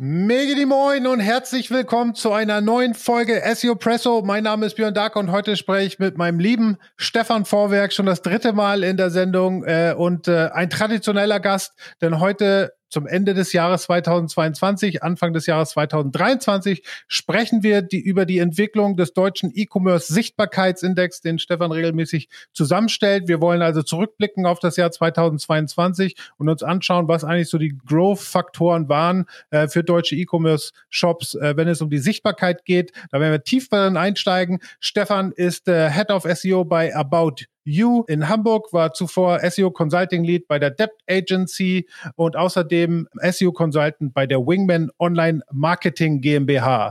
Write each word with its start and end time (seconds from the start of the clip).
Mega 0.00 0.64
Moin 0.64 1.08
und 1.08 1.18
herzlich 1.18 1.72
willkommen 1.72 2.14
zu 2.14 2.30
einer 2.30 2.60
neuen 2.60 2.94
Folge 2.94 3.42
SEO 3.52 3.74
Presso. 3.74 4.22
Mein 4.22 4.44
Name 4.44 4.66
ist 4.66 4.76
Björn 4.76 4.94
Dark 4.94 5.16
und 5.16 5.32
heute 5.32 5.56
spreche 5.56 5.88
ich 5.88 5.98
mit 5.98 6.16
meinem 6.16 6.38
lieben 6.38 6.76
Stefan 6.96 7.44
Vorwerk 7.44 7.92
schon 7.92 8.06
das 8.06 8.22
dritte 8.22 8.52
Mal 8.52 8.84
in 8.84 8.96
der 8.96 9.10
Sendung 9.10 9.64
äh, 9.64 9.96
und 9.98 10.28
äh, 10.28 10.50
ein 10.52 10.70
traditioneller 10.70 11.40
Gast, 11.40 11.72
denn 12.00 12.20
heute 12.20 12.74
zum 12.88 13.06
Ende 13.06 13.34
des 13.34 13.52
Jahres 13.52 13.82
2022, 13.82 15.02
Anfang 15.02 15.32
des 15.32 15.46
Jahres 15.46 15.70
2023 15.70 16.82
sprechen 17.06 17.62
wir 17.62 17.82
die, 17.82 18.00
über 18.00 18.24
die 18.24 18.38
Entwicklung 18.38 18.96
des 18.96 19.12
deutschen 19.12 19.50
E-Commerce 19.54 20.12
Sichtbarkeitsindex, 20.12 21.20
den 21.20 21.38
Stefan 21.38 21.72
regelmäßig 21.72 22.28
zusammenstellt. 22.52 23.28
Wir 23.28 23.40
wollen 23.40 23.62
also 23.62 23.82
zurückblicken 23.82 24.46
auf 24.46 24.58
das 24.58 24.76
Jahr 24.76 24.90
2022 24.90 26.16
und 26.38 26.48
uns 26.48 26.62
anschauen, 26.62 27.08
was 27.08 27.24
eigentlich 27.24 27.48
so 27.48 27.58
die 27.58 27.76
Growth-Faktoren 27.86 28.88
waren 28.88 29.26
äh, 29.50 29.68
für 29.68 29.84
deutsche 29.84 30.16
E-Commerce 30.16 30.72
Shops, 30.88 31.34
äh, 31.34 31.56
wenn 31.56 31.68
es 31.68 31.80
um 31.80 31.90
die 31.90 31.98
Sichtbarkeit 31.98 32.64
geht. 32.64 32.92
Da 33.10 33.20
werden 33.20 33.32
wir 33.32 33.44
tief 33.44 33.68
darin 33.68 33.96
einsteigen. 33.96 34.60
Stefan 34.80 35.32
ist 35.32 35.68
äh, 35.68 35.90
Head 35.90 36.10
of 36.10 36.24
SEO 36.24 36.64
bei 36.64 36.94
About 36.94 37.36
You 37.70 38.04
in 38.08 38.30
Hamburg, 38.30 38.72
war 38.72 38.94
zuvor 38.94 39.40
SEO 39.40 39.70
Consulting 39.70 40.24
Lead 40.24 40.48
bei 40.48 40.58
der 40.58 40.70
Debt 40.70 40.92
Agency 41.06 41.86
und 42.16 42.34
außerdem 42.34 43.06
SEO 43.30 43.52
Consultant 43.52 44.14
bei 44.14 44.26
der 44.26 44.38
Wingman 44.38 44.90
Online 44.98 45.42
Marketing 45.52 46.22
GmbH. 46.22 46.90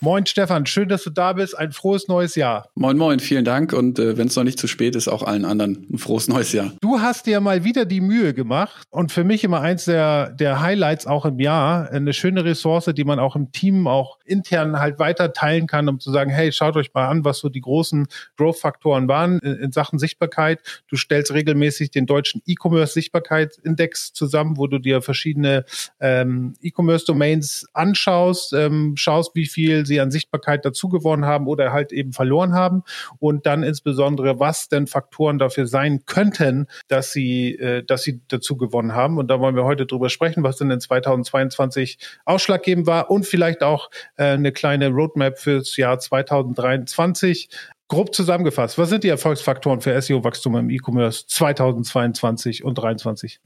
Moin 0.00 0.24
Stefan, 0.26 0.64
schön, 0.64 0.88
dass 0.88 1.02
du 1.02 1.10
da 1.10 1.32
bist. 1.32 1.58
Ein 1.58 1.72
frohes 1.72 2.06
neues 2.06 2.36
Jahr. 2.36 2.68
Moin, 2.76 2.96
moin, 2.96 3.18
vielen 3.18 3.44
Dank. 3.44 3.72
Und 3.72 3.98
äh, 3.98 4.16
wenn 4.16 4.28
es 4.28 4.36
noch 4.36 4.44
nicht 4.44 4.60
zu 4.60 4.68
spät 4.68 4.94
ist, 4.94 5.08
auch 5.08 5.24
allen 5.24 5.44
anderen 5.44 5.88
ein 5.92 5.98
frohes 5.98 6.28
neues 6.28 6.52
Jahr. 6.52 6.72
Du 6.80 7.00
hast 7.00 7.26
dir 7.26 7.40
mal 7.40 7.64
wieder 7.64 7.84
die 7.84 8.00
Mühe 8.00 8.32
gemacht 8.32 8.86
und 8.90 9.10
für 9.10 9.24
mich 9.24 9.42
immer 9.42 9.60
eins 9.60 9.86
der, 9.86 10.30
der 10.30 10.60
Highlights 10.60 11.08
auch 11.08 11.24
im 11.24 11.40
Jahr, 11.40 11.90
eine 11.90 12.12
schöne 12.12 12.44
Ressource, 12.44 12.88
die 12.94 13.02
man 13.02 13.18
auch 13.18 13.34
im 13.34 13.50
Team 13.50 13.88
auch 13.88 14.18
intern 14.24 14.78
halt 14.78 15.00
weiter 15.00 15.32
teilen 15.32 15.66
kann, 15.66 15.88
um 15.88 15.98
zu 15.98 16.12
sagen, 16.12 16.30
hey, 16.30 16.52
schaut 16.52 16.76
euch 16.76 16.94
mal 16.94 17.08
an, 17.08 17.24
was 17.24 17.38
so 17.38 17.48
die 17.48 17.60
großen 17.60 18.06
Growth-Faktoren 18.36 19.08
waren 19.08 19.40
in, 19.40 19.56
in 19.56 19.72
Sachen 19.72 19.98
Sichtbarkeit. 19.98 20.60
Du 20.86 20.96
stellst 20.96 21.32
regelmäßig 21.32 21.90
den 21.90 22.06
deutschen 22.06 22.40
E-Commerce-Sichtbarkeitsindex 22.46 24.12
zusammen, 24.12 24.58
wo 24.58 24.68
du 24.68 24.78
dir 24.78 25.02
verschiedene 25.02 25.64
ähm, 25.98 26.54
E-Commerce-Domains 26.62 27.66
anschaust, 27.72 28.52
ähm, 28.52 28.96
schaust, 28.96 29.34
wie 29.34 29.46
viel 29.46 29.87
sie 29.88 30.00
an 30.00 30.12
Sichtbarkeit 30.12 30.64
dazu 30.64 30.88
gewonnen 30.88 31.24
haben 31.24 31.48
oder 31.48 31.72
halt 31.72 31.92
eben 31.92 32.12
verloren 32.12 32.54
haben 32.54 32.84
und 33.18 33.46
dann 33.46 33.64
insbesondere, 33.64 34.38
was 34.38 34.68
denn 34.68 34.86
Faktoren 34.86 35.38
dafür 35.38 35.66
sein 35.66 36.04
könnten, 36.06 36.68
dass 36.86 37.12
sie, 37.12 37.54
äh, 37.56 37.82
dass 37.82 38.04
sie 38.04 38.20
dazu 38.28 38.56
gewonnen 38.56 38.94
haben. 38.94 39.18
Und 39.18 39.28
da 39.28 39.40
wollen 39.40 39.56
wir 39.56 39.64
heute 39.64 39.86
drüber 39.86 40.08
sprechen, 40.08 40.44
was 40.44 40.56
denn 40.56 40.70
in 40.70 40.80
2022 40.80 41.98
ausschlaggebend 42.24 42.86
war 42.86 43.10
und 43.10 43.26
vielleicht 43.26 43.64
auch 43.64 43.90
äh, 44.16 44.24
eine 44.24 44.52
kleine 44.52 44.90
Roadmap 44.90 45.38
fürs 45.38 45.76
Jahr 45.76 45.98
2023. 45.98 47.48
Grob 47.90 48.14
zusammengefasst, 48.14 48.76
was 48.76 48.90
sind 48.90 49.02
die 49.02 49.08
Erfolgsfaktoren 49.08 49.80
für 49.80 49.98
SEO-Wachstum 50.00 50.56
im 50.56 50.70
E-Commerce 50.70 51.26
2022 51.26 52.62
und 52.62 52.76
2023? 52.76 53.40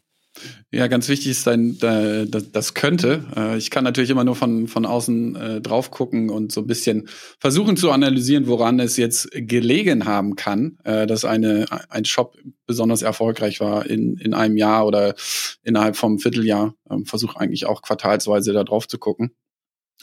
Ja, 0.71 0.87
ganz 0.87 1.09
wichtig 1.09 1.33
ist 1.33 1.47
dein, 1.47 1.79
das 1.79 2.75
könnte. 2.75 3.25
Äh, 3.37 3.59
ich 3.59 3.71
kann 3.71 3.85
natürlich 3.85 4.11
immer 4.11 4.25
nur 4.25 4.35
von, 4.35 4.67
von 4.67 4.87
außen 4.87 5.37
äh, 5.37 5.61
drauf 5.61 5.91
gucken 5.91 6.31
und 6.31 6.53
so 6.53 6.63
ein 6.63 6.67
bisschen 6.67 7.09
versuchen 7.39 7.77
zu 7.77 7.91
analysieren, 7.91 8.47
woran 8.47 8.81
es 8.81 8.97
jetzt 8.97 9.29
gelegen 9.33 10.07
haben 10.07 10.35
kann, 10.35 10.79
äh, 10.85 11.07
dass 11.07 11.25
eine, 11.25 11.67
ein 11.91 12.07
Shop 12.07 12.39
besonders 12.67 13.03
erfolgreich 13.03 13.61
war 13.61 13.87
in, 13.87 14.17
in 14.17 14.33
einem 14.33 14.57
Jahr 14.57 14.87
oder 14.87 15.15
innerhalb 15.63 15.97
vom 15.97 16.19
Vierteljahr. 16.19 16.75
Ähm, 16.91 17.05
Versuche 17.05 17.39
eigentlich 17.39 17.67
auch 17.67 17.83
quartalsweise 17.83 18.53
da 18.53 18.65
drauf 18.65 18.89
zu 18.89 18.99
gucken. 18.99 19.33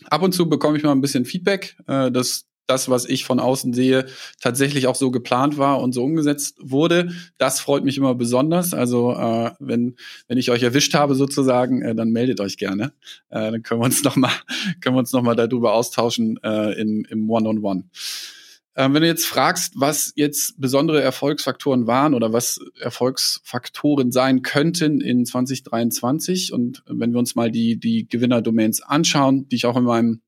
Ab 0.06 0.22
und 0.22 0.34
zu 0.34 0.48
bekomme 0.48 0.78
ich 0.78 0.84
mal 0.84 0.92
ein 0.92 1.02
bisschen 1.02 1.26
Feedback, 1.26 1.76
dass 1.86 2.49
das, 2.70 2.90
was 2.90 3.06
ich 3.06 3.26
von 3.26 3.40
außen 3.40 3.74
sehe, 3.74 4.06
tatsächlich 4.42 4.88
auch 4.88 4.96
so 4.96 5.12
geplant 5.12 5.58
war 5.58 5.82
und 5.82 5.94
so 5.94 6.04
umgesetzt 6.04 6.58
wurde. 6.62 7.12
Das 7.38 7.60
freut 7.60 7.84
mich 7.84 7.98
immer 7.98 8.16
besonders. 8.16 8.74
Also 8.74 9.14
äh, 9.14 9.52
wenn 9.60 9.96
wenn 10.28 10.38
ich 10.38 10.52
euch 10.52 10.64
erwischt 10.64 10.94
habe 10.94 11.16
sozusagen, 11.16 11.82
äh, 11.82 11.96
dann 11.96 12.12
meldet 12.12 12.40
euch 12.40 12.58
gerne. 12.58 12.94
Äh, 13.30 13.52
dann 13.52 13.64
können 13.64 13.82
wir 13.82 13.86
uns 13.86 14.04
noch 14.06 14.16
mal 14.16 14.32
können 14.82 14.96
wir 14.96 15.00
uns 15.00 15.12
noch 15.12 15.24
darüber 15.36 15.74
austauschen 15.74 16.40
äh, 16.44 16.80
im 16.80 17.06
im 17.10 17.30
One-on-One. 17.30 17.82
-on 17.82 17.84
-One. 17.84 17.84
Ähm, 18.80 18.94
wenn 18.94 19.02
du 19.02 19.08
jetzt 19.08 19.26
fragst, 19.26 19.74
was 19.76 20.14
jetzt 20.16 20.62
besondere 20.62 21.02
Erfolgsfaktoren 21.02 21.86
waren 21.86 22.14
oder 22.14 22.32
was 22.32 22.62
Erfolgsfaktoren 22.80 24.14
sein 24.14 24.42
könnten 24.42 25.02
in 25.02 25.26
2023 25.26 26.54
und 26.54 26.82
wenn 26.88 27.12
wir 27.12 27.20
uns 27.20 27.36
mal 27.36 27.52
die 27.52 27.78
die 27.78 28.08
Gewinnerdomains 28.08 28.82
anschauen, 28.82 29.50
die 29.50 29.58
ich 29.58 29.66
auch 29.66 29.76
in 29.76 29.84
meinem 29.84 30.22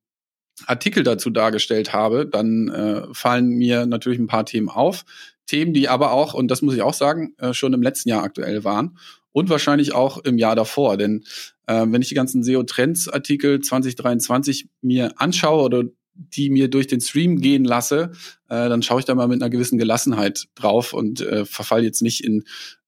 Artikel 0.67 1.03
dazu 1.03 1.29
dargestellt 1.29 1.93
habe, 1.93 2.25
dann 2.25 2.69
äh, 2.69 3.03
fallen 3.13 3.49
mir 3.49 3.85
natürlich 3.85 4.19
ein 4.19 4.27
paar 4.27 4.45
Themen 4.45 4.69
auf. 4.69 5.05
Themen, 5.45 5.73
die 5.73 5.89
aber 5.89 6.11
auch, 6.11 6.33
und 6.33 6.49
das 6.49 6.61
muss 6.61 6.75
ich 6.75 6.81
auch 6.81 6.93
sagen, 6.93 7.33
äh, 7.37 7.53
schon 7.53 7.73
im 7.73 7.81
letzten 7.81 8.09
Jahr 8.09 8.23
aktuell 8.23 8.63
waren 8.63 8.97
und 9.31 9.49
wahrscheinlich 9.49 9.93
auch 9.93 10.17
im 10.19 10.37
Jahr 10.37 10.55
davor. 10.55 10.97
Denn 10.97 11.23
äh, 11.67 11.85
wenn 11.87 12.01
ich 12.01 12.09
die 12.09 12.15
ganzen 12.15 12.43
SEO-Trends-Artikel 12.43 13.59
2023 13.61 14.67
mir 14.81 15.13
anschaue 15.17 15.63
oder 15.63 15.83
die 16.13 16.49
mir 16.49 16.69
durch 16.69 16.87
den 16.87 17.01
Stream 17.01 17.39
gehen 17.39 17.65
lasse, 17.65 18.11
äh, 18.49 18.69
dann 18.69 18.83
schaue 18.83 18.99
ich 18.99 19.05
da 19.05 19.15
mal 19.15 19.27
mit 19.27 19.41
einer 19.41 19.49
gewissen 19.49 19.77
Gelassenheit 19.77 20.47
drauf 20.55 20.93
und 20.93 21.21
äh, 21.21 21.45
verfall 21.45 21.83
jetzt 21.83 22.01
nicht 22.01 22.23
in, 22.23 22.43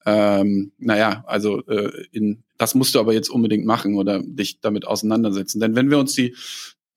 ähm, 0.06 0.74
naja, 0.78 1.24
also 1.28 1.66
äh, 1.68 2.06
in, 2.12 2.44
das 2.58 2.76
musst 2.76 2.96
du 2.96 3.00
aber 3.00 3.14
jetzt 3.14 3.30
unbedingt 3.30 3.66
machen 3.66 3.96
oder 3.96 4.22
dich 4.24 4.60
damit 4.60 4.86
auseinandersetzen. 4.86 5.60
Denn 5.60 5.76
wenn 5.76 5.90
wir 5.90 6.00
uns 6.00 6.14
die 6.14 6.36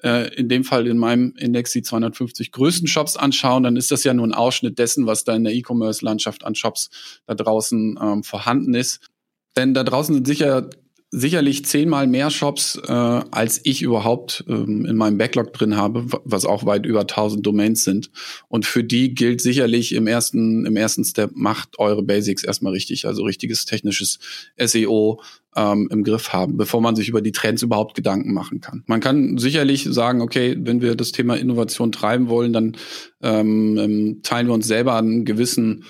äh, 0.03 0.35
in 0.35 0.49
dem 0.49 0.65
Fall 0.65 0.87
in 0.87 0.99
meinem 0.99 1.35
Index 1.37 1.73
die 1.73 1.83
250 1.83 2.53
größten 2.53 2.89
Shops 2.89 3.17
anschauen, 3.17 3.63
dann 3.63 3.77
ist 3.77 3.91
das 3.91 4.05
ja 4.05 4.15
nur 4.15 4.27
ein 4.27 4.35
Ausschnitt 4.35 4.79
dessen, 4.79 5.07
was 5.07 5.25
da 5.25 5.35
in 5.35 5.45
der 5.45 5.55
E-Commerce-Landschaft 5.55 6.45
an 6.45 6.55
Shops 6.55 6.91
da 7.27 7.35
draußen 7.35 7.99
ähm, 8.01 8.23
vorhanden 8.23 8.75
ist. 8.75 9.09
Denn 9.57 9.75
da 9.75 9.85
draußen 9.85 10.15
sind 10.15 10.27
sicher 10.27 10.69
sicherlich 11.11 11.65
zehnmal 11.65 12.07
mehr 12.07 12.31
Shops, 12.31 12.81
äh, 12.87 12.93
als 12.93 13.61
ich 13.65 13.83
überhaupt 13.83 14.45
ähm, 14.49 14.85
in 14.85 14.97
meinem 14.97 15.19
Backlog 15.19 15.53
drin 15.53 15.77
habe, 15.77 16.05
was 16.25 16.45
auch 16.45 16.67
weit 16.67 16.85
über 16.85 17.01
1000 17.01 17.47
Domains 17.47 17.85
sind. 17.85 18.11
Und 18.49 18.67
für 18.67 18.83
die 18.83 19.15
gilt 19.15 19.41
sicherlich 19.41 19.95
im 19.95 20.07
ersten, 20.07 20.67
im 20.67 20.77
ersten 20.77 21.05
Step, 21.05 21.31
macht 21.35 21.79
eure 21.79 22.03
Basics 22.03 22.43
erstmal 22.43 22.73
richtig, 22.73 23.07
also 23.07 23.23
richtiges 23.23 23.65
technisches 23.67 24.19
SEO 24.59 25.21
ähm, 25.55 25.89
im 25.91 26.03
Griff 26.03 26.33
haben, 26.33 26.57
bevor 26.57 26.81
man 26.81 26.97
sich 26.97 27.09
über 27.09 27.23
die 27.23 27.33
Trends 27.33 27.63
überhaupt 27.63 27.95
Gedanken 27.95 28.33
machen 28.35 28.61
kann. 28.61 28.83
Man 28.87 29.01
kann 29.01 29.39
sicherlich 29.39 29.85
sagen, 29.89 30.21
okay, 30.21 30.57
wenn 30.59 30.83
wir 30.83 30.97
das 30.97 31.13
Thema 31.13 31.37
Innovation 31.37 31.93
treiben 31.93 32.29
wollen, 32.29 32.53
dann 32.53 32.77
ähm, 33.23 33.79
ähm 33.79 34.21
teilen 34.23 34.49
wir 34.49 34.55
uns 34.55 34.67
selber 34.67 34.97
einen 34.97 35.25
gewissen 35.25 35.85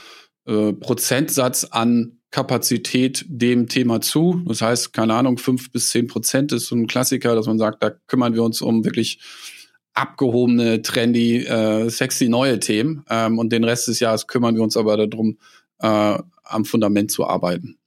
äh, 0.46 0.72
Prozentsatz 0.74 1.64
an 1.64 2.15
Kapazität 2.30 3.24
dem 3.28 3.68
Thema 3.68 4.00
zu. 4.00 4.42
Das 4.46 4.62
heißt, 4.62 4.92
keine 4.92 5.14
Ahnung, 5.14 5.38
fünf 5.38 5.70
bis 5.70 5.90
zehn 5.90 6.06
Prozent 6.06 6.52
ist 6.52 6.66
so 6.66 6.76
ein 6.76 6.86
Klassiker, 6.86 7.34
dass 7.34 7.46
man 7.46 7.58
sagt, 7.58 7.82
da 7.82 7.90
kümmern 7.90 8.34
wir 8.34 8.42
uns 8.42 8.60
um 8.60 8.84
wirklich 8.84 9.20
abgehobene, 9.94 10.82
trendy, 10.82 11.38
äh, 11.44 11.88
sexy 11.88 12.28
neue 12.28 12.60
Themen. 12.60 13.04
Ähm, 13.08 13.38
und 13.38 13.52
den 13.52 13.64
Rest 13.64 13.88
des 13.88 14.00
Jahres 14.00 14.26
kümmern 14.26 14.54
wir 14.54 14.62
uns 14.62 14.76
aber 14.76 14.96
darum, 15.06 15.38
äh, 15.80 16.18
am 16.44 16.64
Fundament 16.64 17.10
zu 17.10 17.26
arbeiten. 17.26 17.78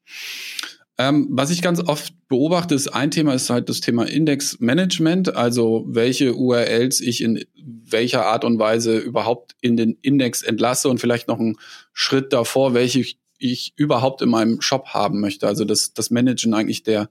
Ähm, 0.97 1.29
was 1.31 1.49
ich 1.49 1.61
ganz 1.61 1.79
oft 1.79 2.13
beobachte, 2.27 2.75
ist 2.75 2.89
ein 2.89 3.09
Thema 3.09 3.33
ist 3.33 3.49
halt 3.49 3.69
das 3.69 3.79
Thema 3.79 4.03
Indexmanagement, 4.03 5.33
also 5.33 5.85
welche 5.87 6.35
URLs 6.35 6.99
ich 6.99 7.23
in 7.23 7.45
welcher 7.55 8.25
Art 8.25 8.43
und 8.43 8.59
Weise 8.59 8.97
überhaupt 8.97 9.55
in 9.61 9.77
den 9.77 9.97
Index 10.01 10.43
entlasse 10.43 10.89
und 10.89 10.99
vielleicht 10.99 11.29
noch 11.29 11.39
einen 11.39 11.57
Schritt 11.93 12.33
davor, 12.33 12.73
welche 12.73 13.05
ich 13.39 13.73
überhaupt 13.75 14.21
in 14.21 14.29
meinem 14.29 14.61
Shop 14.61 14.89
haben 14.89 15.19
möchte. 15.19 15.47
Also 15.47 15.65
das, 15.65 15.93
das 15.93 16.11
Managen 16.11 16.53
eigentlich 16.53 16.83
der, 16.83 17.09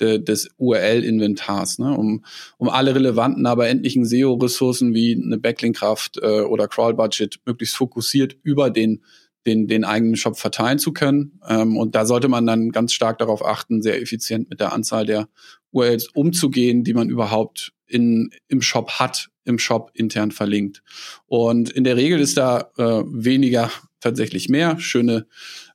der 0.00 0.18
des 0.18 0.48
URL-Inventars, 0.58 1.78
ne? 1.78 1.96
um, 1.96 2.24
um 2.58 2.68
alle 2.68 2.94
relevanten, 2.94 3.46
aber 3.46 3.68
endlichen 3.68 4.04
SEO-Ressourcen 4.04 4.94
wie 4.94 5.14
eine 5.14 5.38
Backlink-Kraft 5.38 6.18
äh, 6.22 6.40
oder 6.40 6.68
Crawl-Budget 6.68 7.40
möglichst 7.46 7.76
fokussiert 7.76 8.36
über 8.42 8.70
den 8.70 9.02
den, 9.46 9.68
den 9.68 9.84
eigenen 9.84 10.16
Shop 10.16 10.36
verteilen 10.36 10.78
zu 10.78 10.92
können. 10.92 11.40
Ähm, 11.48 11.76
und 11.76 11.94
da 11.94 12.04
sollte 12.04 12.28
man 12.28 12.46
dann 12.46 12.72
ganz 12.72 12.92
stark 12.92 13.18
darauf 13.18 13.44
achten, 13.44 13.80
sehr 13.80 14.02
effizient 14.02 14.50
mit 14.50 14.60
der 14.60 14.72
Anzahl 14.72 15.06
der 15.06 15.28
URLs 15.70 16.08
umzugehen, 16.08 16.84
die 16.84 16.94
man 16.94 17.08
überhaupt 17.08 17.72
in, 17.86 18.30
im 18.48 18.60
Shop 18.60 18.98
hat, 18.98 19.30
im 19.44 19.58
Shop 19.58 19.90
intern 19.94 20.32
verlinkt. 20.32 20.82
Und 21.26 21.70
in 21.70 21.84
der 21.84 21.96
Regel 21.96 22.20
ist 22.20 22.36
da 22.36 22.72
äh, 22.76 23.04
weniger 23.06 23.70
tatsächlich 24.00 24.48
mehr. 24.48 24.78
Schöne, 24.80 25.26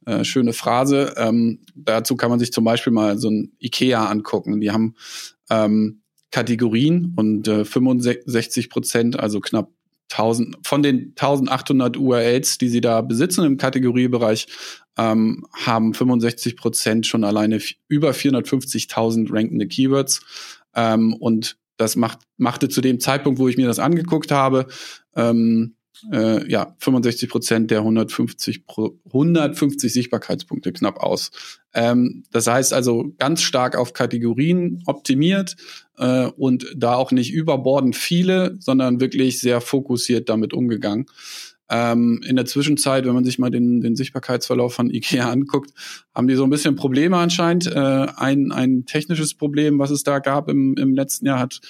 äh, 0.05 0.23
schöne 0.23 0.53
Phrase. 0.53 1.13
Ähm, 1.17 1.59
dazu 1.75 2.15
kann 2.15 2.29
man 2.29 2.39
sich 2.39 2.51
zum 2.51 2.63
Beispiel 2.63 2.93
mal 2.93 3.17
so 3.17 3.29
ein 3.29 3.51
IKEA 3.59 4.05
angucken. 4.07 4.61
Die 4.61 4.71
haben 4.71 4.95
ähm, 5.49 6.01
Kategorien 6.31 7.13
und 7.15 7.47
äh, 7.47 7.65
65 7.65 8.69
Prozent, 8.69 9.19
also 9.19 9.39
knapp 9.39 9.69
1000, 10.11 10.57
von 10.63 10.83
den 10.83 11.13
1800 11.17 11.97
URLs, 11.97 12.57
die 12.57 12.67
sie 12.67 12.81
da 12.81 13.01
besitzen 13.01 13.45
im 13.45 13.57
Kategoriebereich, 13.57 14.47
ähm, 14.97 15.45
haben 15.53 15.93
65 15.93 16.57
Prozent 16.57 17.07
schon 17.07 17.23
alleine 17.23 17.59
über 17.87 18.11
450.000 18.11 19.31
rankende 19.31 19.67
Keywords. 19.67 20.21
Ähm, 20.75 21.13
und 21.13 21.57
das 21.77 21.95
macht, 21.95 22.19
machte 22.37 22.69
zu 22.69 22.81
dem 22.81 22.99
Zeitpunkt, 22.99 23.39
wo 23.39 23.47
ich 23.47 23.57
mir 23.57 23.67
das 23.67 23.79
angeguckt 23.79 24.31
habe, 24.31 24.67
ähm, 25.15 25.75
äh, 26.11 26.49
ja, 26.49 26.75
65 26.79 27.29
Prozent 27.29 27.71
der 27.71 27.79
150, 27.79 28.65
pro, 28.65 28.97
150 29.05 29.91
Sichtbarkeitspunkte 29.91 30.73
knapp 30.73 30.99
aus. 30.99 31.31
Ähm, 31.73 32.23
das 32.31 32.47
heißt 32.47 32.73
also 32.73 33.13
ganz 33.17 33.41
stark 33.41 33.75
auf 33.75 33.93
Kategorien 33.93 34.81
optimiert 34.85 35.55
äh, 35.97 36.25
und 36.25 36.65
da 36.75 36.95
auch 36.95 37.11
nicht 37.11 37.33
überbordend 37.33 37.95
viele, 37.95 38.55
sondern 38.59 38.99
wirklich 38.99 39.39
sehr 39.39 39.61
fokussiert 39.61 40.29
damit 40.29 40.53
umgegangen. 40.53 41.05
Ähm, 41.71 42.21
in 42.27 42.35
der 42.35 42.45
Zwischenzeit, 42.45 43.05
wenn 43.05 43.13
man 43.13 43.23
sich 43.23 43.39
mal 43.39 43.49
den, 43.49 43.79
den 43.79 43.95
Sichtbarkeitsverlauf 43.95 44.73
von 44.73 44.89
IKEA 44.89 45.29
anguckt, 45.31 45.71
haben 46.13 46.27
die 46.27 46.35
so 46.35 46.43
ein 46.43 46.49
bisschen 46.49 46.75
Probleme 46.75 47.15
anscheinend. 47.15 47.67
Äh, 47.67 48.07
ein, 48.17 48.51
ein 48.51 48.85
technisches 48.85 49.33
Problem, 49.33 49.79
was 49.79 49.89
es 49.89 50.03
da 50.03 50.19
gab 50.19 50.49
im, 50.49 50.75
im 50.77 50.93
letzten 50.93 51.27
Jahr, 51.27 51.39
hat 51.39 51.61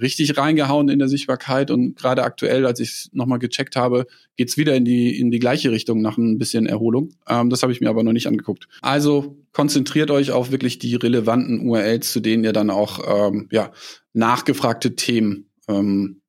richtig 0.00 0.36
reingehauen 0.36 0.88
in 0.88 0.98
der 0.98 1.08
Sichtbarkeit 1.08 1.70
und 1.70 1.96
gerade 1.96 2.24
aktuell, 2.24 2.66
als 2.66 2.80
ich 2.80 2.88
es 2.88 3.10
nochmal 3.12 3.38
gecheckt 3.38 3.76
habe, 3.76 4.06
geht's 4.36 4.56
wieder 4.56 4.74
in 4.74 4.84
die, 4.84 5.18
in 5.18 5.30
die 5.30 5.38
gleiche 5.38 5.70
Richtung 5.70 6.02
nach 6.02 6.18
ein 6.18 6.38
bisschen 6.38 6.66
Erholung. 6.66 7.10
Ähm, 7.28 7.50
das 7.50 7.62
habe 7.62 7.72
ich 7.72 7.80
mir 7.80 7.88
aber 7.88 8.02
noch 8.02 8.12
nicht 8.12 8.26
angeguckt. 8.26 8.66
Also 8.82 9.36
konzentriert 9.52 10.10
euch 10.10 10.32
auf 10.32 10.50
wirklich 10.50 10.78
die 10.78 10.96
relevanten 10.96 11.68
URLs, 11.68 12.12
zu 12.12 12.20
denen 12.20 12.44
ihr 12.44 12.52
dann 12.52 12.70
auch 12.70 13.28
ähm, 13.28 13.48
ja, 13.52 13.72
nachgefragte 14.12 14.96
Themen 14.96 15.50
ähm, 15.68 16.20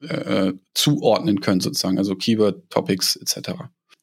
äh, 0.00 0.52
zuordnen 0.74 1.40
könnt, 1.40 1.62
sozusagen, 1.62 1.98
also 1.98 2.14
Keyword, 2.14 2.68
Topics 2.70 3.16
etc. 3.16 3.52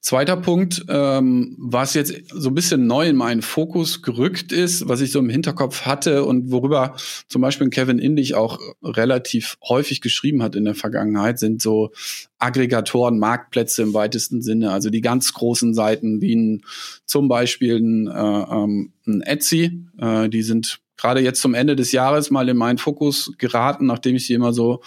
Zweiter 0.02 0.36
Punkt, 0.36 0.84
ähm, 0.90 1.56
was 1.60 1.94
jetzt 1.94 2.12
so 2.30 2.50
ein 2.50 2.56
bisschen 2.56 2.88
neu 2.88 3.08
in 3.08 3.16
meinen 3.16 3.44
Fokus 3.44 4.02
gerückt 4.02 4.52
ist, 4.52 4.90
was 4.90 5.00
ich 5.00 5.12
so 5.12 5.20
im 5.20 5.30
Hinterkopf 5.30 5.86
hatte 5.86 6.26
und 6.26 6.52
worüber 6.52 6.96
zum 7.28 7.44
Beispiel 7.44 7.70
Kevin 7.70 8.00
Indig 8.00 8.34
auch 8.34 8.60
relativ 8.82 9.60
häufig 9.64 10.02
geschrieben 10.02 10.42
hat 10.42 10.56
in 10.56 10.66
der 10.66 10.74
Vergangenheit, 10.74 11.38
sind 11.38 11.62
so 11.62 11.92
Aggregatoren, 12.40 13.20
Marktplätze 13.20 13.84
im 13.84 13.94
weitesten 13.94 14.42
Sinne, 14.42 14.72
also 14.72 14.90
die 14.90 15.02
ganz 15.02 15.34
großen 15.34 15.76
Seiten 15.76 16.20
wie 16.20 16.36
ein, 16.36 16.64
zum 17.06 17.28
Beispiel 17.28 17.78
ein, 17.78 18.08
äh, 18.08 18.12
ähm, 18.12 18.94
ein 19.06 19.22
Etsy, 19.22 19.86
äh, 20.00 20.30
die 20.30 20.42
sind 20.42 20.80
gerade 20.98 21.22
jetzt 21.22 21.42
zum 21.42 21.54
Ende 21.54 21.76
des 21.76 21.92
Jahres 21.92 22.32
mal 22.32 22.50
in 22.50 22.58
meinen 22.58 22.80
Fokus 22.80 23.34
geraten, 23.38 23.86
nachdem 23.86 24.16
ich 24.16 24.26
sie 24.26 24.34
immer 24.34 24.52
so 24.52 24.82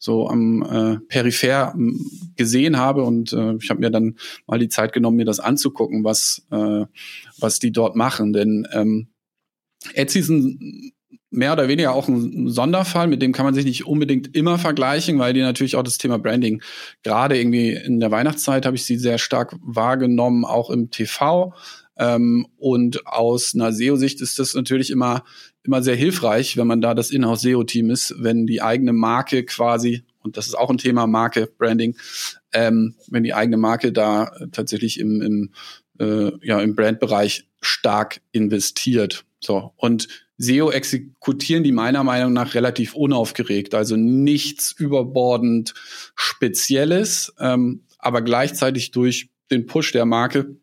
so 0.00 0.28
am 0.28 0.62
äh, 0.62 0.98
Peripher 1.06 1.74
ähm, 1.76 2.04
gesehen 2.34 2.78
habe. 2.78 3.04
Und 3.04 3.32
äh, 3.32 3.54
ich 3.56 3.70
habe 3.70 3.80
mir 3.80 3.90
dann 3.90 4.16
mal 4.48 4.58
die 4.58 4.68
Zeit 4.68 4.92
genommen, 4.92 5.18
mir 5.18 5.26
das 5.26 5.38
anzugucken, 5.38 6.02
was 6.02 6.42
äh, 6.50 6.86
was 7.38 7.60
die 7.60 7.70
dort 7.70 7.94
machen, 7.94 8.32
denn 8.32 8.66
ähm, 8.72 9.08
Etsy 9.94 10.18
ist 10.18 10.30
ein 10.30 10.92
mehr 11.30 11.52
oder 11.52 11.68
weniger 11.68 11.94
auch 11.94 12.08
ein 12.08 12.48
Sonderfall, 12.48 13.06
mit 13.06 13.22
dem 13.22 13.32
kann 13.32 13.44
man 13.44 13.54
sich 13.54 13.64
nicht 13.64 13.86
unbedingt 13.86 14.34
immer 14.34 14.58
vergleichen, 14.58 15.18
weil 15.18 15.32
die 15.32 15.40
natürlich 15.40 15.76
auch 15.76 15.84
das 15.84 15.96
Thema 15.96 16.18
Branding, 16.18 16.60
gerade 17.04 17.38
irgendwie 17.38 17.70
in 17.70 18.00
der 18.00 18.10
Weihnachtszeit 18.10 18.66
habe 18.66 18.76
ich 18.76 18.84
sie 18.84 18.96
sehr 18.96 19.18
stark 19.18 19.54
wahrgenommen, 19.62 20.44
auch 20.44 20.70
im 20.70 20.90
TV. 20.90 21.54
Ähm, 21.96 22.46
und 22.56 23.06
aus 23.06 23.54
einer 23.54 23.72
SEO-Sicht 23.72 24.20
ist 24.20 24.38
das 24.38 24.54
natürlich 24.54 24.90
immer 24.90 25.22
immer 25.62 25.82
sehr 25.82 25.96
hilfreich, 25.96 26.56
wenn 26.56 26.66
man 26.66 26.80
da 26.80 26.94
das 26.94 27.10
Inhouse-SEO-Team 27.10 27.90
ist, 27.90 28.14
wenn 28.18 28.46
die 28.46 28.62
eigene 28.62 28.92
Marke 28.92 29.44
quasi, 29.44 30.04
und 30.22 30.36
das 30.36 30.46
ist 30.46 30.54
auch 30.54 30.70
ein 30.70 30.78
Thema 30.78 31.06
Marke, 31.06 31.50
Branding, 31.58 31.96
ähm, 32.52 32.94
wenn 33.08 33.22
die 33.22 33.34
eigene 33.34 33.56
Marke 33.56 33.92
da 33.92 34.32
tatsächlich 34.52 34.98
im, 34.98 35.20
im, 35.22 35.50
äh, 35.98 36.32
ja, 36.42 36.60
im 36.60 36.74
Brandbereich 36.74 37.46
stark 37.60 38.20
investiert. 38.32 39.24
So. 39.40 39.72
Und 39.76 40.08
SEO 40.38 40.70
exekutieren 40.70 41.62
die 41.62 41.72
meiner 41.72 42.02
Meinung 42.02 42.32
nach 42.32 42.54
relativ 42.54 42.94
unaufgeregt, 42.94 43.74
also 43.74 43.96
nichts 43.96 44.72
überbordend 44.72 45.74
Spezielles, 46.14 47.34
ähm, 47.38 47.84
aber 47.98 48.22
gleichzeitig 48.22 48.90
durch 48.90 49.28
den 49.50 49.66
Push 49.66 49.92
der 49.92 50.06
Marke 50.06 50.56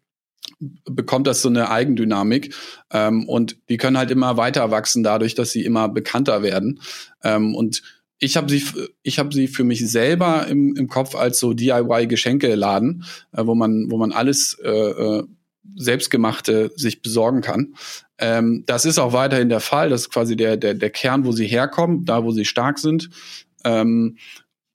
bekommt 0.60 1.28
das 1.28 1.42
so 1.42 1.50
eine 1.50 1.70
Eigendynamik 1.70 2.54
ähm, 2.92 3.28
und 3.28 3.58
die 3.70 3.78
können 3.78 3.98
halt 3.98 4.12
immer 4.12 4.38
weiter 4.38 4.72
wachsen 4.72 5.04
dadurch, 5.04 5.36
dass 5.36 5.52
sie 5.52 5.64
immer 5.64 5.90
bekannter 5.90 6.42
werden 6.42 6.80
ähm, 7.24 7.56
und 7.56 7.84
ich 8.20 8.36
habe 8.38 8.50
sie, 8.50 8.64
ich 9.04 9.20
habe 9.20 9.34
sie 9.34 9.48
für 9.48 9.64
mich 9.64 9.88
selber 9.90 10.48
im, 10.48 10.76
im 10.76 10.88
Kopf 10.88 11.16
als 11.16 11.40
so 11.40 11.54
DIY-Geschenkeladen, 11.54 13.04
äh, 13.32 13.46
wo 13.46 13.56
man, 13.56 13.92
wo 13.92 13.98
man 13.98 14.12
alles 14.12 14.58
äh, 14.64 14.70
äh, 14.70 15.24
selbstgemachte 15.76 16.72
sich 16.76 17.02
besorgen 17.02 17.42
kann. 17.42 17.76
Ähm, 18.18 18.64
das 18.66 18.86
ist 18.86 18.98
auch 18.98 19.14
weiterhin 19.14 19.50
der 19.50 19.60
Fall. 19.60 19.90
Das 19.90 20.02
ist 20.02 20.10
quasi 20.10 20.36
der, 20.36 20.58
der, 20.58 20.74
der 20.74 20.90
Kern, 20.90 21.26
wo 21.26 21.32
sie 21.32 21.46
herkommen, 21.46 22.06
da 22.06 22.24
wo 22.24 22.32
sie 22.32 22.46
stark 22.46 22.80
sind. 22.80 23.10
Ähm, 23.64 24.18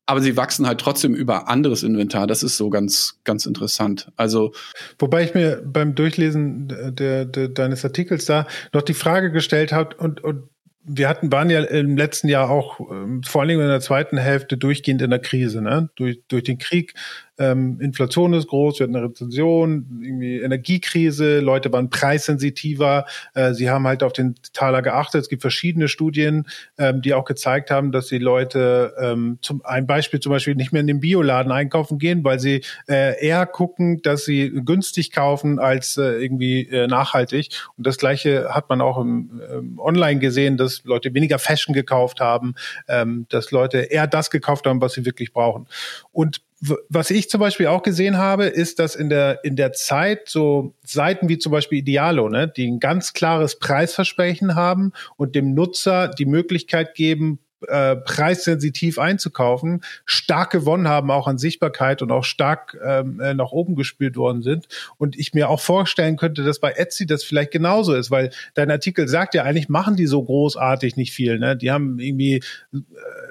aber 0.07 0.21
sie 0.21 0.37
wachsen 0.37 0.67
halt 0.67 0.81
trotzdem 0.81 1.15
über 1.15 1.49
anderes 1.49 1.83
Inventar. 1.83 2.27
Das 2.27 2.43
ist 2.43 2.57
so 2.57 2.71
ganz, 2.71 3.21
ganz 3.25 3.47
interessant. 3.47 4.11
Also 4.17 4.53
wobei 4.99 5.25
ich 5.25 5.35
mir 5.35 5.63
beim 5.65 5.95
Durchlesen 5.95 6.69
der, 6.69 7.25
der, 7.25 7.49
deines 7.49 7.85
Artikels 7.85 8.25
da 8.25 8.47
noch 8.73 8.83
die 8.83 8.95
Frage 8.95 9.31
gestellt 9.31 9.73
habe 9.73 9.97
und, 9.97 10.23
und 10.25 10.49
wir 10.85 11.09
hatten, 11.09 11.31
waren 11.31 11.49
ja 11.49 11.61
im 11.61 11.97
letzten 11.97 12.29
Jahr 12.29 12.51
auch 12.51 12.81
ähm, 12.91 13.23
vor 13.23 13.43
allen 13.43 13.49
Dingen 13.51 13.61
in 13.61 13.69
der 13.69 13.81
zweiten 13.81 14.19
Hälfte 14.19 14.57
durchgehend 14.57 15.01
in 15.01 15.11
der 15.11 15.21
Krise, 15.21 15.63
ne? 15.63 15.91
Durch, 15.95 16.21
durch 16.27 16.43
den 16.43 16.59
Krieg 16.59 16.95
ähm, 17.43 17.81
Inflation 17.81 18.35
ist 18.35 18.47
groß, 18.47 18.79
wir 18.79 18.85
hatten 18.85 18.97
eine 18.97 19.07
Rezession, 19.07 20.01
irgendwie 20.03 20.41
Energiekrise, 20.41 21.41
Leute 21.41 21.73
waren 21.73 21.91
preissensitiver, 21.91 23.05
äh, 23.35 23.53
sie 23.53 23.69
haben 23.69 23.87
halt 23.87 24.03
auf 24.03 24.13
den 24.13 24.37
Taler 24.53 24.83
geachtet. 24.83 25.23
Es 25.23 25.29
gibt 25.29 25.43
verschiedene 25.43 25.89
Studien, 25.89 26.47
ähm, 26.79 27.03
die 27.03 27.15
auch 27.15 27.25
gezeigt 27.25 27.71
haben, 27.71 27.91
dass 27.91 28.07
die 28.07 28.19
Leute 28.19 28.95
ähm, 29.01 29.39
zum 29.43 29.63
ein 29.65 29.87
Beispiel 29.87 30.21
zum 30.21 30.31
Beispiel 30.31 30.55
nicht 30.55 30.73
mehr 30.73 30.81
in 30.81 30.87
den 30.87 31.01
Bioladen 31.01 31.51
einkaufen 31.51 31.99
gehen, 31.99 32.23
weil 32.23 32.39
sie 32.39 32.63
äh, 32.89 33.21
eher 33.25 33.47
gucken, 33.47 34.03
dass 34.03 34.25
sie 34.25 34.51
günstig 34.65 35.11
kaufen 35.11 35.59
als 35.59 35.97
äh, 35.97 36.23
irgendwie 36.23 36.69
äh, 36.69 36.87
nachhaltig. 36.87 37.49
Und 37.77 37.87
das 37.87 37.99
gleiche 37.99 38.51
hat 38.51 38.69
man 38.69 38.81
auch 38.81 38.99
im, 39.01 39.41
ähm, 39.53 39.79
online 39.81 40.21
gesehen, 40.21 40.57
dass 40.57 40.85
Leute 40.85 41.13
weniger 41.13 41.39
Fashion 41.39 41.75
gekauft 41.75 42.21
haben, 42.21 42.55
ähm, 42.89 43.27
dass 43.31 43.51
Leute 43.51 43.79
eher 43.79 44.07
das 44.07 44.31
gekauft 44.31 44.67
haben, 44.67 44.81
was 44.81 44.93
sie 44.93 45.05
wirklich 45.05 45.33
brauchen. 45.33 45.67
Und 46.13 46.41
was 46.89 47.11
ich 47.11 47.29
zum 47.29 47.41
Beispiel 47.41 47.67
auch 47.67 47.83
gesehen 47.83 48.19
habe, 48.19 48.45
ist, 48.45 48.79
dass 48.79 48.95
in 48.95 49.09
der, 49.09 49.45
in 49.45 49.57
der 49.57 49.73
Zeit 49.73 50.29
so 50.29 50.75
Seiten 50.85 51.29
wie 51.29 51.39
zum 51.39 51.51
Beispiel 51.51 51.79
Idealo, 51.79 52.29
ne, 52.29 52.47
die 52.47 52.71
ein 52.71 52.79
ganz 52.79 53.13
klares 53.13 53.59
Preisversprechen 53.59 54.55
haben 54.55 54.93
und 55.17 55.35
dem 55.35 55.55
Nutzer 55.55 56.09
die 56.09 56.27
Möglichkeit 56.27 56.95
geben, 56.95 57.41
äh, 57.69 57.97
preissensitiv 57.97 58.99
einzukaufen, 58.99 59.83
stark 60.05 60.51
gewonnen 60.51 60.89
haben, 60.89 61.11
auch 61.11 61.27
an 61.27 61.39
Sichtbarkeit 61.39 62.03
und 62.03 62.11
auch 62.11 62.25
stark 62.25 62.77
ähm, 62.85 63.21
äh, 63.21 63.35
nach 63.35 63.53
oben 63.53 63.75
gespielt 63.75 64.17
worden 64.17 64.43
sind. 64.43 64.69
Und 64.99 65.19
ich 65.19 65.35
mir 65.35 65.49
auch 65.49 65.61
vorstellen 65.61 66.17
könnte, 66.17 66.45
dass 66.45 66.59
bei 66.59 66.73
Etsy 66.73 67.07
das 67.07 67.25
vielleicht 67.25 67.51
genauso 67.51 67.95
ist, 67.95 68.11
weil 68.11 68.31
dein 68.55 68.71
Artikel 68.71 69.09
sagt 69.09 69.35
ja 69.35 69.45
eigentlich, 69.45 69.69
machen 69.69 69.97
die 69.97 70.07
so 70.07 70.23
großartig 70.23 70.97
nicht 70.97 71.13
viel. 71.13 71.39
Ne? 71.39 71.57
Die 71.57 71.71
haben 71.71 71.99
irgendwie, 71.99 72.43
äh, 72.73 72.79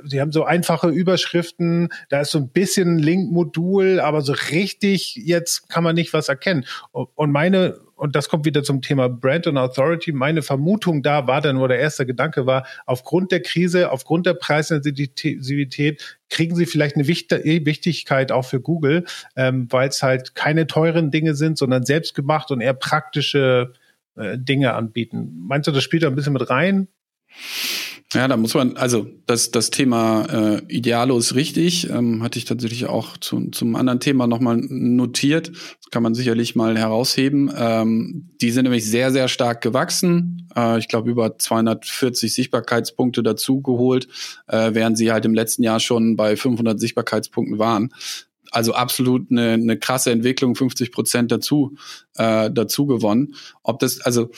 die 0.06 0.22
haben 0.22 0.32
so 0.32 0.44
einfache 0.44 0.90
Überschriften, 0.90 1.90
da 2.10 2.22
ist 2.22 2.32
so 2.32 2.40
ein 2.40 2.50
bisschen 2.50 2.98
Link-Modul, 2.98 4.00
aber 4.00 4.22
so 4.22 4.34
richtig 4.52 5.16
jetzt 5.16 5.70
kann 5.70 5.84
man 5.84 5.96
nicht 5.96 6.14
was 6.14 6.30
erkennen. 6.30 6.66
Und 6.92 7.32
meine 7.32 7.80
und 8.02 8.16
das 8.16 8.30
kommt 8.30 8.46
wieder 8.46 8.64
zum 8.64 8.82
Thema 8.82 9.10
Brand 9.10 9.46
und 9.46 9.60
Authority. 9.60 10.12
Meine 10.12 10.42
Vermutung 10.42 11.04
da 11.04 11.28
war 11.28 11.40
dann, 11.40 11.60
wo 11.60 11.68
der 11.68 11.78
erste 11.78 12.04
Gedanke 12.08 12.48
war, 12.48 12.66
aufgrund 12.88 13.32
der 13.32 13.44
Krise, 13.44 13.92
aufgrund 13.92 14.26
der 14.26 14.34
Preissensitivität 14.34 16.18
kriegen 16.28 16.56
sie 16.56 16.66
vielleicht 16.66 16.96
eine 16.96 17.08
Wichtigkeit 17.08 18.32
auch 18.32 18.42
für 18.42 18.60
Google, 18.60 19.06
ähm, 19.36 19.68
weil 19.70 19.90
es 19.90 20.02
halt 20.02 20.34
keine 20.34 20.66
teuren 20.66 21.12
Dinge 21.12 21.36
sind, 21.36 21.60
sondern 21.60 21.86
selbstgemacht 21.86 22.50
und 22.50 22.60
eher 22.60 22.74
praktische 22.74 23.74
äh, 24.16 24.36
Dinge 24.36 24.74
anbieten. 24.74 25.36
Meinst 25.48 25.68
du, 25.68 25.72
das 25.72 25.84
spielt 25.84 26.02
da 26.02 26.08
ein 26.08 26.16
bisschen 26.16 26.34
mit 26.34 26.50
rein? 26.50 26.88
Ja, 28.14 28.28
da 28.28 28.36
muss 28.36 28.54
man, 28.54 28.76
also 28.76 29.08
das, 29.26 29.52
das 29.52 29.70
Thema 29.70 30.26
äh, 30.26 30.62
Idealo 30.68 31.18
ist 31.18 31.34
richtig, 31.34 31.90
ähm, 31.90 32.22
hatte 32.24 32.40
ich 32.40 32.44
tatsächlich 32.44 32.88
auch 32.88 33.16
zu, 33.16 33.50
zum 33.52 33.78
anderen 33.78 34.02
Thema 34.02 34.28
nochmal 34.28 34.58
notiert. 34.58 35.54
Kann 35.92 36.04
man 36.04 36.14
sicherlich 36.14 36.54
mal 36.54 36.78
herausheben. 36.78 37.50
Ähm, 37.56 38.32
die 38.42 38.52
sind 38.52 38.64
nämlich 38.64 38.86
sehr, 38.86 39.12
sehr 39.12 39.30
stark 39.30 39.62
gewachsen. 39.62 40.50
Äh, 40.54 40.80
ich 40.80 40.90
glaube, 40.90 41.10
über 41.10 41.38
240 41.38 42.34
Sichtbarkeitspunkte 42.34 43.24
dazugeholt, 43.24 44.10
äh, 44.48 44.72
während 44.74 44.98
sie 44.98 45.14
halt 45.14 45.24
im 45.24 45.34
letzten 45.34 45.64
Jahr 45.64 45.80
schon 45.80 46.18
bei 46.18 46.36
500 46.36 46.78
Sichtbarkeitspunkten 46.82 47.60
waren 47.60 47.92
also 48.52 48.74
absolut 48.74 49.32
eine, 49.32 49.54
eine 49.54 49.80
krasse 49.80 50.12
Entwicklung, 50.12 50.56
50 50.56 50.92
Prozent 50.92 51.32
dazu, 51.32 51.78
äh, 52.16 52.52
dazu 52.52 52.86
gewonnen. 52.86 53.36
Ob 53.64 53.80
das, 53.80 54.02
also 54.02 54.30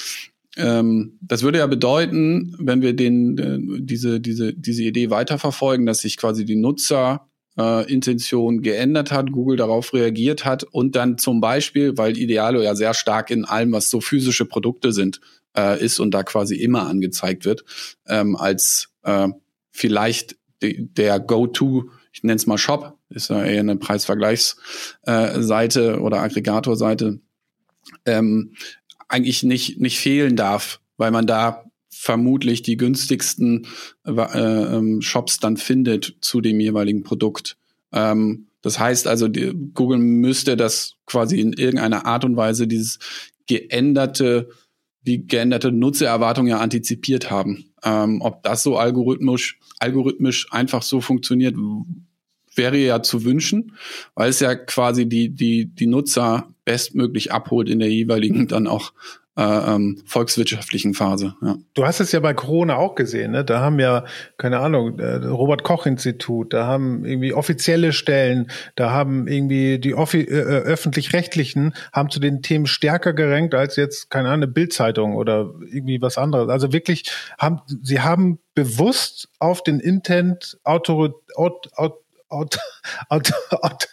ähm, 0.56 1.18
das 1.22 1.44
würde 1.44 1.60
ja 1.60 1.68
bedeuten, 1.68 2.56
wenn 2.60 2.82
wir 2.82 2.94
den, 2.94 3.38
äh, 3.38 3.82
diese, 3.82 4.20
diese, 4.20 4.54
diese 4.54 4.84
Idee 4.84 5.10
weiterverfolgen, 5.10 5.86
dass 5.86 6.00
sich 6.00 6.18
quasi 6.18 6.46
die 6.46 6.56
Nutzer 6.56 7.28
äh, 7.58 7.92
Intention 7.92 8.62
geändert 8.62 9.12
hat, 9.12 9.32
Google 9.32 9.58
darauf 9.58 9.94
reagiert 9.94 10.46
hat 10.46 10.64
und 10.64 10.96
dann 10.96 11.18
zum 11.18 11.42
Beispiel, 11.42 11.98
weil 11.98 12.18
Idealo 12.18 12.62
ja 12.62 12.76
sehr 12.76 12.94
stark 12.94 13.32
in 13.32 13.46
allem, 13.46 13.72
was 13.72 13.90
so 13.90 14.00
physische 14.00 14.46
Produkte 14.46 14.92
sind, 14.92 15.22
äh, 15.58 15.84
ist 15.84 16.00
und 16.00 16.12
da 16.12 16.22
quasi 16.24 16.56
immer 16.56 16.88
angezeigt 16.88 17.46
wird, 17.46 17.66
ähm, 18.08 18.36
als 18.36 18.90
äh, 19.04 19.30
vielleicht 19.72 20.36
de 20.62 20.78
der 20.80 21.20
Go-To, 21.20 21.90
ich 22.12 22.24
nenne 22.24 22.36
es 22.36 22.48
mal 22.48 22.58
Shop, 22.58 22.98
ist 23.10 23.30
ja 23.30 23.44
eher 23.44 23.60
eine 23.60 23.76
Preisvergleichsseite 23.76 25.94
äh, 25.94 26.00
oder 26.00 26.22
Aggregatorseite, 26.22 27.20
ähm, 28.06 28.54
eigentlich 29.08 29.44
nicht, 29.44 29.80
nicht 29.80 30.00
fehlen 30.00 30.36
darf, 30.36 30.80
weil 30.98 31.12
man 31.12 31.28
da 31.28 31.66
vermutlich 31.90 32.64
die 32.64 32.78
günstigsten 32.78 33.68
äh, 34.06 34.12
äh, 34.12 35.02
Shops 35.02 35.40
dann 35.40 35.58
findet 35.58 36.16
zu 36.22 36.42
dem 36.42 36.60
jeweiligen 36.60 37.04
Produkt. 37.04 37.58
Ähm, 37.92 38.48
das 38.62 38.80
heißt 38.80 39.08
also, 39.08 39.28
die, 39.28 39.54
Google 39.74 40.00
müsste 40.00 40.58
das 40.58 40.96
quasi 41.06 41.40
in 41.40 41.54
irgendeiner 41.54 42.06
Art 42.06 42.26
und 42.26 42.36
Weise 42.36 42.68
dieses 42.68 42.98
geänderte, 43.46 44.50
die 45.02 45.28
geänderte 45.28 45.72
Nutzererwartung 45.72 46.48
ja 46.48 46.60
antizipiert 46.60 47.30
haben. 47.30 47.66
Ähm, 47.84 48.22
ob 48.22 48.42
das 48.44 48.64
so 48.64 48.78
algorithmisch, 48.78 49.60
algorithmisch 49.80 50.48
einfach 50.52 50.82
so 50.82 51.02
funktioniert, 51.02 51.56
wäre 52.56 52.78
ja 52.78 53.02
zu 53.02 53.24
wünschen, 53.24 53.76
weil 54.16 54.30
es 54.30 54.40
ja 54.40 54.56
quasi 54.56 55.08
die, 55.08 55.30
die, 55.30 55.66
die 55.66 55.88
Nutzer 55.88 56.48
bestmöglich 56.66 57.32
abholt 57.32 57.70
in 57.70 57.80
der 57.80 57.90
jeweiligen 57.90 58.48
dann 58.48 58.68
auch 58.68 58.94
äh, 59.36 59.42
ähm, 59.42 60.00
volkswirtschaftlichen 60.06 60.94
Phase. 60.94 61.34
Ja. 61.42 61.56
Du 61.74 61.86
hast 61.86 62.00
es 62.00 62.12
ja 62.12 62.20
bei 62.20 62.36
Corona 62.36 62.76
auch 62.78 62.94
gesehen, 62.94 63.32
ne? 63.32 63.44
Da 63.44 63.62
haben 63.62 63.80
ja, 63.80 64.06
keine 64.38 64.60
Ahnung, 64.60 65.00
äh, 65.00 65.16
Robert 65.26 65.64
Koch 65.64 65.88
Institut, 65.88 66.54
da 66.54 66.68
haben 66.68 67.04
irgendwie 67.04 67.34
offizielle 67.34 67.94
Stellen, 67.94 68.52
da 68.76 68.92
haben 68.92 69.28
irgendwie 69.28 69.80
die 69.80 69.92
äh, 69.92 70.22
äh, 70.22 70.62
öffentlich-rechtlichen 70.62 71.74
haben 71.92 72.12
zu 72.12 72.20
den 72.20 72.44
Themen 72.44 72.68
stärker 72.68 73.14
gerankt 73.14 73.56
als 73.56 73.76
jetzt, 73.76 74.12
keine 74.12 74.30
Ahnung, 74.30 74.54
Bildzeitung 74.54 75.16
oder 75.16 75.52
irgendwie 75.66 76.00
was 76.00 76.20
anderes. 76.20 76.50
Also 76.50 76.72
wirklich 76.72 77.10
haben, 77.40 77.62
sie 77.82 78.02
haben 78.02 78.38
bewusst 78.54 79.30
auf 79.40 79.64
den 79.64 79.80
Intent 79.80 80.60
Autor, 80.64 81.16
Aut, 81.36 81.70
Aut, 81.76 82.03
Aut 82.34 82.60
Aut 83.10 83.32
Aut 83.52 83.88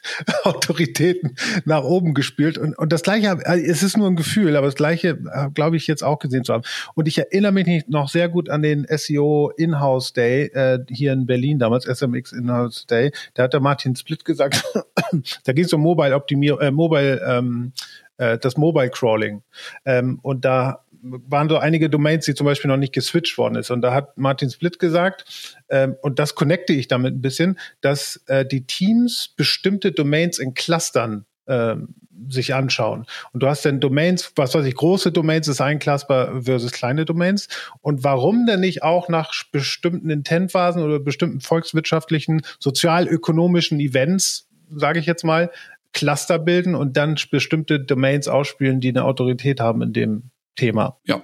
Autoritäten 0.45 1.37
nach 1.65 1.85
oben 1.85 2.15
gespielt. 2.15 2.59
Und, 2.59 2.77
und 2.77 2.93
das 2.93 3.03
Gleiche, 3.03 3.39
äh, 3.45 3.61
es 3.61 3.83
ist 3.83 3.97
nur 3.97 4.09
ein 4.09 4.17
Gefühl, 4.17 4.57
aber 4.57 4.67
das 4.67 4.75
Gleiche 4.75 5.19
äh, 5.33 5.51
glaube 5.55 5.77
ich 5.77 5.87
jetzt 5.87 6.03
auch 6.03 6.19
gesehen 6.19 6.45
zu 6.45 6.53
haben. 6.53 6.65
Und 6.95 7.09
ich 7.09 7.19
erinnere 7.19 7.53
mich 7.53 7.87
noch 7.89 8.09
sehr 8.09 8.29
gut 8.29 8.49
an 8.49 8.63
den 8.63 8.87
SEO 8.89 9.51
In-House 9.57 10.13
Day 10.13 10.47
äh, 10.47 10.79
hier 10.89 11.13
in 11.13 11.27
Berlin 11.27 11.59
damals, 11.59 11.85
SMX 11.85 12.33
In-House 12.33 12.87
Day. 12.87 13.13
Da 13.35 13.45
hat 13.45 13.53
der 13.53 13.61
Martin 13.61 13.95
Split 13.97 14.25
gesagt, 14.25 14.65
da 15.45 15.53
ging 15.53 15.65
es 15.65 15.73
um 15.73 15.81
Mobile 15.81 16.15
Optimierung, 16.15 16.61
äh, 16.61 16.71
Mobile, 16.71 17.21
ähm, 17.27 17.73
äh, 18.17 18.39
das 18.39 18.57
Mobile 18.57 18.91
Crawling. 18.91 19.43
Ähm, 19.85 20.19
und 20.23 20.45
da 20.45 20.85
waren 21.03 21.49
so 21.49 21.57
einige 21.57 21.89
Domains, 21.89 22.27
die 22.27 22.35
zum 22.35 22.45
Beispiel 22.45 22.69
noch 22.69 22.77
nicht 22.77 22.93
geswitcht 22.93 23.39
worden 23.39 23.57
ist. 23.57 23.71
Und 23.71 23.81
da 23.83 23.95
hat 23.95 24.19
Martin 24.19 24.51
Split 24.51 24.79
gesagt, 24.79 25.57
ähm, 25.71 25.97
und 26.03 26.19
das 26.19 26.35
connecte 26.35 26.73
ich 26.73 26.89
damit 26.89 27.15
ein 27.15 27.23
bisschen, 27.23 27.59
dass 27.81 28.23
äh, 28.27 28.45
die 28.45 28.67
Teams 28.67 29.35
bestimmte 29.37 29.93
Domains 29.93 30.39
in 30.39 30.55
Clustern 30.55 31.27
ähm, 31.47 31.95
sich 32.29 32.55
anschauen. 32.55 33.07
Und 33.33 33.43
du 33.43 33.49
hast 33.49 33.65
dann 33.65 33.81
Domains, 33.81 34.33
was 34.37 34.55
weiß 34.55 34.67
ich, 34.67 34.75
große 34.75 35.11
Domains 35.11 35.49
ist 35.49 35.61
ein 35.61 35.79
Cluster 35.79 36.43
versus 36.43 36.73
kleine 36.73 37.05
Domains. 37.05 37.49
Und 37.81 38.05
warum 38.05 38.47
denn 38.47 38.61
nicht 38.61 38.83
auch 38.83 39.09
nach 39.09 39.33
bestimmten 39.51 40.11
Intentphasen 40.11 40.83
oder 40.83 41.01
bestimmten 41.01 41.41
volkswirtschaftlichen, 41.41 42.43
sozialökonomischen 42.59 43.81
Events, 43.81 44.49
sage 44.75 44.99
ich 44.99 45.07
jetzt 45.07 45.25
mal, 45.25 45.51
Cluster 45.93 46.39
bilden 46.39 46.75
und 46.75 46.97
dann 46.97 47.17
bestimmte 47.31 47.81
Domains 47.81 48.29
ausspielen, 48.29 48.81
die 48.81 48.91
eine 48.91 49.05
Autorität 49.05 49.61
haben 49.61 49.83
in 49.83 49.93
dem 49.93 50.31
Thema. 50.57 50.99
Ja, 51.05 51.23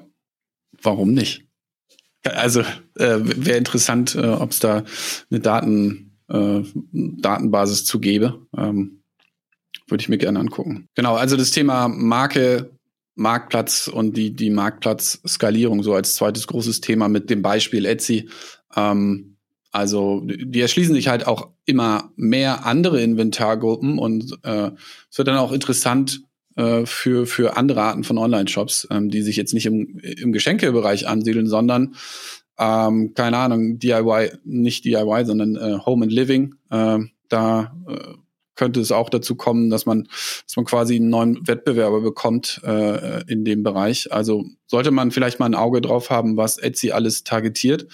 warum 0.83 1.13
nicht? 1.13 1.46
Also 2.35 2.61
äh, 2.61 3.19
wäre 3.21 3.59
interessant, 3.59 4.15
äh, 4.15 4.27
ob 4.27 4.51
es 4.51 4.61
da 4.61 4.85
eine 5.31 5.41
Daten, 5.41 6.17
äh, 6.29 6.63
Datenbasis 6.93 7.85
zu 7.85 8.01
gäbe. 8.01 8.47
Ähm, 8.57 9.03
Würde 9.87 10.03
ich 10.03 10.09
mir 10.09 10.19
gerne 10.19 10.41
angucken. 10.41 10.89
Genau, 10.95 11.15
also 11.15 11.37
das 11.37 11.51
Thema 11.51 11.89
Marke, 11.89 12.71
Marktplatz 13.15 13.89
und 13.89 14.17
die, 14.17 14.35
die 14.35 14.51
Marktplatzskalierung 14.51 15.83
so 15.83 15.95
als 15.95 16.15
zweites 16.15 16.47
großes 16.47 16.81
Thema 16.81 17.09
mit 17.09 17.31
dem 17.31 17.43
Beispiel 17.43 17.87
Etsy. 17.87 18.29
Ähm, 18.75 19.37
also 19.73 20.23
die 20.25 20.61
erschließen 20.61 20.95
sich 20.95 21.09
halt 21.09 21.27
auch 21.27 21.51
immer 21.67 22.13
mehr 22.17 22.65
andere 22.65 23.03
Inventargruppen 23.03 23.99
und 23.99 24.39
äh, 24.43 24.71
es 25.11 25.19
wird 25.19 25.29
dann 25.29 25.37
auch 25.37 25.53
interessant, 25.53 26.23
äh, 26.57 26.87
für, 26.87 27.27
für 27.27 27.57
andere 27.57 27.83
Arten 27.83 28.05
von 28.05 28.19
Online-Shops, 28.19 28.89
ähm, 28.91 29.11
die 29.11 29.23
sich 29.23 29.37
jetzt 29.37 29.55
nicht 29.55 29.67
im, 29.67 29.99
im 29.99 30.33
Geschenkebereich 30.33 31.07
ansiedeln, 31.07 31.47
sondern 31.47 31.95
ähm, 32.59 33.13
keine 33.15 33.37
Ahnung, 33.37 33.79
DIY, 33.79 34.33
nicht 34.45 34.85
DIY, 34.85 35.25
sondern 35.25 35.57
äh, 35.57 35.79
Home 35.85 36.05
and 36.05 36.13
Living. 36.13 36.55
Äh, 36.71 36.99
da 37.29 37.77
äh, 37.89 38.15
könnte 38.55 38.81
es 38.81 38.91
auch 38.91 39.11
dazu 39.11 39.35
kommen, 39.35 39.69
dass 39.69 39.85
man, 39.85 40.09
dass 40.47 40.57
man 40.57 40.65
quasi 40.65 40.97
einen 40.97 41.11
neuen 41.11 41.47
Wettbewerber 41.47 42.01
bekommt 42.01 42.61
äh, 42.65 43.23
in 43.31 43.45
dem 43.45 43.63
Bereich. 43.63 44.13
Also 44.13 44.47
sollte 44.67 44.91
man 44.91 45.11
vielleicht 45.11 45.39
mal 45.39 45.47
ein 45.47 45.55
Auge 45.55 45.83
drauf 45.83 46.09
haben, 46.09 46.37
was 46.37 46.57
Etsy 46.57 46.93
alles 46.93 47.23
targetiert 47.23 47.87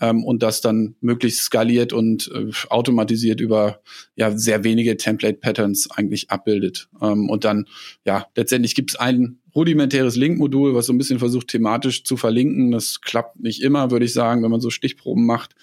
ähm, 0.00 0.24
und 0.24 0.42
das 0.42 0.60
dann 0.60 0.96
möglichst 1.00 1.40
skaliert 1.40 1.92
und 1.92 2.30
äh, 2.34 2.50
automatisiert 2.68 3.40
über 3.40 3.80
ja 4.14 4.36
sehr 4.36 4.64
wenige 4.64 4.96
Template-Patterns 4.96 5.90
eigentlich 5.90 6.30
abbildet. 6.30 6.88
Ähm, 7.00 7.28
und 7.30 7.44
dann, 7.44 7.66
ja, 8.04 8.26
letztendlich 8.34 8.74
gibt 8.74 8.90
es 8.90 8.96
ein 8.96 9.38
rudimentäres 9.54 10.16
Link-Modul, 10.16 10.74
was 10.74 10.86
so 10.86 10.92
ein 10.92 10.98
bisschen 10.98 11.18
versucht, 11.18 11.48
thematisch 11.48 12.04
zu 12.04 12.16
verlinken. 12.16 12.72
Das 12.72 13.00
klappt 13.00 13.40
nicht 13.40 13.62
immer, 13.62 13.90
würde 13.90 14.04
ich 14.04 14.12
sagen, 14.12 14.42
wenn 14.42 14.50
man 14.50 14.60
so 14.60 14.70
Stichproben 14.70 15.24
macht. 15.24 15.54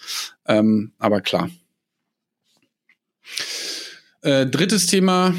Ähm, 0.47 0.93
aber 0.97 1.21
klar. 1.21 1.49
Äh, 4.21 4.47
drittes 4.47 4.87
Thema, 4.87 5.35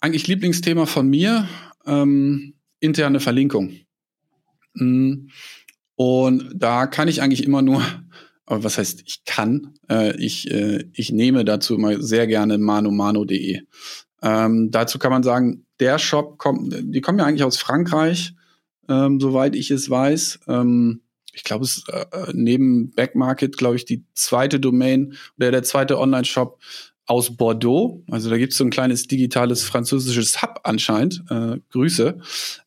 eigentlich 0.00 0.26
Lieblingsthema 0.26 0.86
von 0.86 1.08
mir, 1.08 1.48
ähm, 1.86 2.54
interne 2.80 3.20
Verlinkung. 3.20 3.76
Mm. 4.74 5.26
Und 5.96 6.50
da 6.54 6.86
kann 6.86 7.08
ich 7.08 7.20
eigentlich 7.20 7.44
immer 7.44 7.60
nur 7.60 7.82
aber 8.50 8.64
was 8.64 8.78
heißt, 8.78 9.02
ich 9.06 9.24
kann, 9.24 9.74
äh, 9.88 10.16
ich, 10.16 10.50
äh, 10.50 10.84
ich 10.92 11.12
nehme 11.12 11.44
dazu 11.44 11.76
immer 11.76 12.02
sehr 12.02 12.26
gerne 12.26 12.58
manomano.de. 12.58 13.62
Ähm, 14.22 14.70
dazu 14.72 14.98
kann 14.98 15.12
man 15.12 15.22
sagen, 15.22 15.66
der 15.78 15.98
Shop 15.98 16.36
kommt, 16.36 16.74
die 16.82 17.00
kommen 17.00 17.20
ja 17.20 17.26
eigentlich 17.26 17.44
aus 17.44 17.58
Frankreich, 17.58 18.34
ähm, 18.88 19.20
soweit 19.20 19.54
ich 19.54 19.70
es 19.70 19.88
weiß. 19.88 20.40
Ähm, 20.48 21.02
ich 21.32 21.44
glaube, 21.44 21.64
es 21.64 21.84
äh, 21.88 22.06
neben 22.32 22.90
Backmarket, 22.90 23.56
glaube 23.56 23.76
ich, 23.76 23.84
die 23.84 24.04
zweite 24.14 24.58
Domain 24.58 25.14
oder 25.38 25.52
der 25.52 25.62
zweite 25.62 25.98
Online-Shop 25.98 26.58
aus 27.06 27.36
Bordeaux. 27.36 28.02
Also 28.10 28.30
da 28.30 28.36
gibt 28.36 28.52
es 28.52 28.58
so 28.58 28.64
ein 28.64 28.70
kleines 28.70 29.06
digitales 29.06 29.62
französisches 29.62 30.42
Hub 30.42 30.60
anscheinend. 30.64 31.22
Äh, 31.30 31.58
Grüße. 31.70 32.18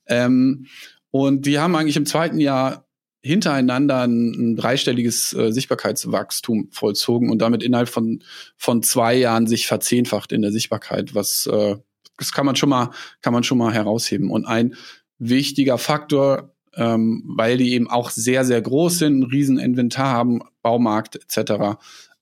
Ähm, 0.07 0.67
und 1.11 1.45
die 1.45 1.59
haben 1.59 1.75
eigentlich 1.75 1.97
im 1.97 2.05
zweiten 2.05 2.39
Jahr 2.39 2.85
hintereinander 3.23 4.01
ein, 4.01 4.31
ein 4.31 4.55
dreistelliges 4.57 5.33
äh, 5.33 5.51
Sichtbarkeitswachstum 5.51 6.67
vollzogen 6.71 7.31
und 7.31 7.39
damit 7.39 7.63
innerhalb 7.63 7.89
von, 7.89 8.21
von 8.57 8.83
zwei 8.83 9.15
Jahren 9.15 9.47
sich 9.47 9.65
verzehnfacht 9.65 10.33
in 10.33 10.41
der 10.41 10.51
Sichtbarkeit, 10.51 11.15
was 11.15 11.47
äh, 11.47 11.77
das 12.17 12.31
kann 12.31 12.45
man 12.45 12.55
schon 12.55 12.69
mal, 12.69 12.91
kann 13.21 13.33
man 13.33 13.43
schon 13.43 13.57
mal 13.57 13.73
herausheben. 13.73 14.29
Und 14.29 14.45
ein 14.45 14.75
wichtiger 15.17 15.77
Faktor, 15.77 16.53
ähm, 16.75 17.23
weil 17.25 17.57
die 17.57 17.73
eben 17.73 17.89
auch 17.89 18.09
sehr, 18.09 18.45
sehr 18.45 18.61
groß 18.61 18.99
sind, 18.99 19.19
ein 19.19 19.23
riesen 19.23 19.57
Inventar 19.57 20.09
haben, 20.09 20.41
Baumarkt 20.61 21.15
etc., 21.15 21.77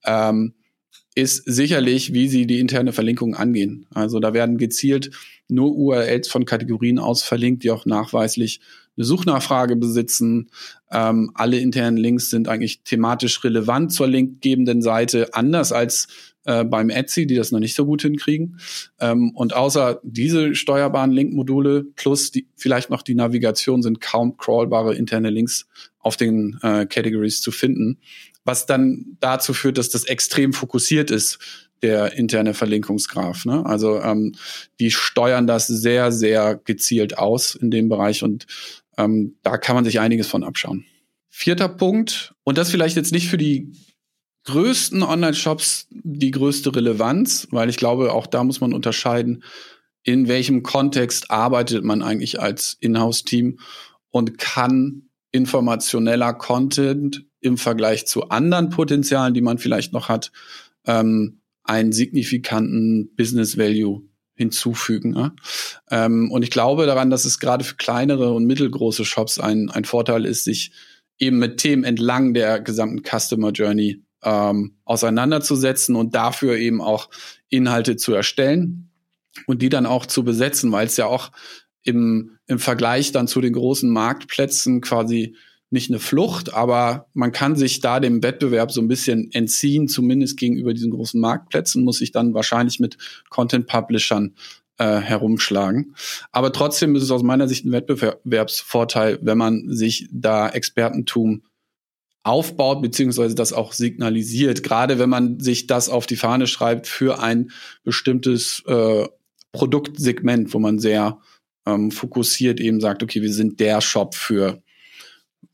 ähm, 0.05 0.53
ist 1.13 1.43
sicherlich, 1.45 2.13
wie 2.13 2.29
sie 2.29 2.47
die 2.47 2.59
interne 2.59 2.93
Verlinkung 2.93 3.35
angehen. 3.35 3.85
Also 3.93 4.19
da 4.21 4.33
werden 4.33 4.57
gezielt 4.57 5.11
nur 5.49 5.75
URLs 5.75 6.29
von 6.29 6.45
Kategorien 6.45 6.99
aus 6.99 7.21
verlinkt, 7.21 7.63
die 7.63 7.71
auch 7.71 7.85
nachweislich 7.85 8.61
eine 8.97 9.05
Suchnachfrage 9.05 9.75
besitzen. 9.75 10.49
Ähm, 10.91 11.31
alle 11.33 11.59
internen 11.59 11.97
Links 11.97 12.29
sind 12.29 12.47
eigentlich 12.47 12.83
thematisch 12.83 13.43
relevant 13.43 13.93
zur 13.93 14.07
linkgebenden 14.07 14.81
Seite, 14.81 15.33
anders 15.33 15.71
als 15.71 16.07
äh, 16.45 16.63
beim 16.63 16.89
Etsy, 16.89 17.27
die 17.27 17.35
das 17.35 17.51
noch 17.51 17.59
nicht 17.59 17.75
so 17.75 17.85
gut 17.85 18.01
hinkriegen. 18.01 18.59
Ähm, 18.99 19.31
und 19.35 19.55
außer 19.55 19.99
diese 20.03 20.55
steuerbaren 20.55 21.11
Linkmodule 21.11 21.85
plus 21.95 22.31
die, 22.31 22.47
vielleicht 22.55 22.89
noch 22.89 23.01
die 23.01 23.15
Navigation 23.15 23.81
sind 23.81 24.01
kaum 24.01 24.37
crawlbare 24.37 24.95
interne 24.95 25.29
Links 25.29 25.67
auf 25.99 26.17
den 26.17 26.59
äh, 26.63 26.85
Categories 26.85 27.41
zu 27.41 27.51
finden, 27.51 27.99
was 28.43 28.65
dann 28.65 29.17
dazu 29.19 29.53
führt, 29.53 29.77
dass 29.77 29.89
das 29.89 30.03
extrem 30.05 30.53
fokussiert 30.53 31.11
ist 31.11 31.39
der 31.81 32.13
interne 32.13 32.53
Verlinkungsgraph. 32.53 33.45
Ne? 33.45 33.65
Also 33.65 34.01
ähm, 34.01 34.33
die 34.79 34.91
steuern 34.91 35.47
das 35.47 35.67
sehr, 35.67 36.11
sehr 36.11 36.55
gezielt 36.63 37.17
aus 37.17 37.55
in 37.55 37.71
dem 37.71 37.89
Bereich 37.89 38.23
und 38.23 38.45
ähm, 39.01 39.37
da 39.43 39.57
kann 39.57 39.75
man 39.75 39.85
sich 39.85 39.99
einiges 39.99 40.27
von 40.27 40.43
abschauen. 40.43 40.85
Vierter 41.29 41.69
Punkt, 41.69 42.33
und 42.43 42.57
das 42.57 42.71
vielleicht 42.71 42.95
jetzt 42.95 43.11
nicht 43.11 43.29
für 43.29 43.37
die 43.37 43.71
größten 44.45 45.03
Online-Shops 45.03 45.87
die 45.91 46.31
größte 46.31 46.75
Relevanz, 46.75 47.47
weil 47.51 47.69
ich 47.69 47.77
glaube, 47.77 48.11
auch 48.11 48.27
da 48.27 48.43
muss 48.43 48.59
man 48.59 48.73
unterscheiden, 48.73 49.43
in 50.03 50.27
welchem 50.27 50.63
Kontext 50.63 51.29
arbeitet 51.29 51.83
man 51.83 52.01
eigentlich 52.01 52.41
als 52.41 52.75
Inhouse-Team 52.79 53.59
und 54.09 54.37
kann 54.37 55.09
informationeller 55.31 56.33
Content 56.33 57.25
im 57.39 57.57
Vergleich 57.57 58.07
zu 58.07 58.29
anderen 58.29 58.69
Potenzialen, 58.69 59.33
die 59.33 59.41
man 59.41 59.57
vielleicht 59.57 59.93
noch 59.93 60.09
hat, 60.09 60.31
ähm, 60.85 61.41
einen 61.63 61.91
signifikanten 61.91 63.13
Business 63.15 63.57
Value 63.57 64.01
hinzufügen. 64.41 65.11
Ne? 65.11 65.33
Ähm, 65.91 66.31
und 66.31 66.41
ich 66.41 66.49
glaube 66.49 66.87
daran, 66.87 67.11
dass 67.11 67.25
es 67.25 67.39
gerade 67.39 67.63
für 67.63 67.75
kleinere 67.75 68.33
und 68.33 68.45
mittelgroße 68.45 69.05
Shops 69.05 69.39
ein, 69.39 69.69
ein 69.69 69.85
Vorteil 69.85 70.25
ist, 70.25 70.45
sich 70.45 70.71
eben 71.19 71.37
mit 71.37 71.57
Themen 71.57 71.83
entlang 71.83 72.33
der 72.33 72.59
gesamten 72.59 73.03
Customer 73.03 73.51
Journey 73.51 74.03
ähm, 74.23 74.77
auseinanderzusetzen 74.83 75.95
und 75.95 76.15
dafür 76.15 76.57
eben 76.57 76.81
auch 76.81 77.09
Inhalte 77.49 77.97
zu 77.97 78.13
erstellen 78.13 78.89
und 79.45 79.61
die 79.61 79.69
dann 79.69 79.85
auch 79.85 80.07
zu 80.07 80.23
besetzen, 80.23 80.71
weil 80.71 80.87
es 80.87 80.97
ja 80.97 81.05
auch 81.05 81.31
im, 81.83 82.37
im 82.47 82.57
Vergleich 82.57 83.11
dann 83.11 83.27
zu 83.27 83.41
den 83.41 83.53
großen 83.53 83.89
Marktplätzen 83.89 84.81
quasi 84.81 85.35
nicht 85.71 85.89
eine 85.89 85.99
Flucht, 85.99 86.53
aber 86.53 87.07
man 87.13 87.31
kann 87.31 87.55
sich 87.55 87.79
da 87.79 87.99
dem 87.99 88.21
Wettbewerb 88.21 88.71
so 88.71 88.81
ein 88.81 88.89
bisschen 88.89 89.31
entziehen, 89.31 89.87
zumindest 89.87 90.37
gegenüber 90.37 90.73
diesen 90.73 90.91
großen 90.91 91.19
Marktplätzen, 91.19 91.83
muss 91.83 91.97
sich 91.97 92.11
dann 92.11 92.33
wahrscheinlich 92.33 92.79
mit 92.79 92.97
Content-Publishern 93.29 94.35
äh, 94.77 94.97
herumschlagen. 94.99 95.95
Aber 96.31 96.51
trotzdem 96.51 96.95
ist 96.95 97.03
es 97.03 97.11
aus 97.11 97.23
meiner 97.23 97.47
Sicht 97.47 97.65
ein 97.65 97.71
Wettbewerbsvorteil, 97.71 99.19
wenn 99.21 99.37
man 99.37 99.73
sich 99.73 100.09
da 100.11 100.49
Expertentum 100.49 101.43
aufbaut, 102.23 102.81
beziehungsweise 102.81 103.33
das 103.33 103.53
auch 103.53 103.73
signalisiert, 103.73 104.63
gerade 104.63 104.99
wenn 104.99 105.09
man 105.09 105.39
sich 105.39 105.67
das 105.67 105.89
auf 105.89 106.05
die 106.05 106.17
Fahne 106.17 106.47
schreibt 106.47 106.85
für 106.85 107.19
ein 107.19 107.51
bestimmtes 107.83 108.61
äh, 108.67 109.07
Produktsegment, 109.53 110.53
wo 110.53 110.59
man 110.59 110.79
sehr 110.79 111.19
ähm, 111.65 111.91
fokussiert 111.91 112.59
eben 112.59 112.81
sagt, 112.81 113.03
okay, 113.03 113.21
wir 113.21 113.33
sind 113.33 113.59
der 113.59 113.81
Shop 113.81 114.15
für 114.15 114.61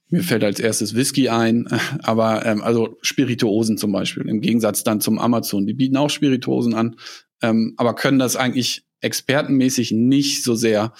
mir 0.10 0.24
fällt 0.24 0.44
als 0.44 0.60
erstes 0.60 0.96
Whisky 0.96 1.30
ein, 1.30 1.68
aber 2.04 2.46
ähm, 2.46 2.62
also 2.62 2.98
Spirituosen 3.02 3.78
zum 3.78 3.92
Beispiel, 3.92 4.28
im 4.28 4.42
Gegensatz 4.42 4.84
dann 4.84 5.02
zum 5.02 5.20
Amazon. 5.20 5.66
Die 5.66 5.74
bieten 5.74 5.98
auch 5.98 6.10
Spirituosen 6.10 6.74
an, 6.74 6.96
ähm, 7.42 7.74
aber 7.78 7.96
können 7.96 8.20
das 8.20 8.36
eigentlich 8.36 8.84
expertenmäßig 9.02 9.92
nicht 9.92 10.44
so 10.44 10.56
sehr 10.56 10.94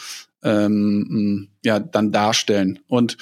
ähm, 0.44 1.50
ja, 1.64 1.80
dann 1.80 2.12
darstellen. 2.12 2.80
Und 2.88 3.18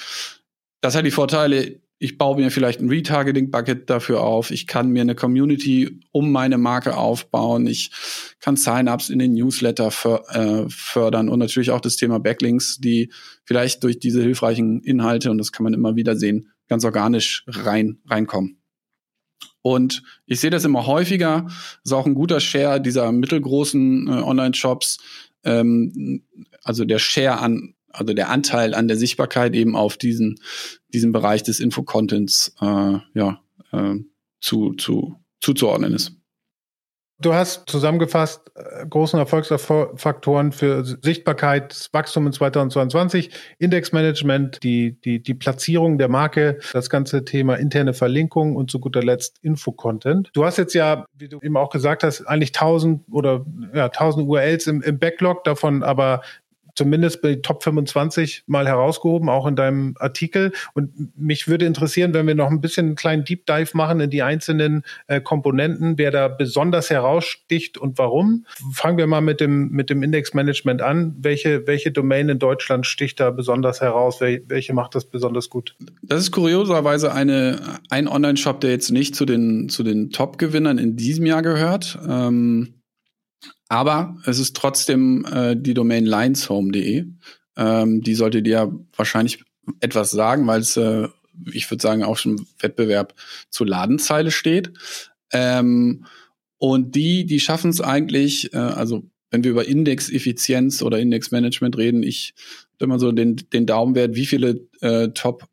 das 0.80 0.94
hat 0.94 1.06
die 1.06 1.10
Vorteile, 1.10 1.80
ich 1.98 2.18
baue 2.18 2.36
mir 2.36 2.50
vielleicht 2.50 2.80
ein 2.80 2.90
Retargeting-Bucket 2.90 3.88
dafür 3.88 4.22
auf. 4.22 4.50
Ich 4.50 4.66
kann 4.66 4.90
mir 4.90 5.00
eine 5.00 5.14
Community 5.14 6.00
um 6.12 6.30
meine 6.30 6.58
Marke 6.58 6.96
aufbauen. 6.96 7.66
Ich 7.66 7.90
kann 8.38 8.56
Sign-ups 8.56 9.08
in 9.08 9.18
den 9.18 9.32
Newsletter 9.32 9.90
äh, 10.28 10.68
fördern 10.68 11.28
und 11.28 11.38
natürlich 11.38 11.70
auch 11.70 11.80
das 11.80 11.96
Thema 11.96 12.20
Backlinks, 12.20 12.78
die 12.78 13.10
vielleicht 13.44 13.82
durch 13.82 13.98
diese 13.98 14.22
hilfreichen 14.22 14.82
Inhalte, 14.82 15.30
und 15.30 15.38
das 15.38 15.52
kann 15.52 15.64
man 15.64 15.72
immer 15.72 15.96
wieder 15.96 16.16
sehen, 16.16 16.52
ganz 16.68 16.84
organisch 16.84 17.44
rein, 17.46 17.98
reinkommen. 18.06 18.60
Und 19.62 20.02
ich 20.26 20.40
sehe 20.40 20.50
das 20.50 20.64
immer 20.64 20.86
häufiger. 20.86 21.44
Das 21.46 21.80
ist 21.84 21.92
auch 21.92 22.06
ein 22.06 22.14
guter 22.14 22.40
Share 22.40 22.80
dieser 22.80 23.10
mittelgroßen 23.10 24.06
äh, 24.06 24.10
Online-Shops. 24.10 24.98
Ähm, 25.44 26.24
also 26.62 26.84
der 26.84 26.98
Share 26.98 27.38
an 27.38 27.74
also 27.98 28.12
der 28.12 28.28
Anteil 28.28 28.74
an 28.74 28.88
der 28.88 28.96
Sichtbarkeit 28.96 29.54
eben 29.54 29.74
auf 29.74 29.96
diesen, 29.96 30.38
diesen 30.96 31.12
Bereich 31.12 31.42
des 31.42 31.60
Infocontents 31.60 32.54
äh, 32.60 32.98
ja, 33.14 33.40
äh, 33.72 33.96
zu, 34.40 34.72
zu, 34.74 35.16
zuzuordnen 35.40 35.92
ist. 35.92 36.12
Du 37.18 37.32
hast 37.32 37.68
zusammengefasst 37.68 38.50
äh, 38.54 38.86
großen 38.86 39.18
Erfolgsfaktoren 39.18 40.52
für 40.52 40.84
Sichtbarkeit, 40.84 41.88
Wachstum 41.92 42.26
in 42.26 42.32
2022, 42.32 43.30
Indexmanagement, 43.58 44.62
die, 44.62 45.00
die, 45.00 45.22
die 45.22 45.34
Platzierung 45.34 45.96
der 45.96 46.08
Marke, 46.08 46.58
das 46.72 46.90
ganze 46.90 47.24
Thema 47.24 47.54
interne 47.54 47.94
Verlinkung 47.94 48.56
und 48.56 48.70
zu 48.70 48.80
guter 48.80 49.02
Letzt 49.02 49.38
Infocontent. 49.42 50.30
Du 50.34 50.44
hast 50.44 50.58
jetzt 50.58 50.74
ja, 50.74 51.06
wie 51.14 51.28
du 51.28 51.38
eben 51.42 51.56
auch 51.56 51.70
gesagt 51.70 52.02
hast, 52.02 52.22
eigentlich 52.22 52.50
1000 52.50 53.04
oder 53.10 53.46
ja, 53.74 53.86
1000 53.86 54.26
URLs 54.26 54.66
im, 54.66 54.82
im 54.82 54.98
Backlog, 54.98 55.44
davon 55.44 55.82
aber 55.82 56.20
zumindest 56.76 57.22
bei 57.22 57.36
Top 57.36 57.62
25 57.62 58.44
mal 58.46 58.66
herausgehoben, 58.66 59.28
auch 59.28 59.46
in 59.46 59.56
deinem 59.56 59.94
Artikel. 59.98 60.52
Und 60.74 61.16
mich 61.16 61.48
würde 61.48 61.66
interessieren, 61.66 62.14
wenn 62.14 62.26
wir 62.26 62.34
noch 62.34 62.50
ein 62.50 62.60
bisschen 62.60 62.86
einen 62.86 62.94
kleinen 62.94 63.24
Deep 63.24 63.46
Dive 63.46 63.70
machen 63.74 64.00
in 64.00 64.10
die 64.10 64.22
einzelnen 64.22 64.84
äh, 65.08 65.20
Komponenten, 65.20 65.98
wer 65.98 66.10
da 66.10 66.28
besonders 66.28 66.90
heraussticht 66.90 67.78
und 67.78 67.98
warum. 67.98 68.46
Fangen 68.72 68.98
wir 68.98 69.06
mal 69.06 69.22
mit 69.22 69.40
dem, 69.40 69.70
mit 69.70 69.90
dem 69.90 70.02
Indexmanagement 70.02 70.82
an. 70.82 71.16
Welche, 71.18 71.66
welche 71.66 71.90
Domain 71.90 72.28
in 72.28 72.38
Deutschland 72.38 72.86
sticht 72.86 73.18
da 73.18 73.30
besonders 73.30 73.80
heraus? 73.80 74.20
Wel 74.20 74.44
welche 74.48 74.74
macht 74.74 74.94
das 74.94 75.06
besonders 75.06 75.48
gut? 75.48 75.74
Das 76.02 76.20
ist 76.20 76.30
kurioserweise 76.30 77.12
eine, 77.12 77.58
ein 77.88 78.06
Online-Shop, 78.06 78.60
der 78.60 78.70
jetzt 78.70 78.90
nicht 78.90 79.16
zu 79.16 79.24
den, 79.24 79.68
zu 79.68 79.82
den 79.82 80.10
Top-Gewinnern 80.10 80.78
in 80.78 80.96
diesem 80.96 81.26
Jahr 81.26 81.42
gehört. 81.42 81.98
Ähm 82.06 82.74
aber 83.68 84.16
es 84.24 84.38
ist 84.38 84.56
trotzdem 84.56 85.24
äh, 85.24 85.56
die 85.56 85.74
Domain 85.74 86.06
lineshome.de. 86.06 87.06
Ähm, 87.56 88.00
die 88.02 88.14
sollte 88.14 88.42
dir 88.42 88.72
wahrscheinlich 88.94 89.42
etwas 89.80 90.10
sagen, 90.10 90.46
weil 90.46 90.60
es, 90.60 90.76
äh, 90.76 91.08
ich 91.52 91.70
würde 91.70 91.82
sagen, 91.82 92.04
auch 92.04 92.16
schon 92.16 92.46
Wettbewerb 92.60 93.14
zur 93.50 93.66
Ladenzeile 93.66 94.30
steht. 94.30 94.72
Ähm, 95.32 96.04
und 96.58 96.94
die, 96.94 97.26
die 97.26 97.40
schaffen 97.40 97.70
es 97.70 97.80
eigentlich, 97.80 98.52
äh, 98.54 98.58
also 98.58 99.04
wenn 99.30 99.42
wir 99.42 99.50
über 99.50 99.66
Indexeffizienz 99.66 100.82
oder 100.82 100.98
Indexmanagement 100.98 101.76
reden, 101.76 102.02
ich 102.02 102.34
immer 102.78 102.98
so 102.98 103.10
den, 103.10 103.36
den 103.52 103.66
Daumenwert, 103.66 104.14
wie 104.14 104.26
viele 104.26 104.68
äh, 104.80 105.08
Top 105.08 105.48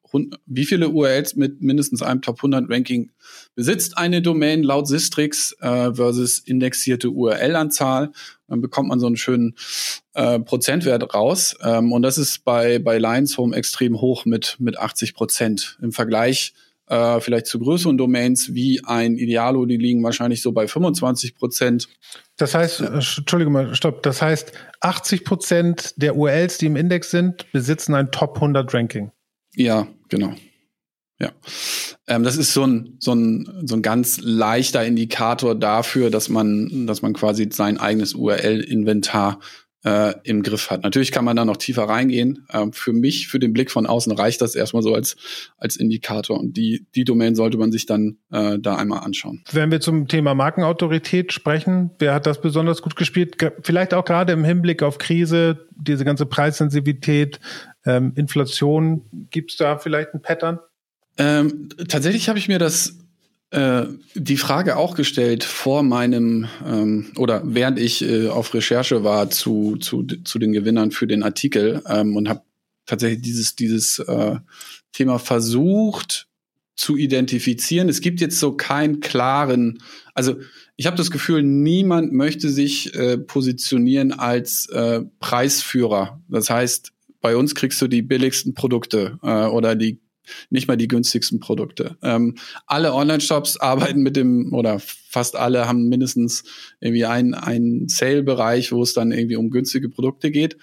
wie 0.46 0.66
viele 0.66 0.90
URLs 0.90 1.36
mit 1.36 1.62
mindestens 1.62 2.04
einem 2.04 2.22
Top 2.22 2.38
100 2.38 2.70
Ranking 2.70 3.10
besitzt 3.56 3.98
eine 3.98 4.22
Domain 4.22 4.64
laut 4.64 4.88
Sistrix 4.88 5.56
äh, 5.62 5.94
versus 5.94 6.40
indexierte 6.40 7.10
URL-Anzahl. 7.10 8.12
Dann 8.48 8.62
bekommt 8.62 8.90
man 8.90 9.00
so 9.00 9.08
einen 9.08 9.18
schönen 9.18 9.56
äh, 10.14 10.40
Prozentwert 10.40 11.14
raus. 11.14 11.56
Ähm, 11.62 11.92
und 11.92 12.02
das 12.02 12.18
ist 12.18 12.44
bei, 12.44 12.80
bei 12.80 12.98
Lions 12.98 13.38
Home 13.38 13.56
extrem 13.56 14.02
hoch 14.02 14.26
mit, 14.26 14.58
mit 14.60 14.78
80 14.78 15.14
Prozent. 15.14 15.78
Im 15.82 15.92
Vergleich 15.92 16.54
äh, 16.88 17.20
vielleicht 17.22 17.48
zu 17.48 17.60
größeren 17.60 17.98
Domains 17.98 18.54
wie 18.54 18.82
ein 18.86 19.16
Idealo, 19.16 19.66
die 19.66 19.78
liegen 19.78 20.04
wahrscheinlich 20.04 20.42
so 20.42 20.52
bei 20.52 20.68
25 20.68 21.36
Prozent. 21.36 21.88
Das 22.38 22.54
heißt. 22.54 22.82
Äh, 22.82 22.86
Entschuldigung 22.86 23.54
mal, 23.54 23.74
stopp, 23.76 24.04
das 24.04 24.22
heißt, 24.22 24.52
80 24.82 25.24
Prozent 25.24 25.94
der 25.98 26.16
URLs, 26.16 26.58
die 26.58 26.66
im 26.66 26.76
Index 26.76 27.12
sind, 27.12 27.52
besitzen 27.52 27.96
ein 27.96 28.12
Top 28.12 28.36
100 28.36 28.74
Ranking. 28.74 29.12
Ja, 29.56 29.88
genau. 30.10 30.34
Ja. 31.24 31.32
Ähm, 32.06 32.24
das 32.24 32.36
ist 32.36 32.54
so 32.54 32.66
ein, 32.66 32.98
so, 33.00 33.14
ein, 33.14 33.64
so 33.66 33.76
ein 33.76 33.82
ganz 33.82 34.20
leichter 34.22 34.84
Indikator 34.86 35.56
dafür, 35.56 36.10
dass 36.10 36.28
man, 36.28 36.86
dass 36.86 37.02
man 37.02 37.14
quasi 37.14 37.48
sein 37.50 37.78
eigenes 37.78 38.14
URL-Inventar 38.14 39.40
äh, 39.86 40.16
im 40.24 40.44
Griff 40.44 40.70
hat. 40.70 40.84
Natürlich 40.84 41.14
kann 41.14 41.24
man 41.24 41.38
da 41.38 41.46
noch 41.46 41.56
tiefer 41.56 41.84
reingehen. 41.84 42.46
Ähm, 42.52 42.74
für 42.74 42.92
mich, 42.92 43.30
für 43.30 43.40
den 43.40 43.54
Blick 43.54 43.72
von 43.72 43.86
außen 43.86 44.12
reicht 44.12 44.42
das 44.42 44.56
erstmal 44.56 44.84
so 44.84 44.94
als, 44.94 45.16
als 45.58 45.78
Indikator. 45.78 46.38
Und 46.38 46.58
die, 46.58 46.88
die 46.94 47.06
Domain 47.06 47.36
sollte 47.36 47.58
man 47.58 47.72
sich 47.72 47.86
dann 47.86 48.18
äh, 48.32 48.60
da 48.60 48.76
einmal 48.76 49.00
anschauen. 49.00 49.44
Wenn 49.52 49.72
wir 49.72 49.80
zum 49.80 50.10
Thema 50.10 50.36
Markenautorität 50.36 51.32
sprechen, 51.32 51.92
wer 52.00 52.14
hat 52.14 52.26
das 52.26 52.42
besonders 52.42 52.82
gut 52.82 52.98
gespielt? 52.98 53.38
Vielleicht 53.62 53.94
auch 53.94 54.04
gerade 54.04 54.34
im 54.34 54.44
Hinblick 54.44 54.84
auf 54.84 54.98
Krise, 54.98 55.68
diese 55.72 56.04
ganze 56.04 56.26
Preissensitivität, 56.26 57.40
ähm, 57.86 58.12
Inflation, 58.16 59.28
gibt 59.30 59.52
es 59.52 59.58
da 59.58 59.78
vielleicht 59.78 60.14
ein 60.14 60.22
Pattern? 60.22 60.60
Ähm, 61.18 61.70
tatsächlich 61.88 62.30
habe 62.30 62.40
ich 62.40 62.48
mir 62.48 62.60
das 62.60 62.98
äh, 63.52 63.86
die 64.16 64.38
Frage 64.38 64.78
auch 64.78 64.96
gestellt 64.96 65.44
vor 65.44 65.84
meinem 65.84 66.48
ähm, 66.66 67.12
oder 67.18 67.44
während 67.46 67.78
ich 67.78 68.02
äh, 68.02 68.28
auf 68.28 68.54
Recherche 68.54 69.04
war 69.04 69.30
zu, 69.30 69.78
zu, 69.78 70.04
zu 70.04 70.40
den 70.40 70.54
Gewinnern 70.54 70.90
für 70.90 71.06
den 71.06 71.22
Artikel 71.22 71.84
ähm, 71.88 72.16
und 72.16 72.30
habe 72.30 72.42
tatsächlich 72.88 73.22
dieses, 73.22 73.56
dieses 73.56 74.00
äh, 74.00 74.38
Thema 74.92 75.20
versucht 75.20 76.28
zu 76.76 76.98
identifizieren. 76.98 77.90
Es 77.90 78.02
gibt 78.02 78.20
jetzt 78.22 78.40
so 78.40 78.54
keinen 78.54 79.00
klaren, 79.00 79.78
also 80.16 80.38
ich 80.76 80.88
habe 80.88 80.98
das 80.98 81.12
Gefühl, 81.12 81.44
niemand 81.44 82.12
möchte 82.12 82.50
sich 82.50 82.96
äh, 82.96 83.20
positionieren 83.20 84.12
als 84.14 84.68
äh, 84.70 85.02
Preisführer. 85.20 86.20
Das 86.28 86.50
heißt, 86.50 86.92
bei 87.22 87.38
uns 87.38 87.54
kriegst 87.54 87.80
du 87.82 87.88
die 87.88 88.02
billigsten 88.02 88.56
Produkte 88.56 89.20
äh, 89.22 89.46
oder 89.46 89.76
die 89.76 90.00
nicht 90.50 90.68
mal 90.68 90.78
die 90.78 90.88
günstigsten 90.88 91.40
Produkte. 91.40 91.98
Ähm, 92.02 92.36
alle 92.66 92.94
Online-Shops 92.94 93.58
arbeiten 93.58 94.02
mit 94.02 94.16
dem, 94.16 94.54
oder 94.54 94.80
fast 94.80 95.36
alle 95.36 95.68
haben 95.68 95.90
mindestens 95.90 96.44
irgendwie 96.80 97.06
einen, 97.06 97.34
einen 97.34 97.88
Sale-Bereich, 97.88 98.72
wo 98.72 98.82
es 98.82 98.94
dann 98.94 99.12
irgendwie 99.12 99.36
um 99.36 99.50
günstige 99.50 99.90
Produkte 99.90 100.32
geht. 100.32 100.58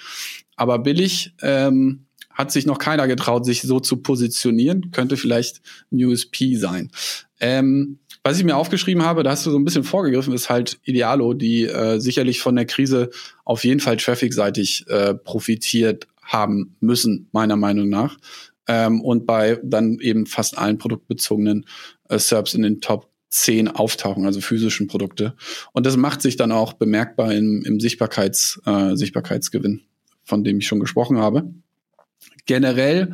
Aber 0.56 0.78
billig 0.78 1.34
ähm, 1.42 2.06
hat 2.30 2.52
sich 2.52 2.66
noch 2.66 2.78
keiner 2.78 3.06
getraut, 3.06 3.44
sich 3.44 3.62
so 3.62 3.80
zu 3.80 3.98
positionieren. 3.98 4.90
Könnte 4.92 5.16
vielleicht 5.16 5.60
ein 5.92 6.04
USP 6.04 6.56
sein. 6.56 6.90
Ähm, 7.38 7.98
was 8.22 8.38
ich 8.38 8.44
mir 8.44 8.56
aufgeschrieben 8.56 9.02
habe, 9.02 9.22
da 9.22 9.30
hast 9.30 9.46
du 9.46 9.50
so 9.50 9.58
ein 9.58 9.64
bisschen 9.64 9.84
vorgegriffen, 9.84 10.34
ist 10.34 10.50
halt 10.50 10.78
Idealo, 10.84 11.32
die 11.32 11.64
äh, 11.64 11.98
sicherlich 12.00 12.40
von 12.40 12.54
der 12.54 12.66
Krise 12.66 13.10
auf 13.44 13.64
jeden 13.64 13.80
Fall 13.80 13.96
traffic-seitig 13.96 14.86
äh, 14.88 15.14
profitiert 15.14 16.06
haben 16.22 16.76
müssen, 16.80 17.28
meiner 17.32 17.56
Meinung 17.56 17.88
nach. 17.88 18.18
Ähm, 18.68 19.00
und 19.00 19.26
bei 19.26 19.58
dann 19.62 19.98
eben 20.00 20.26
fast 20.26 20.58
allen 20.58 20.78
produktbezogenen 20.78 21.66
äh, 22.08 22.18
SERPs 22.18 22.54
in 22.54 22.62
den 22.62 22.80
Top 22.80 23.10
10 23.30 23.68
auftauchen, 23.68 24.26
also 24.26 24.40
physischen 24.40 24.86
Produkte. 24.86 25.34
Und 25.72 25.86
das 25.86 25.96
macht 25.96 26.20
sich 26.20 26.36
dann 26.36 26.52
auch 26.52 26.72
bemerkbar 26.72 27.32
im, 27.32 27.62
im 27.64 27.80
Sichtbarkeits, 27.80 28.60
äh, 28.66 28.96
Sichtbarkeitsgewinn, 28.96 29.82
von 30.24 30.44
dem 30.44 30.58
ich 30.58 30.66
schon 30.66 30.80
gesprochen 30.80 31.18
habe. 31.18 31.54
Generell 32.46 33.12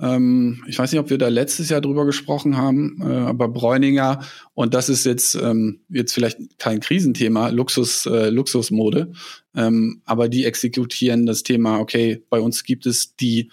ähm, 0.00 0.62
ich 0.66 0.78
weiß 0.78 0.90
nicht, 0.92 1.00
ob 1.00 1.10
wir 1.10 1.18
da 1.18 1.28
letztes 1.28 1.68
Jahr 1.68 1.80
drüber 1.80 2.06
gesprochen 2.06 2.56
haben, 2.56 2.98
äh, 3.02 3.04
aber 3.04 3.48
Bräuninger, 3.48 4.24
und 4.54 4.72
das 4.72 4.88
ist 4.88 5.04
jetzt, 5.04 5.34
ähm, 5.34 5.80
jetzt 5.90 6.14
vielleicht 6.14 6.58
kein 6.58 6.80
Krisenthema, 6.80 7.48
Luxus, 7.48 8.06
äh, 8.06 8.30
Luxusmode, 8.30 9.12
ähm, 9.54 10.00
aber 10.06 10.28
die 10.28 10.46
exekutieren 10.46 11.26
das 11.26 11.42
Thema, 11.42 11.80
okay, 11.80 12.22
bei 12.30 12.40
uns 12.40 12.64
gibt 12.64 12.86
es 12.86 13.14
die 13.16 13.50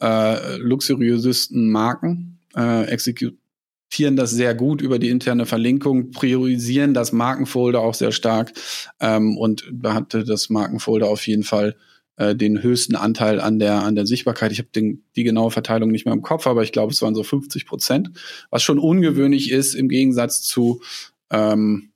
äh, 0.00 0.56
luxuriösesten 0.56 1.70
Marken, 1.70 2.38
äh, 2.56 2.84
exekutieren 2.86 4.16
das 4.16 4.30
sehr 4.30 4.54
gut 4.54 4.82
über 4.82 4.98
die 4.98 5.08
interne 5.08 5.46
Verlinkung, 5.46 6.10
priorisieren 6.10 6.94
das 6.94 7.12
Markenfolder 7.12 7.80
auch 7.80 7.94
sehr 7.94 8.12
stark 8.12 8.52
ähm, 9.00 9.36
und 9.36 9.64
hatte 9.84 10.24
das 10.24 10.50
Markenfolder 10.50 11.08
auf 11.08 11.26
jeden 11.26 11.44
Fall 11.44 11.76
äh, 12.16 12.36
den 12.36 12.62
höchsten 12.62 12.94
Anteil 12.94 13.40
an 13.40 13.58
der 13.58 13.82
an 13.82 13.94
der 13.96 14.06
Sichtbarkeit. 14.06 14.52
Ich 14.52 14.58
habe 14.58 14.68
die 14.72 15.24
genaue 15.24 15.50
Verteilung 15.50 15.90
nicht 15.90 16.04
mehr 16.04 16.14
im 16.14 16.22
Kopf, 16.22 16.46
aber 16.46 16.62
ich 16.62 16.72
glaube, 16.72 16.92
es 16.92 17.02
waren 17.02 17.14
so 17.14 17.24
50 17.24 17.66
Prozent, 17.66 18.10
was 18.50 18.62
schon 18.62 18.78
ungewöhnlich 18.78 19.50
ist 19.50 19.74
im 19.74 19.88
Gegensatz 19.88 20.42
zu 20.42 20.80
ähm, 21.30 21.90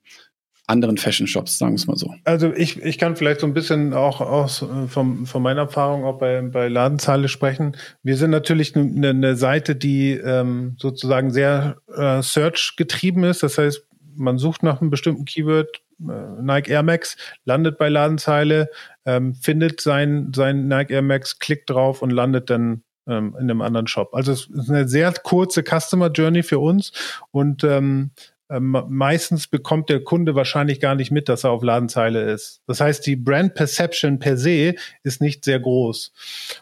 anderen 0.69 0.97
Fashion 0.97 1.27
Shops, 1.27 1.57
sagen 1.57 1.73
wir 1.73 1.77
es 1.77 1.87
mal 1.87 1.97
so. 1.97 2.13
Also 2.23 2.53
ich, 2.53 2.81
ich 2.81 2.97
kann 2.97 3.15
vielleicht 3.15 3.39
so 3.39 3.47
ein 3.47 3.53
bisschen 3.53 3.93
auch 3.93 4.21
aus 4.21 4.61
äh, 4.61 4.87
vom, 4.87 5.25
von 5.25 5.41
meiner 5.41 5.61
Erfahrung 5.61 6.05
auch 6.05 6.19
bei, 6.19 6.41
bei 6.41 6.67
Ladenzahle 6.67 7.27
sprechen. 7.27 7.75
Wir 8.03 8.17
sind 8.17 8.29
natürlich 8.29 8.75
eine, 8.75 9.09
eine 9.09 9.35
Seite, 9.35 9.75
die 9.75 10.11
ähm, 10.11 10.75
sozusagen 10.77 11.31
sehr 11.31 11.77
äh, 11.95 12.21
Search 12.21 12.75
getrieben 12.77 13.23
ist. 13.23 13.41
Das 13.41 13.57
heißt, 13.57 13.85
man 14.15 14.37
sucht 14.37 14.63
nach 14.63 14.79
einem 14.79 14.91
bestimmten 14.91 15.25
Keyword, 15.25 15.81
äh, 16.01 16.41
Nike 16.41 16.69
Air 16.69 16.83
Max, 16.83 17.17
landet 17.45 17.77
bei 17.77 17.89
Ladenzeile, 17.89 18.69
ähm, 19.05 19.33
findet 19.33 19.81
sein, 19.81 20.31
sein 20.35 20.67
Nike 20.67 20.91
Air 20.91 21.01
Max, 21.01 21.39
klickt 21.39 21.69
drauf 21.69 22.01
und 22.03 22.11
landet 22.11 22.49
dann 22.49 22.83
ähm, 23.07 23.35
in 23.39 23.49
einem 23.49 23.61
anderen 23.61 23.87
Shop. 23.87 24.13
Also 24.13 24.31
es 24.31 24.45
ist 24.45 24.69
eine 24.69 24.87
sehr 24.87 25.11
kurze 25.13 25.63
Customer 25.63 26.11
Journey 26.11 26.43
für 26.43 26.59
uns 26.59 26.91
und 27.31 27.63
ähm, 27.63 28.11
ähm, 28.49 28.75
meistens 28.89 29.47
bekommt 29.47 29.89
der 29.89 30.03
Kunde 30.03 30.33
wahrscheinlich 30.33 30.79
gar 30.79 30.95
nicht 30.95 31.11
mit, 31.11 31.29
dass 31.29 31.43
er 31.43 31.51
auf 31.51 31.63
Ladenzeile 31.63 32.31
ist. 32.31 32.61
Das 32.65 32.81
heißt, 32.81 33.05
die 33.05 33.15
Brand 33.15 33.53
Perception 33.53 34.17
per 34.17 34.37
se 34.37 34.75
ist 35.03 35.21
nicht 35.21 35.45
sehr 35.45 35.59
groß. 35.59 36.11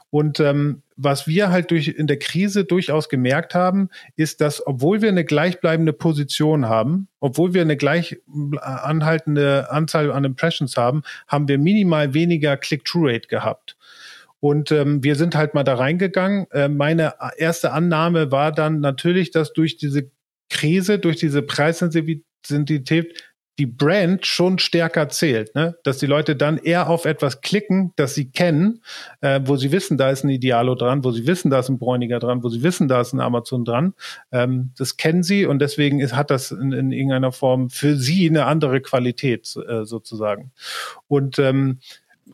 Und 0.10 0.40
ähm, 0.40 0.84
was 0.98 1.28
wir 1.28 1.50
halt 1.50 1.72
durch 1.72 1.88
in 1.88 2.08
der 2.08 2.20
Krise 2.20 2.66
durchaus 2.66 3.08
gemerkt 3.08 3.56
haben, 3.56 3.90
ist, 4.16 4.42
dass 4.42 4.66
obwohl 4.66 5.02
wir 5.02 5.10
eine 5.10 5.26
gleichbleibende 5.26 5.94
Position 5.94 6.68
haben, 6.68 7.08
obwohl 7.20 7.54
wir 7.54 7.62
eine 7.62 7.78
gleich 7.78 8.18
anhaltende 8.60 9.72
Anzahl 9.72 10.12
an 10.12 10.26
Impressions 10.26 10.76
haben, 10.76 11.04
haben 11.28 11.48
wir 11.48 11.58
minimal 11.58 12.14
weniger 12.14 12.58
Click-Through-Rate 12.58 13.28
gehabt. 13.28 13.78
Und 14.40 14.72
ähm, 14.72 15.04
wir 15.04 15.16
sind 15.16 15.36
halt 15.36 15.54
mal 15.54 15.64
da 15.64 15.76
reingegangen. 15.76 16.46
Äh, 16.52 16.68
meine 16.68 17.16
erste 17.38 17.72
Annahme 17.72 18.32
war 18.32 18.52
dann 18.52 18.82
natürlich, 18.82 19.32
dass 19.32 19.54
durch 19.54 19.78
diese 19.78 20.12
Krise, 20.50 21.00
durch 21.00 21.18
diese 21.18 21.42
Preissensitivität 21.42 23.14
die 23.60 23.66
Brand 23.66 24.26
schon 24.26 24.60
stärker 24.60 25.10
zählt, 25.10 25.56
ne? 25.56 25.78
dass 25.84 25.98
die 25.98 26.06
Leute 26.06 26.36
dann 26.36 26.58
eher 26.58 26.90
auf 26.90 27.06
etwas 27.06 27.42
klicken, 27.42 27.92
das 27.96 28.14
sie 28.14 28.30
kennen, 28.30 28.84
äh, 29.22 29.42
wo 29.44 29.56
sie 29.58 29.72
wissen, 29.72 29.98
da 29.98 30.12
ist 30.12 30.24
ein 30.24 30.30
Idealo 30.30 30.76
dran, 30.76 31.04
wo 31.04 31.12
sie 31.12 31.26
wissen, 31.26 31.50
da 31.50 31.60
ist 31.60 31.70
ein 31.70 31.80
Bräuniger 31.80 32.20
dran, 32.20 32.44
wo 32.44 32.50
sie 32.50 32.62
wissen, 32.62 32.88
da 32.88 33.02
ist 33.02 33.14
ein 33.14 33.20
Amazon 33.20 33.66
dran. 33.66 33.94
Ähm, 34.32 34.72
das 34.78 34.98
kennen 34.98 35.24
sie 35.24 35.48
und 35.48 35.60
deswegen 35.60 36.00
ist, 36.00 36.16
hat 36.16 36.30
das 36.30 36.52
in, 36.52 36.72
in, 36.72 36.92
irgendeiner 36.92 37.32
Form 37.32 37.70
für 37.70 37.98
sie 37.98 38.30
eine 38.30 38.46
andere 38.46 38.80
Qualität 38.82 39.56
äh, 39.68 39.86
sozusagen. 39.86 40.52
Und 41.08 41.40
ähm, 41.40 41.80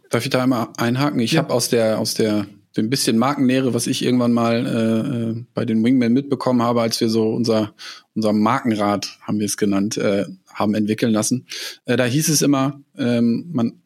darf 0.10 0.26
ich 0.26 0.30
da 0.30 0.44
einmal 0.44 0.68
einhaken? 0.78 1.20
Ich 1.20 1.34
ja. 1.34 1.42
habe 1.42 1.54
aus 1.54 1.70
der 1.70 2.00
aus 2.00 2.16
der 2.16 2.48
dem 2.78 2.90
bisschen 2.90 3.18
Markennähere, 3.18 3.74
was 3.74 3.88
ich 3.88 4.04
irgendwann 4.04 4.34
mal 4.34 4.66
äh, 4.66 5.40
äh, 5.40 5.46
bei 5.54 5.66
den 5.66 5.84
Wingmen 5.84 6.14
mitbekommen 6.14 6.62
habe, 6.62 6.82
als 6.82 7.00
wir 7.00 7.10
so 7.10 7.30
unser, 7.30 7.74
unser 8.16 8.34
Markenrat, 8.34 9.18
haben 9.22 9.40
wir 9.40 9.46
es 9.46 9.58
genannt, 9.58 9.98
äh, 9.98 10.26
haben 10.48 10.74
entwickeln 10.74 11.14
lassen. 11.14 11.46
Äh, 11.86 11.98
da 11.98 12.06
hieß 12.06 12.30
es 12.30 12.42
immer, 12.42 12.82
ähm, 12.98 13.50
man 13.52 13.84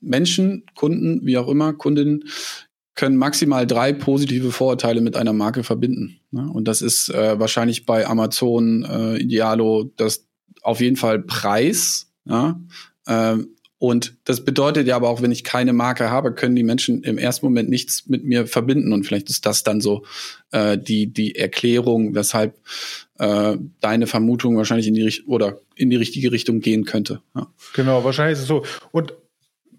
Menschen, 0.00 0.64
Kunden, 0.74 1.24
wie 1.24 1.38
auch 1.38 1.48
immer, 1.48 1.72
Kundinnen, 1.72 2.24
können 2.94 3.16
maximal 3.16 3.66
drei 3.66 3.92
positive 3.92 4.52
Vorurteile 4.52 5.00
mit 5.00 5.16
einer 5.16 5.32
Marke 5.32 5.64
verbinden. 5.64 6.20
Ne? 6.30 6.48
Und 6.48 6.68
das 6.68 6.82
ist 6.82 7.08
äh, 7.08 7.38
wahrscheinlich 7.40 7.86
bei 7.86 8.06
Amazon, 8.06 8.84
äh, 8.84 9.16
Idealo, 9.16 9.90
das 9.96 10.26
auf 10.62 10.80
jeden 10.80 10.96
Fall 10.96 11.20
Preis, 11.20 12.12
ja? 12.24 12.60
äh, 13.06 13.38
und 13.78 14.16
das 14.24 14.44
bedeutet 14.44 14.86
ja 14.86 14.96
aber 14.96 15.08
auch, 15.08 15.20
wenn 15.20 15.32
ich 15.32 15.44
keine 15.44 15.72
Marke 15.72 16.10
habe, 16.10 16.32
können 16.32 16.56
die 16.56 16.62
Menschen 16.62 17.02
im 17.02 17.18
ersten 17.18 17.44
Moment 17.44 17.68
nichts 17.68 18.06
mit 18.06 18.24
mir 18.24 18.46
verbinden. 18.46 18.92
Und 18.92 19.04
vielleicht 19.04 19.28
ist 19.30 19.46
das 19.46 19.62
dann 19.62 19.80
so 19.80 20.04
äh, 20.52 20.78
die, 20.78 21.08
die 21.12 21.34
Erklärung, 21.34 22.14
weshalb 22.14 22.56
äh, 23.18 23.56
deine 23.80 24.06
Vermutung 24.06 24.56
wahrscheinlich 24.56 24.86
in 24.86 24.94
die 24.94 25.22
oder 25.26 25.60
in 25.74 25.90
die 25.90 25.96
richtige 25.96 26.32
Richtung 26.32 26.60
gehen 26.60 26.84
könnte. 26.84 27.20
Ja. 27.34 27.48
Genau, 27.74 28.04
wahrscheinlich 28.04 28.34
ist 28.34 28.42
es 28.42 28.48
so. 28.48 28.64
Und 28.92 29.12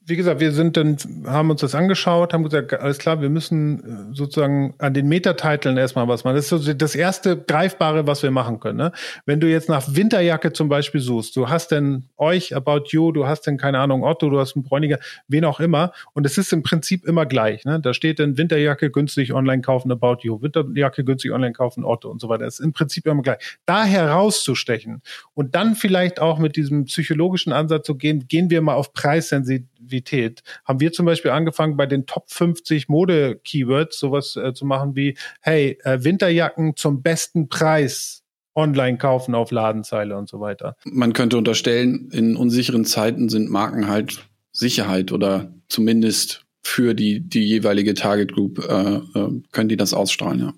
wie 0.07 0.15
gesagt, 0.15 0.39
wir 0.39 0.51
sind 0.51 0.77
dann, 0.77 0.97
haben 1.25 1.49
uns 1.49 1.61
das 1.61 1.73
angeschaut, 1.73 2.31
haben 2.31 2.43
gesagt, 2.43 2.73
alles 2.73 2.99
klar, 2.99 3.21
wir 3.21 3.29
müssen 3.29 4.11
äh, 4.11 4.15
sozusagen 4.15 4.75
an 4.77 4.93
den 4.93 5.07
Metatiteln 5.07 5.77
erstmal 5.77 6.07
was 6.07 6.23
machen. 6.23 6.35
Das 6.35 6.51
ist 6.51 6.63
so 6.63 6.73
das 6.73 6.93
erste 6.93 7.37
Greifbare, 7.37 8.05
was 8.05 8.21
wir 8.21 8.29
machen 8.29 8.59
können. 8.59 8.77
Ne? 8.77 8.91
Wenn 9.25 9.39
du 9.39 9.49
jetzt 9.49 9.67
nach 9.67 9.83
Winterjacke 9.87 10.53
zum 10.53 10.69
Beispiel 10.69 11.01
suchst, 11.01 11.35
du 11.35 11.49
hast 11.49 11.71
denn 11.71 12.03
euch, 12.17 12.55
About 12.55 12.83
You, 12.89 13.11
du 13.11 13.25
hast 13.25 13.47
denn, 13.47 13.57
keine 13.57 13.79
Ahnung, 13.79 14.03
Otto, 14.03 14.29
du 14.29 14.39
hast 14.39 14.55
einen 14.55 14.63
Bräuniger, 14.63 14.99
wen 15.27 15.43
auch 15.43 15.59
immer. 15.59 15.91
Und 16.13 16.25
es 16.27 16.37
ist 16.37 16.53
im 16.53 16.61
Prinzip 16.61 17.03
immer 17.05 17.25
gleich. 17.25 17.65
Ne? 17.65 17.79
Da 17.79 17.95
steht 17.95 18.19
dann 18.19 18.37
Winterjacke 18.37 18.91
günstig 18.91 19.33
online 19.33 19.63
kaufen, 19.63 19.91
About 19.91 20.17
You, 20.21 20.39
Winterjacke 20.39 21.03
günstig 21.03 21.31
online 21.31 21.53
kaufen, 21.53 21.83
Otto 21.83 22.11
und 22.11 22.21
so 22.21 22.29
weiter. 22.29 22.45
Das 22.45 22.59
ist 22.59 22.65
im 22.65 22.73
Prinzip 22.73 23.07
immer 23.07 23.23
gleich. 23.23 23.57
Da 23.65 23.85
herauszustechen 23.85 25.01
und 25.33 25.55
dann 25.55 25.73
vielleicht 25.73 26.19
auch 26.19 26.37
mit 26.37 26.55
diesem 26.57 26.85
psychologischen 26.85 27.53
Ansatz 27.53 27.87
zu 27.87 27.95
gehen, 27.95 28.27
gehen 28.27 28.51
wir 28.51 28.61
mal 28.61 28.75
auf 28.75 28.93
Preissensitivität 28.93 29.75
Attraktivität 29.95 30.43
haben 30.65 30.79
wir 30.79 30.91
zum 30.91 31.05
Beispiel 31.05 31.31
angefangen, 31.31 31.77
bei 31.77 31.85
den 31.85 32.05
Top 32.05 32.29
50 32.29 32.89
Mode-Keywords 32.89 33.99
sowas 33.99 34.35
äh, 34.35 34.53
zu 34.53 34.65
machen 34.65 34.95
wie, 34.95 35.17
hey, 35.41 35.77
äh, 35.83 36.03
Winterjacken 36.03 36.75
zum 36.75 37.01
besten 37.01 37.49
Preis 37.49 38.23
online 38.55 38.97
kaufen 38.97 39.35
auf 39.35 39.51
Ladenzeile 39.51 40.17
und 40.17 40.29
so 40.29 40.39
weiter. 40.39 40.75
Man 40.85 41.13
könnte 41.13 41.37
unterstellen, 41.37 42.09
in 42.11 42.37
unsicheren 42.37 42.85
Zeiten 42.85 43.29
sind 43.29 43.49
Marken 43.49 43.87
halt 43.87 44.25
Sicherheit 44.51 45.11
oder 45.11 45.53
zumindest 45.67 46.45
für 46.63 46.93
die, 46.93 47.19
die 47.19 47.43
jeweilige 47.43 47.93
Target 47.93 48.33
Group 48.33 48.59
äh, 48.59 48.95
äh, 48.95 49.41
können 49.51 49.69
die 49.69 49.77
das 49.77 49.93
ausstrahlen, 49.93 50.39
ja. 50.39 50.53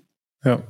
Ja. 0.45 0.61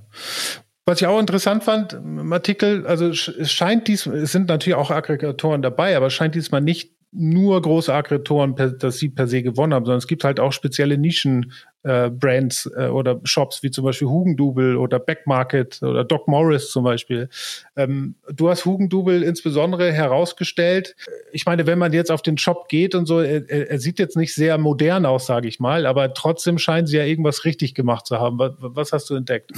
Was 0.85 1.01
ich 1.01 1.07
auch 1.07 1.19
interessant 1.19 1.65
fand 1.65 1.91
im 1.91 2.31
Artikel, 2.31 2.87
also 2.87 3.09
es 3.09 3.51
scheint 3.51 3.89
dies, 3.89 4.05
es 4.05 4.31
sind 4.31 4.47
natürlich 4.47 4.75
auch 4.75 4.89
Aggregatoren 4.89 5.61
dabei, 5.61 5.97
aber 5.97 6.07
es 6.07 6.13
scheint 6.13 6.33
diesmal 6.33 6.61
nicht 6.61 6.96
nur 7.11 7.61
große 7.61 7.93
Aggregatoren, 7.93 8.55
dass 8.55 8.97
sie 8.97 9.09
per 9.09 9.27
se 9.27 9.41
gewonnen 9.41 9.73
haben, 9.73 9.85
sondern 9.85 9.99
es 9.99 10.07
gibt 10.07 10.23
halt 10.23 10.39
auch 10.39 10.51
spezielle 10.51 10.97
Nischen 10.97 11.53
äh, 11.83 12.07
äh, 12.07 12.87
oder 12.89 13.21
Shops 13.23 13.63
wie 13.63 13.71
zum 13.71 13.85
Beispiel 13.85 14.09
Hugendubel 14.09 14.75
oder 14.75 14.99
Backmarket 14.99 15.81
oder 15.83 16.03
Doc 16.03 16.27
Morris 16.27 16.69
zum 16.69 16.83
Beispiel. 16.83 17.29
Ähm, 17.77 18.15
du 18.33 18.49
hast 18.49 18.65
Hugendubel 18.65 19.23
insbesondere 19.23 19.93
herausgestellt. 19.93 20.95
Ich 21.31 21.45
meine, 21.45 21.65
wenn 21.65 21.79
man 21.79 21.93
jetzt 21.93 22.11
auf 22.11 22.21
den 22.21 22.37
Shop 22.37 22.67
geht 22.67 22.93
und 22.93 23.05
so, 23.05 23.21
er, 23.21 23.49
er 23.49 23.79
sieht 23.79 23.99
jetzt 23.99 24.17
nicht 24.17 24.35
sehr 24.35 24.57
modern 24.57 25.05
aus, 25.05 25.27
sage 25.27 25.47
ich 25.47 25.61
mal, 25.61 25.85
aber 25.85 26.13
trotzdem 26.13 26.57
scheinen 26.57 26.87
sie 26.87 26.97
ja 26.97 27.05
irgendwas 27.05 27.45
richtig 27.45 27.73
gemacht 27.73 28.05
zu 28.05 28.19
haben. 28.19 28.37
Was, 28.37 28.51
was 28.59 28.91
hast 28.91 29.09
du 29.09 29.15
entdeckt? 29.15 29.53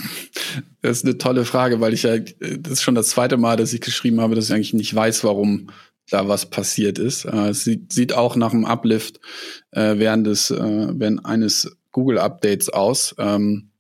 Das 0.82 0.98
ist 0.98 1.06
eine 1.06 1.18
tolle 1.18 1.46
Frage, 1.46 1.82
weil 1.82 1.94
ich 1.94 2.04
ja, 2.04 2.18
das 2.18 2.74
ist 2.74 2.84
schon 2.84 2.96
das 2.96 3.10
zweite 3.10 3.38
Mal, 3.38 3.58
dass 3.58 3.74
ich 3.74 3.82
geschrieben 3.82 4.22
habe, 4.22 4.36
dass 4.36 4.50
ich 4.50 4.54
eigentlich 4.54 4.74
nicht 4.74 4.94
weiß, 4.94 5.24
warum 5.24 5.70
da 6.10 6.28
was 6.28 6.50
passiert 6.50 7.00
ist. 7.00 7.26
Äh, 7.26 7.50
es 7.50 7.64
sieht, 7.64 7.94
sieht 7.94 8.14
auch 8.14 8.36
nach 8.36 8.54
einem 8.54 8.66
Uplift 8.66 9.20
äh, 9.72 9.98
während 9.98 10.28
des, 10.28 10.52
äh, 10.52 10.88
während 10.94 11.26
eines 11.26 11.78
Google-Updates 11.92 12.70
aus. 12.70 13.16
Ähm, 13.18 13.72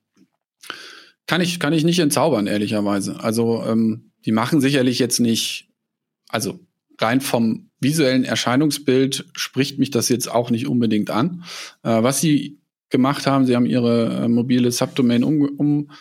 kann 1.27 1.41
ich, 1.41 1.59
kann 1.59 1.73
ich 1.73 1.83
nicht 1.83 1.99
entzaubern, 1.99 2.47
ehrlicherweise. 2.47 3.19
Also, 3.19 3.63
ähm, 3.65 4.11
die 4.25 4.31
machen 4.31 4.61
sicherlich 4.61 4.99
jetzt 4.99 5.19
nicht, 5.19 5.69
also 6.27 6.59
rein 6.99 7.21
vom 7.21 7.69
visuellen 7.79 8.25
Erscheinungsbild 8.25 9.25
spricht 9.33 9.79
mich 9.79 9.91
das 9.91 10.09
jetzt 10.09 10.29
auch 10.29 10.49
nicht 10.49 10.67
unbedingt 10.67 11.09
an. 11.09 11.43
Äh, 11.83 12.03
was 12.03 12.19
sie 12.19 12.59
gemacht 12.89 13.27
haben. 13.27 13.45
Sie 13.45 13.55
haben 13.55 13.65
ihre 13.65 14.23
äh, 14.23 14.27
mobile 14.27 14.71
Subdomain 14.71 15.23
um, 15.23 15.41
um 15.41 15.91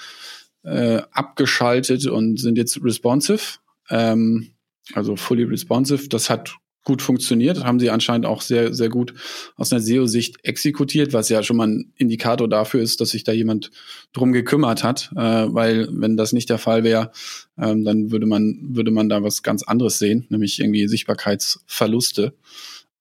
äh, 0.64 1.02
abgeschaltet 1.12 2.06
und 2.06 2.38
sind 2.40 2.58
jetzt 2.58 2.82
responsive, 2.82 3.58
ähm, 3.90 4.50
also 4.94 5.16
fully 5.16 5.44
responsive. 5.44 6.08
Das 6.08 6.30
hat 6.30 6.56
gut 6.88 7.02
funktioniert, 7.02 7.64
haben 7.64 7.80
sie 7.80 7.90
anscheinend 7.90 8.24
auch 8.24 8.40
sehr, 8.40 8.72
sehr 8.72 8.88
gut 8.88 9.12
aus 9.56 9.70
einer 9.70 9.82
SEO-Sicht 9.82 10.38
exekutiert, 10.42 11.12
was 11.12 11.28
ja 11.28 11.42
schon 11.42 11.58
mal 11.58 11.68
ein 11.68 11.92
Indikator 11.96 12.48
dafür 12.48 12.80
ist, 12.80 13.02
dass 13.02 13.10
sich 13.10 13.24
da 13.24 13.32
jemand 13.32 13.70
drum 14.14 14.32
gekümmert 14.32 14.84
hat, 14.84 15.10
äh, 15.14 15.18
weil 15.18 15.88
wenn 15.90 16.16
das 16.16 16.32
nicht 16.32 16.48
der 16.48 16.56
Fall 16.56 16.84
wäre, 16.84 17.10
ähm, 17.58 17.84
dann 17.84 18.10
würde 18.10 18.24
man, 18.24 18.58
würde 18.62 18.90
man 18.90 19.10
da 19.10 19.22
was 19.22 19.42
ganz 19.42 19.62
anderes 19.64 19.98
sehen, 19.98 20.26
nämlich 20.30 20.60
irgendwie 20.60 20.88
Sichtbarkeitsverluste. 20.88 22.32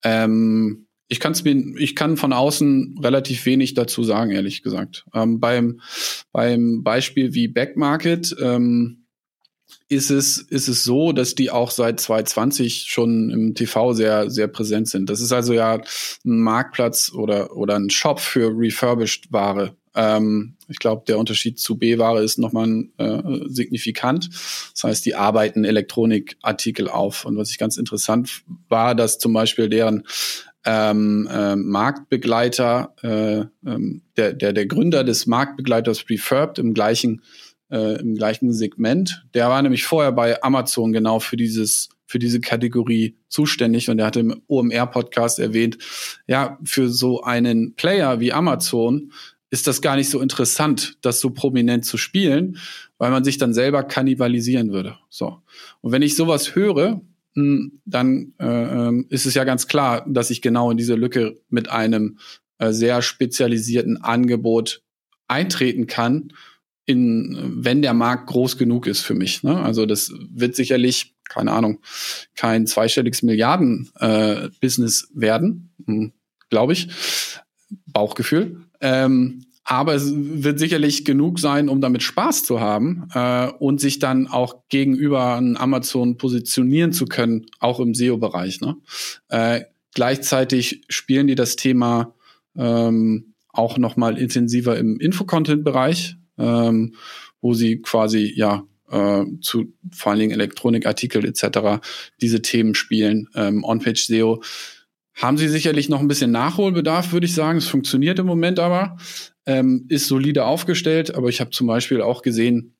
Ähm, 0.03 0.87
ich 1.07 1.21
kann's 1.21 1.45
mir, 1.45 1.55
ich 1.77 1.95
kann 1.95 2.17
von 2.17 2.33
außen 2.33 2.99
relativ 3.01 3.45
wenig 3.45 3.73
dazu 3.73 4.03
sagen, 4.03 4.31
ehrlich 4.31 4.63
gesagt. 4.63 5.05
Ähm, 5.13 5.39
beim, 5.39 5.79
beim 6.33 6.83
Beispiel 6.83 7.33
wie 7.33 7.47
Backmarket 7.47 8.35
ähm, 8.41 9.06
ist 9.89 10.09
es, 10.09 10.37
ist 10.37 10.67
es 10.67 10.83
so, 10.83 11.13
dass 11.13 11.35
die 11.35 11.49
auch 11.49 11.71
seit 11.71 11.99
2020 11.99 12.87
schon 12.89 13.29
im 13.29 13.55
TV 13.55 13.93
sehr, 13.93 14.29
sehr 14.29 14.47
präsent 14.47 14.89
sind. 14.89 15.09
Das 15.09 15.21
ist 15.21 15.31
also 15.31 15.53
ja 15.53 15.75
ein 16.25 16.39
Marktplatz 16.39 17.11
oder, 17.13 17.55
oder 17.55 17.75
ein 17.75 17.89
Shop 17.89 18.19
für 18.19 18.51
refurbished 18.53 19.31
Ware. 19.31 19.75
Ähm, 19.95 20.55
ich 20.67 20.79
glaube, 20.79 21.03
der 21.07 21.17
Unterschied 21.17 21.59
zu 21.59 21.77
B-Ware 21.77 22.21
ist 22.21 22.37
nochmal 22.37 22.85
äh, 22.97 23.21
signifikant. 23.47 24.29
Das 24.73 24.83
heißt, 24.83 25.05
die 25.05 25.15
arbeiten 25.15 25.63
Elektronikartikel 25.63 26.89
auf. 26.89 27.23
Und 27.25 27.37
was 27.37 27.49
ich 27.49 27.57
ganz 27.57 27.77
interessant 27.77 28.43
war, 28.67 28.93
dass 28.93 29.19
zum 29.19 29.31
Beispiel 29.31 29.69
deren 29.69 30.03
ähm, 30.65 31.29
äh, 31.31 31.55
Marktbegleiter, 31.55 32.93
äh, 33.01 33.69
ähm, 33.69 34.01
der, 34.17 34.33
der, 34.33 34.51
der 34.51 34.65
Gründer 34.65 35.05
des 35.05 35.25
Marktbegleiters 35.25 36.09
Refurbed 36.09 36.59
im 36.59 36.73
gleichen, 36.73 37.21
äh, 37.71 37.99
im 37.99 38.15
gleichen 38.15 38.53
Segment, 38.53 39.25
der 39.33 39.49
war 39.49 39.61
nämlich 39.61 39.83
vorher 39.85 40.11
bei 40.11 40.41
Amazon 40.43 40.93
genau 40.93 41.19
für 41.19 41.37
dieses 41.37 41.89
für 42.07 42.19
diese 42.19 42.39
Kategorie 42.39 43.17
zuständig 43.27 43.89
und 43.89 43.99
er 43.99 44.05
hatte 44.05 44.21
im 44.21 44.41
OMR-Podcast 44.47 45.39
erwähnt, 45.39 45.77
ja, 46.25 46.57
für 46.63 46.87
so 46.87 47.21
einen 47.21 47.75
Player 47.75 48.21
wie 48.21 48.31
Amazon 48.31 49.11
ist 49.49 49.67
das 49.67 49.81
gar 49.81 49.95
nicht 49.95 50.09
so 50.09 50.21
interessant, 50.21 50.97
das 51.01 51.19
so 51.19 51.29
prominent 51.29 51.85
zu 51.85 51.97
spielen, 51.97 52.57
weil 52.97 53.11
man 53.11 53.23
sich 53.23 53.37
dann 53.37 53.53
selber 53.53 53.83
kannibalisieren 53.83 54.71
würde. 54.71 54.97
So. 55.09 55.41
Und 55.81 55.91
wenn 55.91 56.01
ich 56.01 56.15
sowas 56.15 56.55
höre, 56.55 57.01
hm, 57.35 57.79
dann 57.85 58.33
äh, 58.39 58.45
ähm, 58.45 59.05
ist 59.09 59.25
es 59.25 59.35
ja 59.35 59.43
ganz 59.43 59.67
klar, 59.67 60.05
dass 60.07 60.31
ich 60.31 60.41
genau 60.41 60.71
in 60.71 60.77
diese 60.77 60.95
Lücke 60.95 61.39
mit 61.49 61.69
einem 61.69 62.17
äh, 62.57 62.71
sehr 62.71 63.01
spezialisierten 63.01 64.01
Angebot 64.03 64.81
eintreten 65.27 65.87
kann, 65.87 66.33
in, 66.87 67.37
wenn 67.57 67.81
der 67.83 67.93
Markt 67.93 68.27
groß 68.27 68.57
genug 68.57 68.87
ist 68.87 69.01
für 69.01 69.13
mich. 69.13 69.43
Ne? 69.43 69.61
Also 69.61 69.85
das 69.85 70.11
wird 70.31 70.55
sicherlich, 70.55 71.13
keine 71.29 71.51
Ahnung, 71.51 71.79
kein 72.35 72.65
zweistelliges 72.65 73.21
Milliarden-Business 73.21 75.03
äh, 75.03 75.21
werden, 75.21 75.69
hm, 75.85 76.13
glaube 76.49 76.73
ich. 76.73 76.87
Bauchgefühl. 77.85 78.61
Ähm, 78.79 79.43
aber 79.65 79.95
es 79.95 80.13
wird 80.15 80.59
sicherlich 80.59 81.03
genug 81.03 81.39
sein, 81.39 81.67
um 81.67 81.81
damit 81.81 82.03
Spaß 82.03 82.43
zu 82.43 82.61
haben 82.61 83.09
äh, 83.13 83.49
und 83.59 83.81
sich 83.81 83.99
dann 83.99 84.27
auch 84.27 84.63
gegenüber 84.69 85.35
einem 85.35 85.57
Amazon 85.57 86.17
positionieren 86.17 86.93
zu 86.93 87.05
können, 87.05 87.47
auch 87.59 87.81
im 87.81 87.93
SEO-Bereich. 87.93 88.61
Ne? 88.61 88.77
Äh, 89.27 89.63
gleichzeitig 89.93 90.83
spielen 90.87 91.27
die 91.27 91.35
das 91.35 91.57
Thema 91.57 92.13
ähm, 92.55 93.33
auch 93.49 93.77
noch 93.77 93.97
mal 93.97 94.17
intensiver 94.17 94.77
im 94.77 95.01
Infocontent-Bereich, 95.01 96.15
ähm, 96.37 96.95
wo 97.41 97.53
sie 97.53 97.81
quasi 97.81 98.33
ja 98.35 98.63
äh, 98.89 99.25
zu 99.41 99.73
vor 99.91 100.11
allen 100.11 100.19
Dingen 100.19 100.31
Elektronikartikel 100.31 101.25
etc. 101.25 101.81
diese 102.21 102.41
Themen 102.41 102.75
spielen. 102.75 103.27
Ähm, 103.35 103.63
On-Page-SEO 103.63 104.41
haben 105.13 105.37
sie 105.37 105.49
sicherlich 105.49 105.89
noch 105.89 105.99
ein 105.99 106.07
bisschen 106.07 106.31
Nachholbedarf, 106.31 107.11
würde 107.11 107.25
ich 107.25 107.33
sagen. 107.33 107.57
Es 107.57 107.67
funktioniert 107.67 108.19
im 108.19 108.27
Moment 108.27 108.59
aber 108.59 108.97
ähm, 109.45 109.85
ist 109.89 110.07
solide 110.07 110.45
aufgestellt, 110.45 111.15
aber 111.15 111.29
ich 111.29 111.39
habe 111.39 111.51
zum 111.51 111.67
Beispiel 111.67 112.01
auch 112.01 112.21
gesehen, 112.21 112.73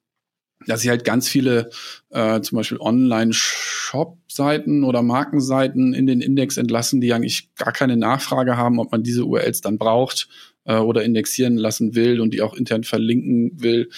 dass 0.65 0.81
sie 0.81 0.89
halt 0.89 1.05
ganz 1.05 1.29
viele 1.29 1.69
äh, 2.09 2.41
zum 2.41 2.57
Beispiel 2.57 2.79
Online-Shop-Seiten 2.79 4.83
oder 4.83 5.03
Markenseiten 5.03 5.93
in 5.93 6.07
den 6.07 6.21
Index 6.21 6.57
entlassen, 6.57 6.99
die 6.99 7.13
eigentlich 7.13 7.53
gar 7.55 7.71
keine 7.71 7.95
Nachfrage 7.95 8.57
haben, 8.57 8.79
ob 8.79 8.91
man 8.91 9.03
diese 9.03 9.25
URLs 9.25 9.61
dann 9.61 9.77
braucht 9.77 10.27
äh, 10.67 10.77
oder 10.77 11.03
indexieren 11.03 11.57
lassen 11.57 11.95
will 11.95 12.21
und 12.21 12.33
die 12.33 12.41
auch 12.41 12.53
intern 12.53 12.83
verlinken 12.83 13.51
will, 13.55 13.89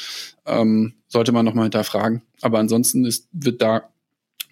ähm, 0.45 0.93
sollte 1.07 1.31
man 1.31 1.43
nochmal 1.43 1.65
hinterfragen. 1.65 2.21
Aber 2.41 2.59
ansonsten 2.59 3.03
ist, 3.05 3.27
wird 3.33 3.61
da 3.61 3.89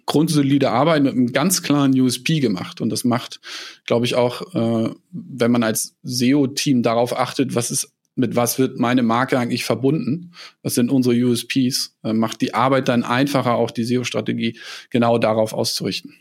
grundsolide 0.05 0.71
Arbeit 0.71 1.03
mit 1.03 1.13
einem 1.13 1.31
ganz 1.31 1.61
klaren 1.61 1.97
USP 1.99 2.39
gemacht. 2.39 2.81
Und 2.81 2.89
das 2.89 3.03
macht, 3.03 3.39
glaube 3.85 4.05
ich, 4.05 4.15
auch, 4.15 4.53
äh, 4.55 4.89
wenn 5.11 5.51
man 5.51 5.63
als 5.63 5.95
SEO-Team 6.03 6.81
darauf 6.81 7.17
achtet, 7.17 7.55
was 7.55 7.71
ist 7.71 7.93
mit 8.19 8.35
was 8.35 8.57
wird 8.57 8.79
meine 8.79 9.03
Marke 9.03 9.37
eigentlich 9.37 9.63
verbunden? 9.63 10.31
Was 10.63 10.73
sind 10.73 10.89
unsere 10.89 11.15
USPs? 11.15 11.97
Äh, 12.03 12.13
macht 12.13 12.41
die 12.41 12.55
Arbeit 12.55 12.87
dann 12.87 13.03
einfacher, 13.03 13.53
auch 13.53 13.69
die 13.69 13.83
SEO-Strategie 13.83 14.57
genau 14.89 15.19
darauf 15.19 15.53
auszurichten. 15.53 16.15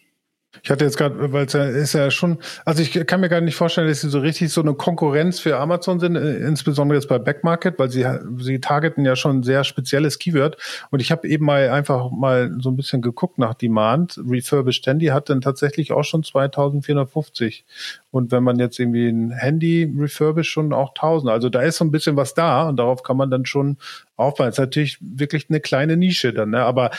Ich 0.63 0.71
hatte 0.71 0.85
jetzt 0.85 0.97
gerade, 0.97 1.33
weil 1.33 1.47
es 1.47 1.53
ja 1.53 1.65
ist 1.65 1.93
ja 1.93 2.11
schon, 2.11 2.39
also 2.65 2.83
ich 2.83 2.93
kann 3.07 3.21
mir 3.21 3.29
gar 3.29 3.41
nicht 3.41 3.57
vorstellen, 3.57 3.89
dass 3.89 4.01
sie 4.01 4.09
so 4.09 4.21
richtig 4.21 4.53
so 4.53 4.61
eine 4.61 4.75
Konkurrenz 4.75 5.41
für 5.41 5.57
Amazon 5.59 6.01
sind, 6.01 6.17
äh, 6.17 6.39
insbesondere 6.39 6.97
jetzt 6.97 7.09
bei 7.09 7.19
Backmarket, 7.19 7.79
weil 7.79 7.91
sie 7.91 8.07
sie 8.39 8.61
targeten 8.61 9.05
ja 9.05 9.17
schon 9.17 9.39
ein 9.39 9.43
sehr 9.43 9.65
spezielles 9.65 10.19
Keyword. 10.19 10.57
Und 10.91 11.01
ich 11.01 11.11
habe 11.11 11.29
eben 11.29 11.45
mal 11.45 11.71
einfach 11.71 12.11
mal 12.11 12.55
so 12.61 12.71
ein 12.71 12.77
bisschen 12.77 13.03
geguckt 13.03 13.39
nach 13.39 13.55
Demand. 13.55 14.21
Refurbished 14.27 14.87
Handy 14.87 15.07
hat 15.07 15.31
dann 15.31 15.41
tatsächlich 15.41 15.93
auch 15.93 16.05
schon 16.05 16.23
2450. 16.23 17.65
Und 18.11 18.33
wenn 18.33 18.43
man 18.43 18.59
jetzt 18.59 18.79
irgendwie 18.79 19.09
ein 19.09 19.31
Handy 19.31 19.93
refurbished, 19.97 20.51
schon 20.51 20.73
auch 20.73 20.91
1000. 20.91 21.31
Also 21.31 21.49
da 21.51 21.63
ist 21.63 21.77
so 21.77 21.85
ein 21.85 21.91
bisschen 21.91 22.17
was 22.17 22.35
da 22.35 22.69
und 22.69 22.77
darauf 22.77 23.03
kann 23.03 23.17
man 23.17 23.31
dann 23.31 23.45
schon 23.45 23.77
aufbauen. 24.17 24.49
Ist 24.49 24.59
natürlich 24.59 24.99
wirklich 25.01 25.47
eine 25.49 25.61
kleine 25.61 25.97
Nische 25.97 26.33
dann, 26.33 26.51
ne? 26.51 26.63
Aber 26.63 26.91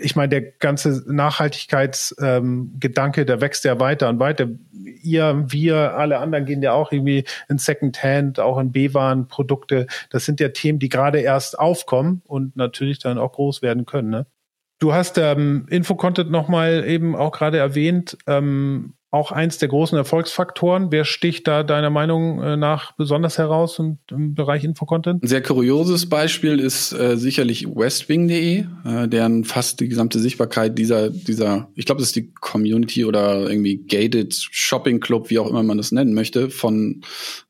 ich 0.00 0.16
meine, 0.16 0.28
der 0.28 0.42
ganze 0.42 1.02
Nachhaltigkeitsgedanke, 1.06 3.20
ähm, 3.20 3.26
der 3.26 3.40
wächst 3.40 3.64
ja 3.64 3.80
weiter 3.80 4.08
und 4.08 4.18
weiter. 4.18 4.48
Ihr, 5.02 5.44
wir, 5.46 5.96
alle 5.96 6.18
anderen 6.18 6.46
gehen 6.46 6.62
ja 6.62 6.72
auch 6.72 6.92
irgendwie 6.92 7.24
in 7.48 7.58
Secondhand, 7.58 8.40
auch 8.40 8.58
in 8.58 8.72
B-Waren-Produkte. 8.72 9.86
Das 10.10 10.24
sind 10.24 10.40
ja 10.40 10.48
Themen, 10.48 10.78
die 10.78 10.88
gerade 10.88 11.20
erst 11.20 11.58
aufkommen 11.58 12.22
und 12.26 12.56
natürlich 12.56 12.98
dann 12.98 13.18
auch 13.18 13.32
groß 13.32 13.62
werden 13.62 13.86
können. 13.86 14.10
Ne? 14.10 14.26
Du 14.78 14.94
hast 14.94 15.18
ähm, 15.18 15.66
Infocontent 15.68 16.30
nochmal 16.30 16.84
eben 16.86 17.14
auch 17.14 17.32
gerade 17.32 17.58
erwähnt. 17.58 18.16
Ähm, 18.26 18.94
auch 19.10 19.32
eins 19.32 19.58
der 19.58 19.68
großen 19.68 19.98
Erfolgsfaktoren. 19.98 20.92
Wer 20.92 21.04
sticht 21.04 21.48
da 21.48 21.64
deiner 21.64 21.90
Meinung 21.90 22.40
äh, 22.40 22.56
nach 22.56 22.92
besonders 22.92 23.38
heraus 23.38 23.78
im, 23.78 23.98
im 24.10 24.34
Bereich 24.34 24.62
Infocontent? 24.62 25.24
Ein 25.24 25.28
sehr 25.28 25.42
kurioses 25.42 26.08
Beispiel 26.08 26.60
ist 26.60 26.92
äh, 26.92 27.16
sicherlich 27.16 27.66
westwing.de, 27.66 28.66
äh, 28.84 29.08
deren 29.08 29.44
fast 29.44 29.80
die 29.80 29.88
gesamte 29.88 30.20
Sichtbarkeit 30.20 30.78
dieser, 30.78 31.10
dieser, 31.10 31.68
ich 31.74 31.86
glaube, 31.86 32.00
das 32.00 32.08
ist 32.08 32.16
die 32.16 32.32
Community 32.32 33.04
oder 33.04 33.50
irgendwie 33.50 33.78
Gated 33.78 34.32
Shopping 34.34 35.00
Club, 35.00 35.30
wie 35.30 35.40
auch 35.40 35.50
immer 35.50 35.64
man 35.64 35.78
das 35.78 35.90
nennen 35.90 36.14
möchte, 36.14 36.48
von 36.48 37.00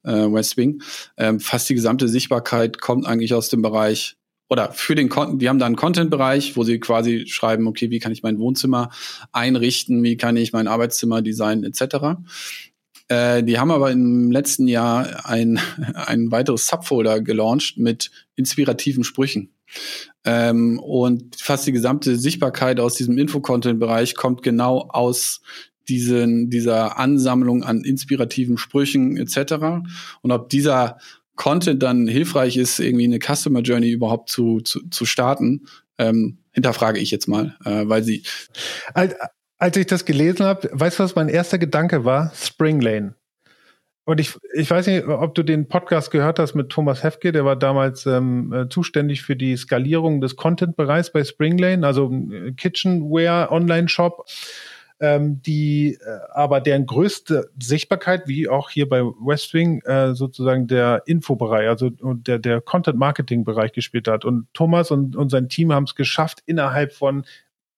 äh, 0.04 0.12
Westwing. 0.12 0.82
Ähm, 1.18 1.40
fast 1.40 1.68
die 1.68 1.74
gesamte 1.74 2.08
Sichtbarkeit 2.08 2.80
kommt 2.80 3.06
eigentlich 3.06 3.34
aus 3.34 3.50
dem 3.50 3.60
Bereich 3.60 4.16
oder 4.50 4.72
für 4.72 4.96
den 4.96 5.08
Content, 5.08 5.40
die 5.40 5.48
haben 5.48 5.60
da 5.60 5.66
einen 5.66 5.76
Content-Bereich, 5.76 6.56
wo 6.56 6.64
sie 6.64 6.80
quasi 6.80 7.26
schreiben, 7.28 7.68
okay, 7.68 7.90
wie 7.90 8.00
kann 8.00 8.10
ich 8.10 8.24
mein 8.24 8.40
Wohnzimmer 8.40 8.90
einrichten, 9.30 10.02
wie 10.02 10.16
kann 10.16 10.36
ich 10.36 10.52
mein 10.52 10.66
Arbeitszimmer 10.66 11.22
designen, 11.22 11.64
etc. 11.64 12.18
Äh, 13.06 13.44
die 13.44 13.60
haben 13.60 13.70
aber 13.70 13.92
im 13.92 14.32
letzten 14.32 14.66
Jahr 14.66 15.24
ein, 15.24 15.60
ein 15.94 16.32
weiteres 16.32 16.66
Subfolder 16.66 17.20
gelauncht 17.20 17.78
mit 17.78 18.10
inspirativen 18.34 19.04
Sprüchen. 19.04 19.54
Ähm, 20.24 20.80
und 20.80 21.36
fast 21.36 21.68
die 21.68 21.72
gesamte 21.72 22.16
Sichtbarkeit 22.16 22.80
aus 22.80 22.96
diesem 22.96 23.18
Info-Content-Bereich 23.18 24.16
kommt 24.16 24.42
genau 24.42 24.88
aus 24.88 25.42
diesen, 25.88 26.50
dieser 26.50 26.98
Ansammlung 26.98 27.62
an 27.62 27.84
inspirativen 27.84 28.58
Sprüchen 28.58 29.16
etc. 29.16 29.82
Und 30.22 30.32
ob 30.32 30.48
dieser 30.48 30.98
Content 31.40 31.82
dann 31.82 32.06
hilfreich 32.06 32.58
ist, 32.58 32.78
irgendwie 32.80 33.04
eine 33.04 33.18
Customer 33.18 33.60
Journey 33.60 33.90
überhaupt 33.90 34.28
zu, 34.28 34.60
zu, 34.60 34.86
zu 34.90 35.06
starten, 35.06 35.62
ähm, 35.96 36.36
hinterfrage 36.52 36.98
ich 36.98 37.10
jetzt 37.10 37.28
mal, 37.28 37.56
äh, 37.64 37.88
weil 37.88 38.02
sie. 38.02 38.24
Als, 38.92 39.14
als 39.56 39.74
ich 39.78 39.86
das 39.86 40.04
gelesen 40.04 40.44
habe, 40.44 40.68
weißt 40.70 40.98
du, 40.98 41.02
was 41.02 41.14
mein 41.14 41.30
erster 41.30 41.56
Gedanke 41.56 42.04
war? 42.04 42.30
Spring 42.34 42.82
Lane. 42.82 43.14
Und 44.04 44.20
ich, 44.20 44.36
ich 44.52 44.70
weiß 44.70 44.86
nicht, 44.88 45.06
ob 45.06 45.34
du 45.34 45.42
den 45.42 45.66
Podcast 45.66 46.10
gehört 46.10 46.38
hast 46.38 46.54
mit 46.54 46.68
Thomas 46.68 47.02
Hefke, 47.02 47.32
der 47.32 47.46
war 47.46 47.56
damals 47.56 48.04
ähm, 48.04 48.52
äh, 48.52 48.68
zuständig 48.68 49.22
für 49.22 49.36
die 49.36 49.56
Skalierung 49.56 50.20
des 50.20 50.36
Content-Bereichs 50.36 51.10
bei 51.10 51.24
Springlane, 51.24 51.86
also 51.86 52.12
äh, 52.12 52.52
Kitchenware 52.52 53.50
Online-Shop. 53.50 54.26
Ähm, 55.00 55.42
die 55.42 55.94
äh, 55.94 56.18
aber 56.30 56.60
deren 56.60 56.86
größte 56.86 57.50
Sichtbarkeit, 57.60 58.28
wie 58.28 58.48
auch 58.48 58.70
hier 58.70 58.88
bei 58.88 59.02
Westwing, 59.02 59.80
äh, 59.82 60.14
sozusagen 60.14 60.66
der 60.66 61.02
Infobereich, 61.06 61.68
also 61.68 61.90
der, 61.90 62.38
der 62.38 62.60
Content-Marketing-Bereich 62.60 63.72
gespielt 63.72 64.08
hat. 64.08 64.24
Und 64.24 64.46
Thomas 64.52 64.90
und, 64.90 65.16
und 65.16 65.30
sein 65.30 65.48
Team 65.48 65.72
haben 65.72 65.84
es 65.84 65.94
geschafft, 65.94 66.40
innerhalb 66.46 66.92
von 66.92 67.24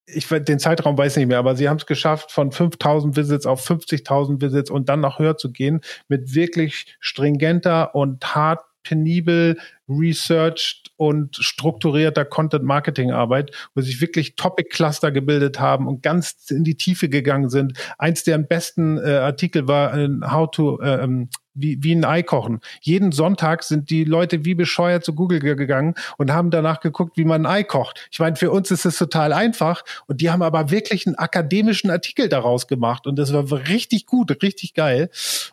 ich 0.07 0.27
den 0.27 0.59
Zeitraum 0.59 0.99
weiß 0.99 1.17
nicht 1.17 1.29
mehr, 1.29 1.39
aber 1.39 1.55
sie 1.55 1.69
haben 1.69 1.77
es 1.77 1.87
geschafft, 1.87 2.33
von 2.33 2.51
5000 2.51 3.17
Visits 3.17 3.47
auf 3.47 3.65
50.000 3.65 4.41
Visits 4.41 4.69
und 4.69 4.89
dann 4.89 5.01
noch 5.01 5.21
höher 5.21 5.37
zu 5.37 5.53
gehen, 5.53 5.81
mit 6.09 6.35
wirklich 6.35 6.97
stringenter 6.99 7.95
und 7.95 8.35
hart 8.35 8.65
penibel 8.83 9.59
researched 9.89 10.91
und 10.97 11.37
strukturierter 11.37 12.25
Content-Marketing-Arbeit, 12.25 13.51
wo 13.75 13.81
sich 13.81 14.01
wirklich 14.01 14.37
Topic-Cluster 14.37 15.11
gebildet 15.11 15.61
haben 15.61 15.87
und 15.87 16.03
ganz 16.03 16.51
in 16.51 16.65
die 16.65 16.77
Tiefe 16.77 17.09
gegangen 17.09 17.51
sind. 17.51 17.79
Eins 17.99 18.25
der 18.25 18.39
besten 18.39 18.99
äh, 18.99 19.17
Artikel 19.17 19.69
war 19.69 19.97
äh, 19.97 20.09
How 20.23 20.51
to 20.51 20.81
äh, 20.81 21.03
ähm, 21.03 21.29
wie, 21.55 21.83
wie 21.83 21.95
ein 21.95 22.05
Ei 22.05 22.23
kochen. 22.23 22.61
Jeden 22.81 23.13
Sonntag 23.13 23.63
sind 23.63 23.91
die 23.91 24.05
Leute 24.05 24.45
wie 24.45 24.55
bescheuert 24.55 25.05
zu 25.05 25.15
Google 25.15 25.41
gegangen 25.41 25.95
und 26.17 26.33
haben 26.33 26.51
danach 26.51 26.81
geguckt, 26.81 27.17
wie 27.17 27.25
man 27.25 27.47
ein 27.47 27.53
Ei 27.53 27.63
kocht. 27.63 28.09
Ich 28.11 28.19
meine, 28.21 28.37
für 28.37 28.51
uns 28.51 28.71
ist 28.71 28.85
es 28.85 28.97
total 28.97 29.33
einfach 29.33 29.85
und 30.07 30.21
die 30.21 30.31
haben 30.31 30.43
aber 30.43 30.71
wirklich 30.71 31.07
einen 31.07 31.17
akademischen 31.17 31.91
Artikel 31.91 32.29
daraus 32.29 32.67
gemacht 32.67 33.07
und 33.07 33.17
das 33.17 33.33
war 33.33 33.51
richtig 33.69 34.07
gut, 34.07 34.43
richtig 34.43 34.75
geil. 34.75 35.11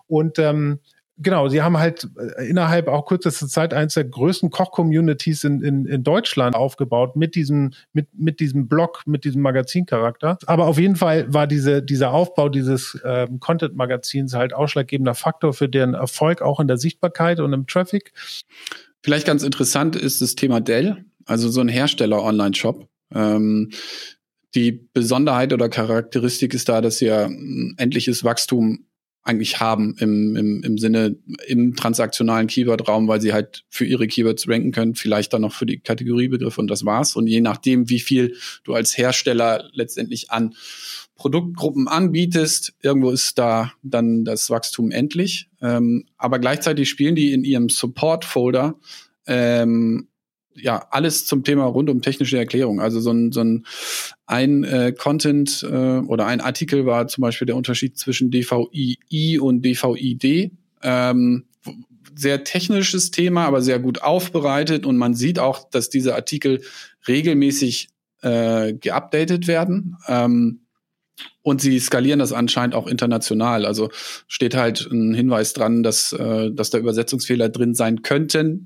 Und 0.08 0.40
ähm, 0.40 0.80
genau, 1.20 1.48
sie 1.50 1.62
haben 1.62 1.78
halt 1.78 2.08
äh, 2.18 2.50
innerhalb 2.50 2.88
auch 2.88 3.06
kürzester 3.06 3.48
Zeit 3.48 3.74
eines 3.74 3.94
der 3.94 4.06
größten 4.06 4.50
Koch-Communities 4.50 5.44
in, 5.44 5.62
in, 5.62 5.86
in 5.86 6.04
Deutschland 6.04 6.56
aufgebaut 6.56 7.16
mit 7.16 7.36
diesem, 7.36 7.72
mit, 7.94 8.08
mit 8.14 8.40
diesem 8.40 8.68
Blog, 8.68 9.04
mit 9.06 9.26
diesem 9.26 9.42
Magazincharakter. 9.42 10.38
Aber 10.46 10.68
auf 10.68 10.80
jeden 10.80 10.96
Fall 10.96 11.32
war 11.34 11.48
diese, 11.48 11.84
dieser 11.84 12.12
Aufbau 12.12 12.50
dieses 12.50 13.00
ähm, 13.06 13.40
Content-Magazins 13.40 14.34
halt 14.34 14.54
ausschlaggebender 14.54 15.16
Faktor 15.16 15.54
für 15.54 15.70
deren 15.70 15.94
Erfolg 15.94 16.42
auch 16.42 16.60
in 16.60 16.68
der 16.68 16.78
Sichtbarkeit 16.78 17.40
und 17.40 17.54
im 17.54 17.68
Traffic. 17.68 18.14
Vielleicht 19.04 19.28
ganz 19.28 19.44
interessant 19.44 19.96
ist 19.96 20.22
das 20.22 20.36
Thema 20.36 20.60
Dell, 20.60 21.06
also 21.26 21.50
so 21.50 21.62
ein 21.62 21.70
Hersteller-Online-Shop. 21.70 22.88
Ähm, 23.14 23.72
die 24.56 24.72
Besonderheit 24.94 25.54
oder 25.54 25.70
Charakteristik 25.70 26.54
ist 26.54 26.70
da, 26.70 26.82
dass 26.82 26.98
sie 26.98 27.06
ja 27.06 27.30
endliches 27.78 28.24
Wachstum 28.24 28.86
eigentlich 29.30 29.60
haben 29.60 29.96
im, 30.00 30.36
im, 30.36 30.64
im 30.64 30.78
Sinne 30.78 31.16
im 31.48 31.76
transaktionalen 31.76 32.48
Keyword-Raum, 32.48 33.08
weil 33.08 33.22
sie 33.22 33.32
halt 33.32 33.64
für 33.70 33.86
ihre 33.86 34.08
Keywords 34.08 34.48
ranken 34.50 34.72
können, 34.72 34.96
vielleicht 34.96 35.34
dann 35.34 35.44
noch 35.44 35.54
für 35.54 35.66
die 35.66 35.80
Kategoriebegriffe 35.80 36.60
und 36.60 36.68
das 36.68 36.84
war's. 36.84 37.16
Und 37.16 37.28
je 37.28 37.42
nachdem, 37.42 37.90
wie 37.90 38.00
viel 38.00 38.36
du 38.64 38.74
als 38.74 38.98
Hersteller 38.98 39.70
letztendlich 39.74 40.32
an 40.32 40.56
Produktgruppen 41.16 41.88
anbietest, 41.88 42.74
irgendwo 42.82 43.12
ist 43.12 43.38
da 43.38 43.72
dann 43.84 44.26
das 44.26 44.50
Wachstum 44.50 44.92
endlich. 44.92 45.50
Ähm, 45.62 46.06
aber 46.18 46.40
gleichzeitig 46.40 46.90
spielen 46.90 47.16
die 47.16 47.34
in 47.34 47.44
ihrem 47.44 47.70
Support-Folder 47.70 48.80
ähm, 49.28 50.08
ja 50.56 50.88
alles 50.92 51.26
zum 51.26 51.44
Thema 51.44 51.66
rund 51.66 51.90
um 51.90 52.02
technische 52.02 52.38
Erklärung. 52.38 52.80
Also 52.82 53.00
so 53.00 53.12
ein, 53.12 53.32
so 53.32 53.42
ein, 53.42 53.66
ein 54.26 54.64
äh, 54.64 54.94
Content 54.98 55.64
äh, 55.64 56.00
oder 56.00 56.26
ein 56.26 56.42
Artikel 56.42 56.86
war 56.86 57.08
zum 57.08 57.22
Beispiel 57.22 57.46
der 57.46 57.56
Unterschied 57.56 57.98
zwischen 57.98 58.32
DVI 58.32 59.40
und 59.40 59.64
DVID. 59.64 60.52
Ähm, 60.82 61.46
sehr 62.16 62.44
technisches 62.44 63.12
Thema, 63.12 63.46
aber 63.46 63.62
sehr 63.62 63.80
gut 63.80 64.02
aufbereitet 64.02 64.86
und 64.86 64.98
man 64.98 65.14
sieht 65.14 65.40
auch, 65.40 65.70
dass 65.70 65.90
diese 65.90 66.16
Artikel 66.16 66.62
regelmäßig 67.08 67.90
äh, 68.22 68.74
geupdatet 68.74 69.48
werden. 69.48 69.98
Ähm, 70.08 70.62
und 71.42 71.62
sie 71.62 71.80
skalieren 71.80 72.20
das 72.20 72.34
anscheinend 72.34 72.76
auch 72.76 72.86
international. 72.86 73.66
Also 73.66 73.90
steht 74.28 74.56
halt 74.56 74.88
ein 74.92 75.14
Hinweis 75.14 75.54
dran, 75.54 75.84
dass, 75.84 76.14
äh, 76.14 76.52
dass 76.52 76.70
da 76.70 76.78
Übersetzungsfehler 76.78 77.50
drin 77.50 77.74
sein 77.74 78.02
könnten, 78.02 78.66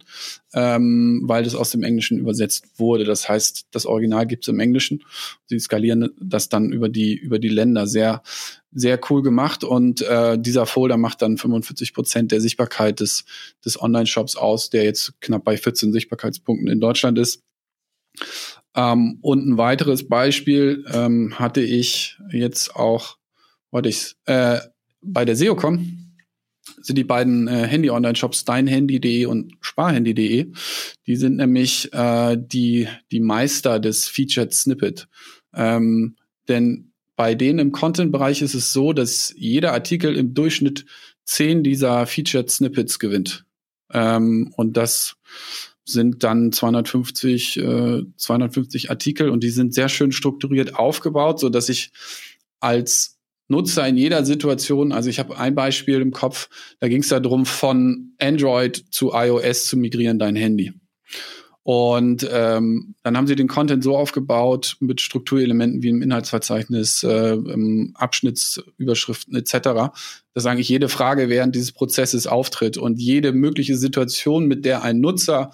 ähm, 0.54 1.22
weil 1.24 1.44
das 1.44 1.56
aus 1.56 1.70
dem 1.70 1.84
Englischen 1.84 2.18
übersetzt 2.18 2.66
wurde. 2.78 3.04
Das 3.04 3.30
heißt, 3.30 3.68
das 3.72 3.86
Original 3.86 4.26
gibt 4.26 4.44
es 4.44 4.48
im 4.50 4.60
Englischen. 4.60 5.04
Sie 5.46 5.60
skalieren 5.60 6.10
das 6.20 6.50
dann 6.50 6.72
über 6.72 6.90
die, 6.90 7.14
über 7.14 7.38
die 7.38 7.50
Länder 7.50 7.86
sehr, 7.86 8.24
sehr 8.72 9.00
cool 9.10 9.22
gemacht. 9.22 9.64
Und 9.64 10.02
äh, 10.02 10.38
dieser 10.40 10.66
Folder 10.66 10.98
macht 10.98 11.22
dann 11.22 11.38
45 11.38 11.94
Prozent 11.94 12.32
der 12.32 12.42
Sichtbarkeit 12.42 13.00
des, 13.00 13.24
des 13.64 13.80
Online-Shops 13.80 14.36
aus, 14.36 14.72
der 14.72 14.84
jetzt 14.84 15.14
knapp 15.22 15.44
bei 15.44 15.58
14 15.58 15.94
Sichtbarkeitspunkten 15.94 16.68
in 16.68 16.80
Deutschland 16.80 17.20
ist. 17.20 17.44
Ähm, 18.76 19.20
und 19.22 19.48
ein 19.48 19.58
weiteres 19.58 20.08
Beispiel 20.08 20.86
ähm, 20.92 21.38
hatte 21.38 21.62
ich 21.62 22.18
jetzt 22.32 22.76
auch, 22.76 23.18
wollte 23.72 23.90
ich 23.90 24.16
äh, 24.26 24.60
bei 25.02 25.26
der 25.26 25.36
SEOCom 25.36 26.00
sind 26.82 26.98
die 26.98 27.04
beiden 27.04 27.48
äh, 27.48 27.68
Handy-Online-Shops 27.68 28.46
deinhandy.de 28.46 29.26
und 29.26 29.54
sparhandy.de. 29.62 30.52
Die 31.08 31.16
sind 31.16 31.38
nämlich 31.38 31.92
äh, 31.94 32.38
die, 32.38 32.88
die 33.12 33.20
Meister 33.20 33.80
des 33.80 34.08
Featured 34.08 34.54
Snippet. 34.54 35.08
Ähm, 35.54 36.16
denn 36.48 36.92
bei 37.16 37.36
denen 37.36 37.60
im 37.60 37.72
Content-Bereich 37.72 38.42
ist 38.42 38.54
es 38.54 38.74
so, 38.74 38.94
dass 38.94 39.34
jeder 39.38 39.74
Artikel 39.74 40.16
im 40.16 40.34
Durchschnitt 40.34 40.86
zehn 41.26 41.64
dieser 41.64 42.06
Featured 42.06 42.50
Snippets 42.50 43.00
gewinnt. 43.00 43.46
Ähm, 43.92 44.54
und 44.56 44.78
das 44.78 45.16
sind 45.86 46.24
dann 46.24 46.52
250, 46.52 47.58
äh, 47.58 48.04
250 48.18 48.90
Artikel 48.90 49.30
und 49.30 49.44
die 49.44 49.50
sind 49.50 49.74
sehr 49.74 49.90
schön 49.90 50.12
strukturiert 50.12 50.76
aufgebaut, 50.76 51.40
so 51.40 51.50
dass 51.50 51.70
ich 51.70 51.92
als 52.60 53.20
Nutzer 53.50 53.88
in 53.88 53.98
jeder 53.98 54.26
Situation, 54.26 54.92
also 54.92 55.10
ich 55.10 55.20
habe 55.20 55.38
ein 55.38 55.54
Beispiel 55.54 56.02
im 56.02 56.12
Kopf, 56.12 56.50
da 56.80 56.88
ging 56.88 57.02
es 57.02 57.10
darum, 57.10 57.46
von 57.46 58.14
Android 58.20 58.86
zu 58.90 59.12
iOS 59.14 59.66
zu 59.68 59.78
migrieren, 59.78 60.18
dein 60.18 60.36
Handy. 60.36 60.74
Und 61.64 62.28
ähm, 62.30 62.96
dann 63.04 63.16
haben 63.16 63.28
sie 63.28 63.38
den 63.38 63.48
Content 63.48 63.86
so 63.86 63.96
aufgebaut 63.96 64.76
mit 64.82 65.00
Strukturelementen 65.00 65.82
wie 65.82 65.90
im 65.90 66.02
Inhaltsverzeichnis, 66.02 67.04
äh, 67.04 67.38
Abschnittsüberschriften 67.94 69.34
etc., 69.36 69.94
dass 70.34 70.46
eigentlich 70.46 70.68
jede 70.68 70.90
Frage 70.90 71.30
während 71.30 71.56
dieses 71.56 71.72
Prozesses 71.72 72.28
auftritt 72.28 72.78
und 72.78 73.00
jede 73.00 73.32
mögliche 73.32 73.78
Situation, 73.78 74.46
mit 74.46 74.66
der 74.66 74.84
ein 74.84 75.00
Nutzer 75.00 75.52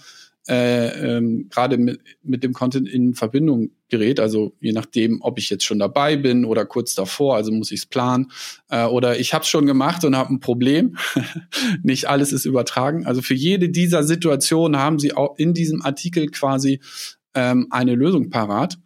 äh, 0.49 1.17
ähm, 1.17 1.47
gerade 1.49 1.77
mit, 1.77 2.01
mit 2.23 2.43
dem 2.43 2.53
Content 2.53 2.89
in 2.89 3.13
Verbindung 3.13 3.69
gerät. 3.87 4.19
Also 4.19 4.55
je 4.59 4.71
nachdem, 4.71 5.21
ob 5.21 5.37
ich 5.37 5.49
jetzt 5.51 5.63
schon 5.63 5.77
dabei 5.77 6.17
bin 6.17 6.43
oder 6.43 6.65
kurz 6.65 6.95
davor, 6.95 7.35
also 7.35 7.51
muss 7.51 7.71
ich 7.71 7.81
es 7.81 7.85
planen. 7.85 8.31
Äh, 8.69 8.85
oder 8.85 9.19
ich 9.19 9.35
habe 9.35 9.43
es 9.43 9.49
schon 9.49 9.67
gemacht 9.67 10.03
und 10.03 10.17
habe 10.17 10.33
ein 10.33 10.39
Problem. 10.39 10.97
Nicht 11.83 12.09
alles 12.09 12.33
ist 12.33 12.45
übertragen. 12.45 13.05
Also 13.05 13.21
für 13.21 13.35
jede 13.35 13.69
dieser 13.69 14.03
Situationen 14.03 14.81
haben 14.81 14.97
sie 14.97 15.13
auch 15.13 15.37
in 15.37 15.53
diesem 15.53 15.83
Artikel 15.83 16.27
quasi 16.27 16.79
ähm, 17.35 17.67
eine 17.69 17.93
Lösung 17.93 18.31
parat. 18.31 18.79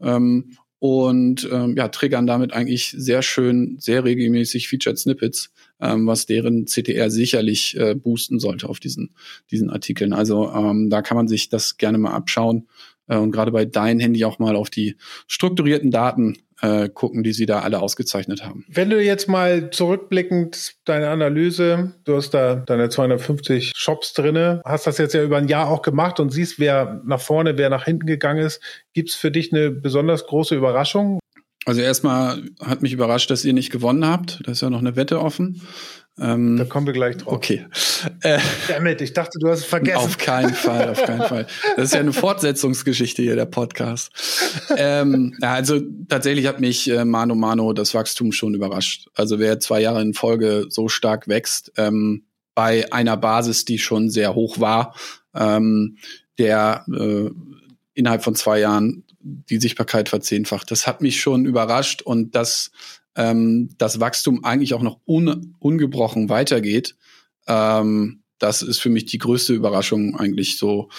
Ähm, 0.00 0.56
und 0.78 1.48
ähm, 1.50 1.74
ja, 1.76 1.88
triggern 1.88 2.26
damit 2.26 2.52
eigentlich 2.52 2.94
sehr 2.96 3.22
schön, 3.22 3.76
sehr 3.78 4.04
regelmäßig 4.04 4.68
Featured 4.68 4.98
Snippets, 4.98 5.50
ähm, 5.80 6.06
was 6.06 6.26
deren 6.26 6.66
CTR 6.66 7.10
sicherlich 7.10 7.76
äh, 7.78 7.94
boosten 7.94 8.38
sollte 8.38 8.68
auf 8.68 8.80
diesen, 8.80 9.14
diesen 9.50 9.70
Artikeln. 9.70 10.12
Also 10.12 10.50
ähm, 10.52 10.90
da 10.90 11.02
kann 11.02 11.16
man 11.16 11.28
sich 11.28 11.48
das 11.48 11.76
gerne 11.76 11.98
mal 11.98 12.12
abschauen 12.12 12.68
äh, 13.08 13.16
und 13.16 13.32
gerade 13.32 13.52
bei 13.52 13.64
deinem 13.64 14.00
Handy 14.00 14.24
auch 14.24 14.38
mal 14.38 14.56
auf 14.56 14.70
die 14.70 14.96
strukturierten 15.26 15.90
Daten 15.90 16.38
äh, 16.62 16.88
gucken, 16.88 17.22
die 17.22 17.32
sie 17.32 17.46
da 17.46 17.60
alle 17.60 17.80
ausgezeichnet 17.80 18.44
haben. 18.44 18.64
Wenn 18.68 18.90
du 18.90 19.02
jetzt 19.02 19.28
mal 19.28 19.70
zurückblickend 19.70 20.76
deine 20.84 21.08
Analyse, 21.08 21.92
du 22.04 22.16
hast 22.16 22.30
da 22.30 22.56
deine 22.56 22.88
250 22.88 23.72
Shops 23.76 24.14
drinne, 24.14 24.62
hast 24.64 24.86
das 24.86 24.98
jetzt 24.98 25.14
ja 25.14 25.22
über 25.22 25.36
ein 25.36 25.48
Jahr 25.48 25.68
auch 25.68 25.82
gemacht 25.82 26.18
und 26.20 26.30
siehst, 26.30 26.58
wer 26.58 27.02
nach 27.04 27.20
vorne, 27.20 27.58
wer 27.58 27.68
nach 27.68 27.84
hinten 27.84 28.06
gegangen 28.06 28.44
ist. 28.44 28.62
Gibt 28.94 29.10
es 29.10 29.14
für 29.14 29.30
dich 29.30 29.52
eine 29.52 29.70
besonders 29.70 30.26
große 30.26 30.54
Überraschung? 30.54 31.20
Also 31.66 31.80
erstmal 31.80 32.44
hat 32.64 32.80
mich 32.80 32.92
überrascht, 32.92 33.28
dass 33.30 33.44
ihr 33.44 33.52
nicht 33.52 33.70
gewonnen 33.70 34.06
habt. 34.06 34.40
Da 34.44 34.52
ist 34.52 34.62
ja 34.62 34.70
noch 34.70 34.78
eine 34.78 34.94
Wette 34.94 35.20
offen. 35.20 35.60
Ähm, 36.18 36.56
da 36.56 36.64
kommen 36.64 36.86
wir 36.86 36.94
gleich 36.94 37.16
drauf. 37.18 37.34
Okay. 37.34 37.66
Äh, 38.22 38.38
Damit, 38.68 39.00
ich 39.02 39.12
dachte, 39.12 39.38
du 39.40 39.48
hast 39.48 39.58
es 39.58 39.64
vergessen. 39.66 39.98
Auf 39.98 40.16
keinen 40.16 40.54
Fall, 40.54 40.90
auf 40.90 41.02
keinen 41.02 41.22
Fall. 41.22 41.46
Das 41.74 41.86
ist 41.86 41.94
ja 41.94 42.00
eine 42.00 42.12
Fortsetzungsgeschichte 42.14 43.20
hier, 43.20 43.34
der 43.34 43.46
Podcast. 43.46 44.12
ähm, 44.76 45.36
ja, 45.42 45.54
also 45.54 45.80
tatsächlich 46.08 46.46
hat 46.46 46.60
mich 46.60 46.88
äh, 46.88 47.04
Mano 47.04 47.34
Mano 47.34 47.72
das 47.72 47.92
Wachstum 47.94 48.30
schon 48.30 48.54
überrascht. 48.54 49.08
Also 49.14 49.38
wer 49.40 49.58
zwei 49.58 49.80
Jahre 49.80 50.00
in 50.00 50.14
Folge 50.14 50.66
so 50.68 50.88
stark 50.88 51.26
wächst, 51.26 51.72
ähm, 51.76 52.24
bei 52.54 52.90
einer 52.92 53.16
Basis, 53.16 53.64
die 53.64 53.78
schon 53.78 54.08
sehr 54.08 54.34
hoch 54.34 54.60
war, 54.60 54.94
ähm, 55.34 55.98
der 56.38 56.86
äh, 56.88 57.28
innerhalb 57.92 58.22
von 58.22 58.36
zwei 58.36 58.60
Jahren 58.60 59.02
die 59.26 59.58
Sichtbarkeit 59.58 60.08
verzehnfacht. 60.08 60.70
Das 60.70 60.86
hat 60.86 61.02
mich 61.02 61.20
schon 61.20 61.46
überrascht 61.46 62.02
und 62.02 62.34
das 62.34 62.70
ähm, 63.16 63.70
das 63.78 63.98
Wachstum 63.98 64.44
eigentlich 64.44 64.74
auch 64.74 64.82
noch 64.82 65.00
un 65.06 65.54
ungebrochen 65.58 66.28
weitergeht, 66.28 66.96
ähm, 67.48 68.22
das 68.38 68.62
ist 68.62 68.78
für 68.78 68.90
mich 68.90 69.06
die 69.06 69.18
größte 69.18 69.54
Überraschung 69.54 70.16
eigentlich 70.16 70.58
so 70.58 70.90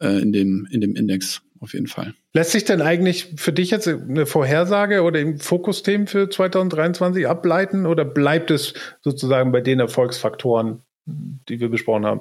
äh, 0.00 0.20
in 0.20 0.32
dem 0.32 0.66
in 0.70 0.80
dem 0.80 0.96
Index. 0.96 1.42
auf 1.60 1.74
jeden 1.74 1.86
Fall. 1.86 2.14
Lässt 2.32 2.52
sich 2.52 2.64
denn 2.64 2.82
eigentlich 2.82 3.34
für 3.36 3.52
dich 3.52 3.70
jetzt 3.70 3.88
eine 3.88 4.26
Vorhersage 4.26 5.02
oder 5.02 5.20
Fokusthemen 5.38 6.06
für 6.06 6.28
2023 6.28 7.26
ableiten 7.26 7.86
oder 7.86 8.04
bleibt 8.04 8.50
es 8.50 8.74
sozusagen 9.02 9.52
bei 9.52 9.60
den 9.60 9.80
Erfolgsfaktoren, 9.80 10.82
die 11.06 11.60
wir 11.60 11.70
besprochen 11.70 12.04
haben? 12.04 12.20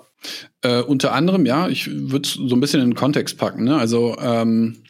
Äh, 0.61 0.82
unter 0.82 1.13
anderem, 1.13 1.45
ja, 1.45 1.68
ich 1.68 1.89
würde 1.91 2.28
so 2.28 2.55
ein 2.55 2.61
bisschen 2.61 2.82
in 2.82 2.91
den 2.91 2.95
Kontext 2.95 3.38
packen. 3.38 3.66
Ne? 3.66 3.78
Also 3.78 4.18
ähm, 4.20 4.84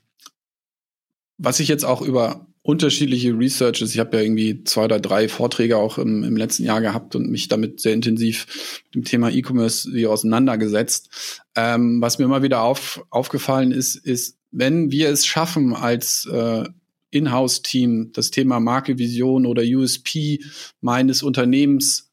was 1.38 1.60
ich 1.60 1.68
jetzt 1.68 1.86
auch 1.86 2.02
über 2.02 2.48
unterschiedliche 2.66 3.38
Researches. 3.38 3.94
Ich 3.94 4.00
habe 4.00 4.18
ja 4.18 4.24
irgendwie 4.24 4.64
zwei 4.64 4.86
oder 4.86 5.00
drei 5.00 5.30
Vorträge 5.30 5.78
auch 5.78 6.00
im, 6.00 6.24
im 6.24 6.36
letzten 6.36 6.64
Jahr 6.64 6.82
gehabt 6.82 7.16
und 7.16 7.30
mich 7.30 7.48
damit 7.48 7.80
sehr 7.80 7.94
intensiv 7.94 8.82
mit 8.86 8.96
dem 8.96 9.04
Thema 9.04 9.30
E-Commerce 9.30 9.88
auseinandergesetzt. 10.10 11.44
Ähm, 11.56 12.02
was 12.02 12.18
mir 12.18 12.26
immer 12.26 12.42
wieder 12.42 12.64
auf, 12.64 13.06
aufgefallen 13.12 13.72
ist, 13.72 13.96
ist, 13.96 14.40
wenn 14.52 14.90
wir 14.90 15.10
es 15.10 15.28
schaffen, 15.28 15.76
als 15.76 16.26
äh, 16.26 16.64
Inhouse-Team 17.12 18.12
das 18.14 18.32
Thema 18.32 18.60
Marke, 18.60 18.98
Vision 18.98 19.46
oder 19.46 19.62
USP 19.62 20.44
meines 20.82 21.22
Unternehmens 21.22 22.12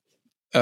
äh, 0.52 0.58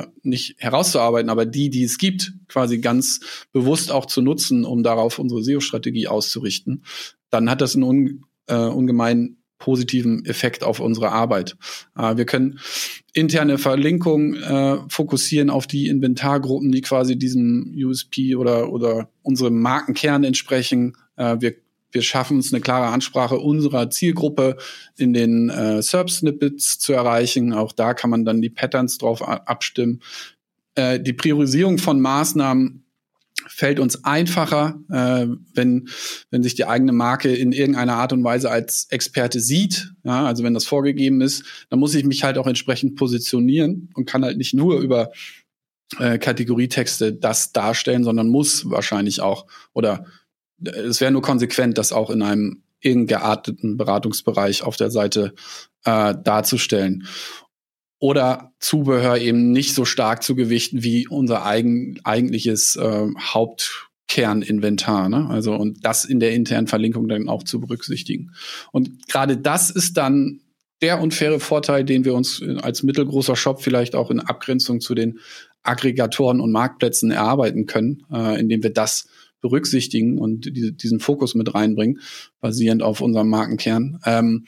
äh, 0.00 0.06
nicht 0.22 0.54
herauszuarbeiten, 0.58 1.30
aber 1.30 1.46
die, 1.46 1.68
die 1.68 1.82
es 1.82 1.98
gibt, 1.98 2.32
quasi 2.46 2.78
ganz 2.78 3.18
bewusst 3.52 3.90
auch 3.90 4.06
zu 4.06 4.22
nutzen, 4.22 4.64
um 4.64 4.84
darauf 4.84 5.18
unsere 5.18 5.42
SEO-Strategie 5.42 6.06
auszurichten, 6.06 6.84
dann 7.32 7.50
hat 7.50 7.60
das 7.60 7.74
einen 7.74 7.82
un 7.84 8.24
äh, 8.46 8.54
ungemein 8.54 9.38
positiven 9.58 10.24
Effekt 10.24 10.64
auf 10.64 10.80
unsere 10.80 11.10
Arbeit. 11.10 11.56
Äh, 11.96 12.16
wir 12.16 12.26
können 12.26 12.58
interne 13.12 13.58
Verlinkungen 13.58 14.34
äh, 14.34 14.78
fokussieren 14.88 15.50
auf 15.50 15.66
die 15.66 15.86
Inventargruppen, 15.86 16.72
die 16.72 16.80
quasi 16.80 17.16
diesem 17.16 17.72
USP 17.76 18.36
oder, 18.36 18.72
oder 18.72 19.08
unserem 19.22 19.60
Markenkern 19.60 20.24
entsprechen. 20.24 20.96
Äh, 21.16 21.36
wir 21.40 21.54
wir 21.92 22.02
schaffen 22.02 22.38
es, 22.38 22.52
eine 22.52 22.62
klare 22.62 22.86
Ansprache 22.86 23.38
unserer 23.38 23.90
Zielgruppe 23.90 24.56
in 24.96 25.12
den 25.12 25.50
äh, 25.50 25.82
SERP-Snippets 25.82 26.78
zu 26.78 26.94
erreichen. 26.94 27.52
Auch 27.52 27.72
da 27.72 27.92
kann 27.92 28.08
man 28.08 28.24
dann 28.24 28.40
die 28.40 28.48
Patterns 28.48 28.96
drauf 28.96 29.22
abstimmen. 29.22 30.00
Äh, 30.74 31.00
die 31.00 31.12
Priorisierung 31.12 31.76
von 31.76 32.00
Maßnahmen 32.00 32.81
fällt 33.48 33.80
uns 33.80 34.04
einfacher, 34.04 34.80
äh, 34.90 35.26
wenn, 35.54 35.88
wenn 36.30 36.42
sich 36.42 36.54
die 36.54 36.64
eigene 36.64 36.92
Marke 36.92 37.34
in 37.34 37.52
irgendeiner 37.52 37.94
Art 37.94 38.12
und 38.12 38.24
Weise 38.24 38.50
als 38.50 38.86
Experte 38.90 39.40
sieht. 39.40 39.92
Ja, 40.04 40.26
also 40.26 40.44
wenn 40.44 40.54
das 40.54 40.64
vorgegeben 40.64 41.20
ist, 41.20 41.44
dann 41.70 41.78
muss 41.78 41.94
ich 41.94 42.04
mich 42.04 42.24
halt 42.24 42.38
auch 42.38 42.46
entsprechend 42.46 42.96
positionieren 42.96 43.90
und 43.94 44.06
kann 44.06 44.24
halt 44.24 44.36
nicht 44.36 44.54
nur 44.54 44.80
über 44.80 45.12
äh, 45.98 46.18
Kategorietexte 46.18 47.12
das 47.12 47.52
darstellen, 47.52 48.04
sondern 48.04 48.28
muss 48.28 48.68
wahrscheinlich 48.70 49.20
auch 49.20 49.46
oder 49.72 50.06
äh, 50.64 50.70
es 50.70 51.00
wäre 51.00 51.12
nur 51.12 51.22
konsequent, 51.22 51.78
das 51.78 51.92
auch 51.92 52.10
in 52.10 52.22
einem 52.22 52.62
gearteten 52.82 53.76
Beratungsbereich 53.76 54.64
auf 54.64 54.76
der 54.76 54.90
Seite 54.90 55.34
äh, 55.84 56.14
darzustellen 56.24 57.06
oder 58.02 58.52
Zubehör 58.58 59.18
eben 59.18 59.52
nicht 59.52 59.74
so 59.74 59.84
stark 59.84 60.24
zu 60.24 60.34
gewichten 60.34 60.82
wie 60.82 61.06
unser 61.06 61.46
eigen, 61.46 62.00
eigentliches 62.02 62.74
äh, 62.74 63.06
Hauptkerninventar. 63.16 65.08
Ne? 65.08 65.28
Also 65.30 65.54
und 65.54 65.84
das 65.84 66.04
in 66.04 66.18
der 66.18 66.32
internen 66.32 66.66
Verlinkung 66.66 67.06
dann 67.06 67.28
auch 67.28 67.44
zu 67.44 67.60
berücksichtigen. 67.60 68.32
Und 68.72 69.06
gerade 69.06 69.36
das 69.36 69.70
ist 69.70 69.96
dann 69.98 70.40
der 70.80 71.00
unfaire 71.00 71.38
Vorteil, 71.38 71.84
den 71.84 72.04
wir 72.04 72.14
uns 72.14 72.42
als 72.60 72.82
mittelgroßer 72.82 73.36
Shop 73.36 73.62
vielleicht 73.62 73.94
auch 73.94 74.10
in 74.10 74.18
Abgrenzung 74.18 74.80
zu 74.80 74.96
den 74.96 75.20
Aggregatoren 75.62 76.40
und 76.40 76.50
Marktplätzen 76.50 77.12
erarbeiten 77.12 77.66
können, 77.66 78.02
äh, 78.12 78.40
indem 78.40 78.64
wir 78.64 78.72
das 78.72 79.06
berücksichtigen 79.40 80.18
und 80.18 80.46
die, 80.46 80.76
diesen 80.76 80.98
Fokus 80.98 81.36
mit 81.36 81.54
reinbringen, 81.54 82.00
basierend 82.40 82.82
auf 82.82 83.00
unserem 83.00 83.28
Markenkern, 83.28 84.00
ähm, 84.04 84.46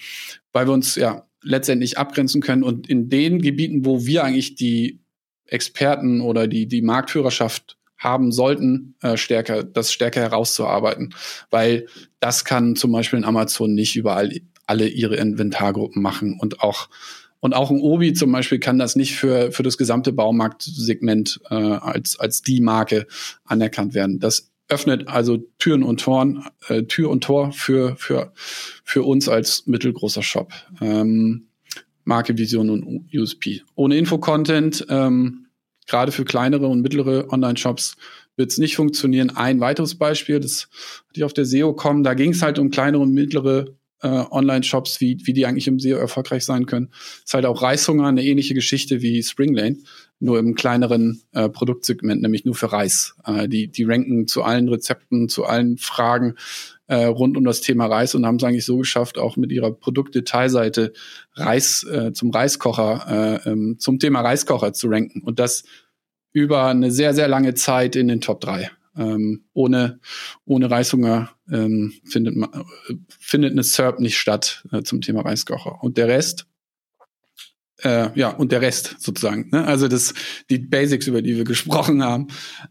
weil 0.53 0.67
wir 0.67 0.73
uns 0.73 0.97
ja 0.97 1.25
letztendlich 1.45 1.99
abgrenzen 1.99 2.40
können 2.40 2.62
und 2.62 2.88
in 2.88 3.09
den 3.09 3.40
Gebieten, 3.40 3.84
wo 3.84 4.05
wir 4.07 4.24
eigentlich 4.24 4.55
die 4.55 5.01
Experten 5.47 6.20
oder 6.20 6.49
die, 6.49 6.66
die 6.66 6.82
Marktführerschaft 6.82 7.76
haben 7.99 8.32
sollten, 8.32 8.97
äh, 9.03 9.16
stärker, 9.16 9.62
das 9.62 9.92
stärker 9.92 10.20
herauszuarbeiten. 10.20 11.14
Weil 11.51 11.86
das 12.20 12.45
kann 12.45 12.76
zum 12.76 12.92
Beispiel 12.92 13.18
in 13.18 13.24
Amazon 13.24 13.74
nicht 13.74 13.97
überall 13.97 14.32
alle 14.66 14.88
ihre 14.88 15.16
Inventargruppen 15.16 16.03
machen 16.03 16.38
und 16.40 16.61
auch 16.61 16.88
und 17.40 17.55
auch 17.55 17.70
ein 17.70 17.80
Obi 17.82 18.14
zum 18.14 18.32
Beispiel 18.32 18.59
kann 18.59 18.78
das 18.78 18.97
nicht 18.97 19.16
für, 19.16 19.53
für 19.53 19.62
das 19.62 19.76
gesamte 19.76 20.14
Baumarktsegment 20.14 21.40
äh, 21.51 21.55
als, 21.55 22.18
als 22.18 22.40
die 22.40 22.62
Marke 22.62 23.07
anerkannt 23.45 23.92
werden. 23.92 24.18
Das 24.18 24.54
öffnet 24.69 25.09
also 25.09 25.39
Türen 25.59 25.83
und 25.83 26.01
Toren, 26.01 26.45
äh, 26.69 26.85
Tür 26.85 27.11
und 27.11 27.23
Tor 27.23 27.53
für, 27.53 27.97
für, 27.97 28.33
für 28.85 29.03
uns 29.03 29.29
als 29.29 29.67
mittelgroßer 29.67 30.23
Shop. 30.23 30.53
Ähm, 30.81 31.49
Marke, 32.05 32.37
Vision 32.37 32.71
und 32.71 33.09
USP. 33.15 33.62
Ohne 33.75 33.97
Info-Content, 33.97 34.87
ähm, 34.89 35.47
gerade 35.87 36.12
für 36.12 36.25
kleinere 36.25 36.67
und 36.67 36.81
mittlere 36.83 37.31
Online-Shops, 37.31 37.97
wird 38.37 38.51
es 38.51 38.59
nicht 38.59 38.77
funktionieren. 38.77 39.31
Ein 39.31 39.61
weiteres 39.61 39.95
Beispiel, 39.95 40.41
das 40.41 40.69
hatte 41.09 41.19
ich 41.19 41.25
auf 41.25 41.33
der 41.33 41.45
SEO 41.45 41.73
kommen, 41.73 42.03
da 42.03 42.15
ging 42.15 42.33
es 42.33 42.43
halt 42.43 42.59
um 42.59 42.71
kleinere 42.71 43.03
und 43.03 43.12
mittlere 43.12 43.67
äh, 44.03 44.09
Online-Shops, 44.09 45.01
wie, 45.01 45.19
wie 45.25 45.33
die 45.33 45.47
eigentlich 45.47 45.67
im 45.67 45.79
SEO 45.79 45.97
erfolgreich 45.97 46.45
sein 46.45 46.67
können. 46.67 46.91
Ist 47.25 47.35
halt 47.35 47.47
auch 47.47 47.62
Reishunger 47.62 48.07
eine 48.07 48.25
ähnliche 48.25 48.55
Geschichte 48.55 49.03
wie 49.03 49.23
Springlane 49.23 49.79
nur 50.21 50.39
im 50.39 50.55
kleineren 50.55 51.23
äh, 51.33 51.49
Produktsegment, 51.49 52.23
nämlich 52.23 52.45
nur 52.45 52.55
für 52.55 52.73
Reis. 52.73 53.17
Äh, 53.25 53.49
die, 53.49 53.69
die 53.69 53.85
ranken 53.85 54.27
zu 54.27 54.43
allen 54.43 54.69
Rezepten, 54.69 55.29
zu 55.29 55.45
allen 55.45 55.77
Fragen 55.77 56.37
äh, 56.87 57.05
rund 57.05 57.37
um 57.37 57.45
das 57.45 57.61
Thema 57.61 57.87
Reis 57.87 58.15
und 58.15 58.27
haben 58.27 58.37
es 58.37 58.45
eigentlich 58.45 58.65
so 58.65 58.79
geschafft, 58.79 59.19
auch 59.19 59.37
mit 59.37 59.53
ihrer 59.53 59.73
Produktdetailseite 59.73 60.93
Reis 61.35 61.85
äh, 61.85 62.12
zum 62.12 62.31
Reiskocher, 62.31 63.43
äh, 63.45 63.51
ähm, 63.51 63.77
zum 63.79 63.99
Thema 63.99 64.21
Reiskocher 64.21 64.73
zu 64.73 64.89
ranken. 64.89 65.23
Und 65.23 65.39
das 65.39 65.65
über 66.33 66.67
eine 66.67 66.91
sehr, 66.91 67.15
sehr 67.15 67.29
lange 67.29 67.55
Zeit 67.55 67.97
in 67.97 68.09
den 68.09 68.21
Top 68.21 68.41
3. 68.41 68.71
Ähm, 68.97 69.45
ohne, 69.55 69.99
ohne 70.45 70.71
Reishunger 70.71 71.31
ähm, 71.51 71.95
findet, 72.05 72.37
man, 72.37 72.51
äh, 72.53 72.95
findet 73.09 73.53
eine 73.53 73.65
SERP 73.65 73.99
nicht 73.99 74.19
statt 74.19 74.65
äh, 74.71 74.83
zum 74.83 75.01
Thema 75.01 75.23
Reiskocher. 75.23 75.83
Und 75.83 75.97
der 75.97 76.09
Rest 76.09 76.47
äh, 77.83 78.09
ja, 78.18 78.31
und 78.31 78.53
der 78.53 78.61
Rest 78.61 78.97
sozusagen. 78.99 79.49
Ne? 79.51 79.64
Also 79.64 79.89
das, 79.89 80.14
die 80.51 80.59
Basics, 80.59 81.07
über 81.07 81.22
die 81.22 81.37
wir 81.37 81.45
gesprochen 81.45 82.03
haben, 82.03 82.29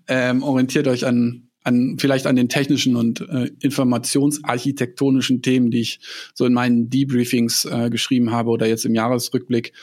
ähm, 0.08 0.44
orientiert 0.44 0.88
euch 0.88 1.06
an, 1.06 1.50
an 1.64 1.98
vielleicht 2.00 2.28
an 2.28 2.36
den 2.36 2.50
technischen 2.50 2.96
und 2.96 3.22
äh, 3.22 3.52
informationsarchitektonischen 3.62 5.42
Themen, 5.42 5.72
die 5.72 5.82
ich 5.82 6.00
so 6.34 6.46
in 6.46 6.54
meinen 6.54 6.90
Debriefings 6.90 7.66
äh, 7.66 7.90
geschrieben 7.90 8.32
habe 8.32 8.50
oder 8.50 8.68
jetzt 8.68 8.86
im 8.86 8.96
Jahresrückblick. 8.96 9.74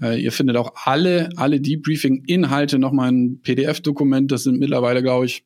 Äh, 0.00 0.20
ihr 0.20 0.32
findet 0.32 0.56
auch 0.56 0.72
alle, 0.84 1.30
alle 1.36 1.60
Debriefing-Inhalte 1.60 2.78
nochmal 2.78 3.10
in 3.10 3.40
PDF-Dokument. 3.42 4.30
Das 4.30 4.44
sind 4.44 4.58
mittlerweile, 4.58 5.02
glaube 5.02 5.26
ich, 5.26 5.44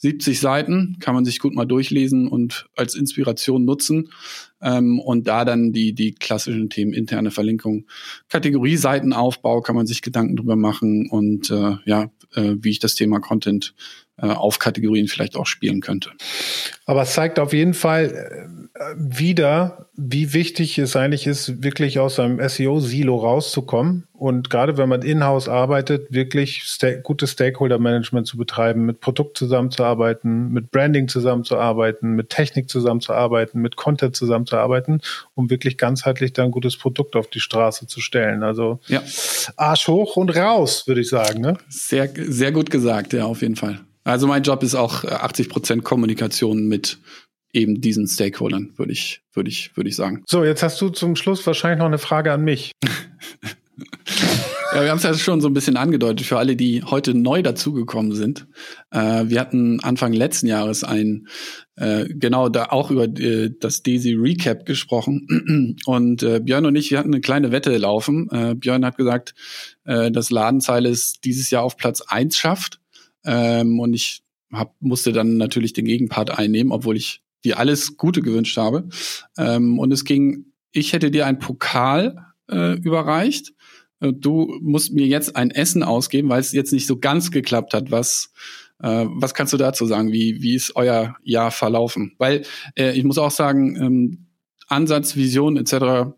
70 0.00 0.40
Seiten, 0.40 0.96
kann 0.98 1.14
man 1.14 1.26
sich 1.26 1.40
gut 1.40 1.54
mal 1.54 1.66
durchlesen 1.66 2.26
und 2.26 2.68
als 2.74 2.94
Inspiration 2.94 3.66
nutzen. 3.66 4.08
Ähm, 4.62 4.98
und 4.98 5.26
da 5.26 5.44
dann 5.44 5.72
die, 5.72 5.92
die 5.92 6.12
klassischen 6.12 6.70
Themen 6.70 6.92
interne 6.92 7.30
Verlinkung, 7.30 7.86
Kategorieseitenaufbau 8.28 9.60
kann 9.62 9.76
man 9.76 9.86
sich 9.86 10.02
Gedanken 10.02 10.36
drüber 10.36 10.56
machen 10.56 11.08
und 11.10 11.50
äh, 11.50 11.76
ja, 11.84 12.10
äh, 12.34 12.56
wie 12.58 12.70
ich 12.70 12.78
das 12.78 12.94
Thema 12.94 13.20
Content 13.20 13.74
auf 14.28 14.58
Kategorien 14.58 15.08
vielleicht 15.08 15.36
auch 15.36 15.46
spielen 15.46 15.80
könnte. 15.80 16.10
Aber 16.86 17.02
es 17.02 17.12
zeigt 17.12 17.38
auf 17.38 17.52
jeden 17.52 17.74
Fall 17.74 18.68
äh, 18.74 18.84
wieder, 18.96 19.90
wie 19.96 20.32
wichtig 20.32 20.78
es 20.78 20.96
eigentlich 20.96 21.26
ist, 21.26 21.62
wirklich 21.62 21.98
aus 21.98 22.18
einem 22.18 22.46
SEO-Silo 22.46 23.16
rauszukommen 23.16 24.06
und 24.20 24.50
gerade 24.50 24.76
wenn 24.76 24.90
man 24.90 25.00
in-house 25.00 25.48
arbeitet, 25.48 26.12
wirklich 26.12 26.62
gutes 27.02 27.30
Stakeholder-Management 27.30 28.26
zu 28.26 28.36
betreiben, 28.36 28.84
mit 28.84 29.00
Produkt 29.00 29.38
zusammenzuarbeiten, 29.38 30.52
mit 30.52 30.70
Branding 30.70 31.08
zusammenzuarbeiten, 31.08 32.16
mit 32.16 32.28
Technik 32.28 32.68
zusammenzuarbeiten, 32.68 33.62
mit 33.62 33.76
Content 33.76 34.14
zusammenzuarbeiten, 34.14 35.00
um 35.34 35.48
wirklich 35.48 35.78
ganzheitlich 35.78 36.34
dann 36.34 36.46
ein 36.46 36.50
gutes 36.50 36.76
Produkt 36.76 37.16
auf 37.16 37.28
die 37.28 37.40
Straße 37.40 37.86
zu 37.86 38.02
stellen. 38.02 38.42
Also 38.42 38.78
ja. 38.88 39.02
Arsch 39.56 39.88
hoch 39.88 40.16
und 40.16 40.36
raus, 40.36 40.86
würde 40.86 41.00
ich 41.00 41.08
sagen. 41.08 41.40
Ne? 41.40 41.56
Sehr, 41.70 42.10
sehr 42.14 42.52
gut 42.52 42.70
gesagt, 42.70 43.14
ja, 43.14 43.24
auf 43.24 43.40
jeden 43.40 43.56
Fall. 43.56 43.80
Also 44.04 44.26
mein 44.26 44.42
Job 44.42 44.62
ist 44.62 44.74
auch 44.74 45.04
80 45.04 45.46
äh, 45.46 45.48
Prozent 45.48 45.84
Kommunikation 45.84 46.66
mit 46.66 46.98
eben 47.52 47.80
diesen 47.80 48.06
Stakeholdern, 48.06 48.72
würde 48.76 48.92
ich, 48.92 49.22
würde 49.32 49.50
ich, 49.50 49.76
würde 49.76 49.88
ich 49.88 49.96
sagen. 49.96 50.22
So, 50.26 50.44
jetzt 50.44 50.62
hast 50.62 50.80
du 50.80 50.88
zum 50.88 51.16
Schluss 51.16 51.46
wahrscheinlich 51.46 51.78
noch 51.78 51.86
eine 51.86 51.98
Frage 51.98 52.32
an 52.32 52.42
mich. 52.42 52.72
Ja, 54.72 54.84
wir 54.84 54.90
haben 54.90 54.98
es 54.98 55.02
ja 55.02 55.14
schon 55.14 55.40
so 55.40 55.48
ein 55.48 55.52
bisschen 55.52 55.76
angedeutet 55.76 56.24
für 56.24 56.38
alle, 56.38 56.54
die 56.54 56.84
heute 56.84 57.12
neu 57.12 57.42
dazugekommen 57.42 58.14
sind. 58.14 58.46
Äh, 58.92 59.24
wir 59.26 59.40
hatten 59.40 59.80
Anfang 59.80 60.12
letzten 60.12 60.46
Jahres 60.46 60.84
ein 60.84 61.26
äh, 61.74 62.04
genau 62.08 62.48
da 62.48 62.66
auch 62.66 62.92
über 62.92 63.04
äh, 63.04 63.50
das 63.58 63.82
Daisy 63.82 64.14
Recap 64.14 64.66
gesprochen 64.66 65.76
und 65.86 66.22
äh, 66.22 66.38
Björn 66.38 66.66
und 66.66 66.76
ich, 66.76 66.92
wir 66.92 66.98
hatten 66.98 67.12
eine 67.12 67.20
kleine 67.20 67.50
Wette 67.50 67.76
laufen. 67.78 68.28
Äh, 68.30 68.54
Björn 68.54 68.84
hat 68.84 68.96
gesagt, 68.96 69.34
dass 69.84 70.30
Ladenzeile 70.30 70.88
es 70.88 71.14
dieses 71.20 71.50
Jahr 71.50 71.64
auf 71.64 71.76
Platz 71.76 72.00
eins 72.02 72.36
schafft 72.36 72.79
ähm, 73.24 73.80
und 73.80 73.94
ich 73.94 74.22
hab, 74.52 74.74
musste 74.80 75.12
dann 75.12 75.36
natürlich 75.36 75.72
den 75.72 75.84
Gegenpart 75.84 76.36
einnehmen, 76.36 76.72
obwohl 76.72 76.96
ich 76.96 77.22
dir 77.44 77.58
alles 77.58 77.96
Gute 77.96 78.22
gewünscht 78.22 78.56
habe. 78.56 78.88
Ähm, 79.38 79.78
und 79.78 79.92
es 79.92 80.04
ging, 80.04 80.46
ich 80.72 80.92
hätte 80.92 81.10
dir 81.10 81.26
einen 81.26 81.38
Pokal 81.38 82.26
äh, 82.50 82.76
überreicht. 82.78 83.52
Äh, 84.00 84.12
du 84.12 84.58
musst 84.60 84.92
mir 84.92 85.06
jetzt 85.06 85.36
ein 85.36 85.50
Essen 85.50 85.82
ausgeben, 85.82 86.28
weil 86.28 86.40
es 86.40 86.52
jetzt 86.52 86.72
nicht 86.72 86.86
so 86.86 86.98
ganz 86.98 87.30
geklappt 87.30 87.74
hat. 87.74 87.90
Was, 87.90 88.32
äh, 88.82 89.06
was 89.08 89.34
kannst 89.34 89.52
du 89.52 89.56
dazu 89.56 89.86
sagen? 89.86 90.12
Wie, 90.12 90.42
wie 90.42 90.54
ist 90.54 90.76
euer 90.76 91.16
Jahr 91.22 91.50
verlaufen? 91.50 92.14
Weil 92.18 92.42
äh, 92.76 92.96
ich 92.96 93.04
muss 93.04 93.18
auch 93.18 93.30
sagen, 93.30 93.76
ähm, 93.76 94.26
Ansatz, 94.68 95.16
Vision 95.16 95.56
etc 95.56 96.12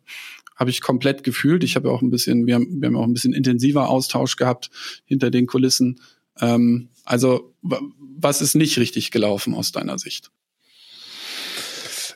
habe 0.62 0.70
ich 0.70 0.80
komplett 0.80 1.24
gefühlt. 1.24 1.64
Ich 1.64 1.76
habe 1.76 1.90
auch 1.90 2.02
ein 2.02 2.10
bisschen, 2.10 2.46
wir 2.46 2.54
haben, 2.54 2.80
wir 2.80 2.86
haben 2.86 2.96
auch 2.96 3.06
ein 3.06 3.12
bisschen 3.12 3.32
intensiver 3.32 3.88
Austausch 3.88 4.36
gehabt 4.36 4.70
hinter 5.04 5.30
den 5.30 5.46
Kulissen. 5.46 6.00
Ähm, 6.40 6.88
also 7.04 7.54
was 7.60 8.40
ist 8.40 8.54
nicht 8.54 8.78
richtig 8.78 9.10
gelaufen 9.10 9.54
aus 9.54 9.72
deiner 9.72 9.98
Sicht? 9.98 10.30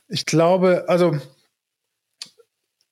Ich 0.09 0.25
glaube, 0.25 0.85
also 0.89 1.19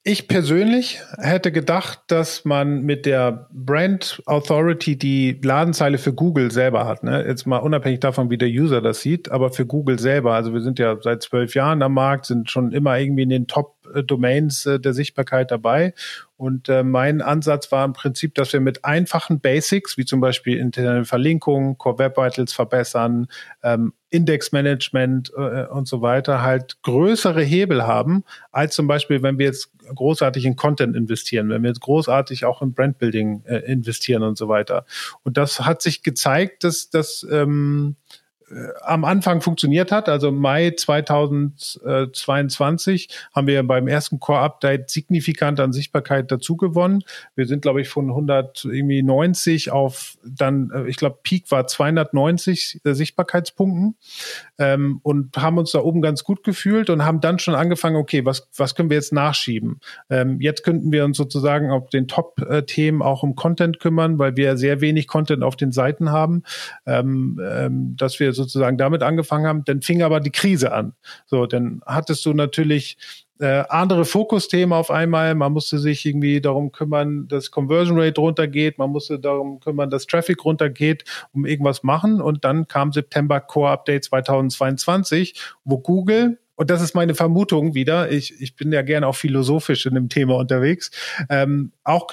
ich 0.07 0.29
persönlich 0.29 1.01
hätte 1.17 1.51
gedacht, 1.51 2.01
dass 2.09 2.45
man 2.45 2.83
mit 2.83 3.07
der 3.07 3.49
Brand 3.51 4.23
Authority 4.27 4.99
die 4.99 5.41
Ladenzeile 5.43 5.97
für 5.97 6.13
Google 6.13 6.51
selber 6.51 6.85
hat. 6.85 7.03
Ne? 7.03 7.25
Jetzt 7.27 7.47
mal 7.47 7.57
unabhängig 7.57 8.01
davon, 8.01 8.29
wie 8.29 8.37
der 8.37 8.51
User 8.51 8.83
das 8.83 9.01
sieht, 9.01 9.31
aber 9.31 9.51
für 9.51 9.65
Google 9.65 9.99
selber. 9.99 10.35
Also 10.35 10.53
wir 10.53 10.61
sind 10.61 10.79
ja 10.79 10.99
seit 11.01 11.23
zwölf 11.23 11.55
Jahren 11.55 11.81
am 11.81 11.95
Markt, 11.95 12.27
sind 12.27 12.51
schon 12.51 12.73
immer 12.73 12.99
irgendwie 12.99 13.23
in 13.23 13.31
den 13.31 13.47
Top-Domains 13.47 14.67
äh, 14.67 14.79
der 14.79 14.93
Sichtbarkeit 14.93 15.51
dabei. 15.51 15.95
Und 16.37 16.69
äh, 16.69 16.83
mein 16.83 17.23
Ansatz 17.23 17.73
war 17.73 17.87
im 17.87 17.95
Prinzip, 17.95 18.35
dass 18.35 18.53
wir 18.53 18.61
mit 18.61 18.85
einfachen 18.85 19.41
Basics, 19.41 19.97
wie 19.97 20.05
zum 20.05 20.21
Beispiel 20.21 20.59
interne 20.59 21.07
Verlinkungen, 21.07 21.79
Core 21.79 21.99
Web 21.99 22.19
Vitals 22.19 22.53
verbessern, 22.53 23.29
ähm, 23.63 23.95
Indexmanagement 24.11 25.33
äh, 25.37 25.67
und 25.67 25.89
so 25.89 26.03
weiter, 26.03 26.43
halt 26.43 26.83
größere 26.83 27.43
Hebel 27.43 27.87
haben, 27.87 28.25
als 28.53 28.75
zum 28.75 28.87
Beispiel, 28.87 29.23
wenn 29.23 29.39
wir 29.39 29.47
jetzt 29.47 29.71
großartig 29.95 30.45
in 30.45 30.57
Content 30.57 30.97
investieren, 30.97 31.49
wenn 31.49 31.63
wir 31.63 31.69
jetzt 31.69 31.81
großartig 31.81 32.45
auch 32.45 32.63
in 32.63 32.75
Brandbuilding 32.75 33.43
äh, 33.47 33.59
investieren 33.71 34.23
und 34.23 34.39
so 34.39 34.49
weiter. 34.49 34.87
Und 35.23 35.37
das 35.37 35.61
hat 35.61 35.83
sich 35.83 36.03
gezeigt, 36.03 36.65
dass, 36.65 36.91
dass 36.91 37.27
ähm, 37.31 37.97
äh, 38.04 38.04
am 38.83 39.05
Anfang 39.05 39.41
funktioniert 39.41 39.91
hat. 39.91 40.09
Also 40.09 40.31
Mai 40.31 40.71
2022 40.71 43.09
haben 43.35 43.47
wir 43.47 43.63
beim 43.63 43.89
ersten 43.89 44.21
Core-Update 44.21 44.91
signifikant 44.91 45.61
an 45.61 45.73
Sichtbarkeit 45.73 46.31
dazu 46.31 46.57
gewonnen. 46.57 47.03
Wir 47.35 47.47
sind, 47.47 47.63
glaube 47.63 47.81
ich, 47.81 47.89
von 47.89 48.11
190 48.11 49.71
auf 49.71 50.19
dann, 50.25 50.71
äh, 50.75 50.89
ich 50.89 50.97
glaube, 50.97 51.19
Peak 51.23 51.51
war 51.51 51.67
290 51.67 52.81
Sichtbarkeitspunkten 52.85 53.97
ähm, 54.59 55.01
und 55.03 55.37
haben 55.37 55.59
uns 55.59 55.73
da 55.73 55.81
oben 55.81 56.03
ganz 56.03 56.25
gut 56.25 56.45
gefühlt 56.45 56.91
und 56.91 57.05
haben 57.05 57.21
dann 57.21 57.39
schon 57.39 57.55
angefangen, 57.55 57.97
okay, 57.97 58.25
was, 58.25 58.49
was 58.57 58.75
können 58.75 58.91
wir 58.91 58.97
jetzt 58.97 59.13
nachschieben? 59.13 59.81
Ähm, 60.11 60.41
jetzt 60.41 60.65
könnten 60.65 60.93
wir 60.93 61.05
uns 61.05 61.17
sozusagen 61.17 61.71
auf 61.71 61.89
den 61.89 62.09
Top-Themen 62.09 63.03
auch 63.03 63.23
um 63.23 63.35
Content 63.35 63.81
kümmern, 63.81 64.19
weil 64.19 64.37
wir 64.37 64.57
sehr 64.57 64.81
wenig 64.81 65.07
Content 65.07 65.43
auf 65.43 65.57
den 65.57 65.73
Seiten 65.73 66.11
haben, 66.11 66.43
ähm, 66.87 67.41
ähm, 67.43 67.97
dass 67.97 68.21
wir 68.21 68.33
sozusagen 68.35 68.79
damit 68.79 69.03
angefangen 69.03 69.47
haben, 69.47 69.65
dann 69.65 69.83
fing 69.83 70.03
aber 70.03 70.21
die 70.21 70.31
Krise 70.31 70.73
an. 70.73 70.95
So, 71.27 71.47
dann 71.47 71.83
hattest 71.87 72.25
du 72.27 72.33
natürlich 72.33 72.99
äh, 73.41 73.65
andere 73.69 74.05
Fokusthemen 74.05 74.73
auf 74.73 74.91
einmal. 74.91 75.35
Man 75.35 75.53
musste 75.53 75.79
sich 75.79 76.07
irgendwie 76.07 76.41
darum 76.41 76.71
kümmern, 76.71 77.27
dass 77.29 77.51
Conversion 77.51 77.99
Rate 77.99 78.21
runtergeht. 78.21 78.79
Man 78.79 78.91
musste 78.91 79.19
darum 79.19 79.61
kümmern, 79.61 79.91
dass 79.91 80.07
Traffic 80.07 80.45
runtergeht, 80.45 81.05
um 81.33 81.45
irgendwas 81.45 81.83
machen. 81.83 82.21
Und 82.21 82.45
dann 82.45 82.69
kam 82.69 82.93
September 82.93 83.41
Core 83.41 83.71
Update 83.71 84.05
2022, 84.05 85.35
wo 85.65 85.79
Google 85.79 86.39
und 86.57 86.71
das 86.71 86.83
ist 86.83 86.95
meine 86.95 87.15
Vermutung 87.15 87.75
wieder, 87.75 88.11
ich, 88.11 88.41
ich 88.41 88.55
bin 88.55 88.73
ja 88.73 88.83
gerne 88.83 89.07
auch 89.07 89.17
philosophisch 89.17 89.87
in 89.87 89.95
dem 89.95 90.09
Thema 90.09 90.37
unterwegs, 90.37 90.91
ähm, 91.29 91.73
auch 91.83 92.07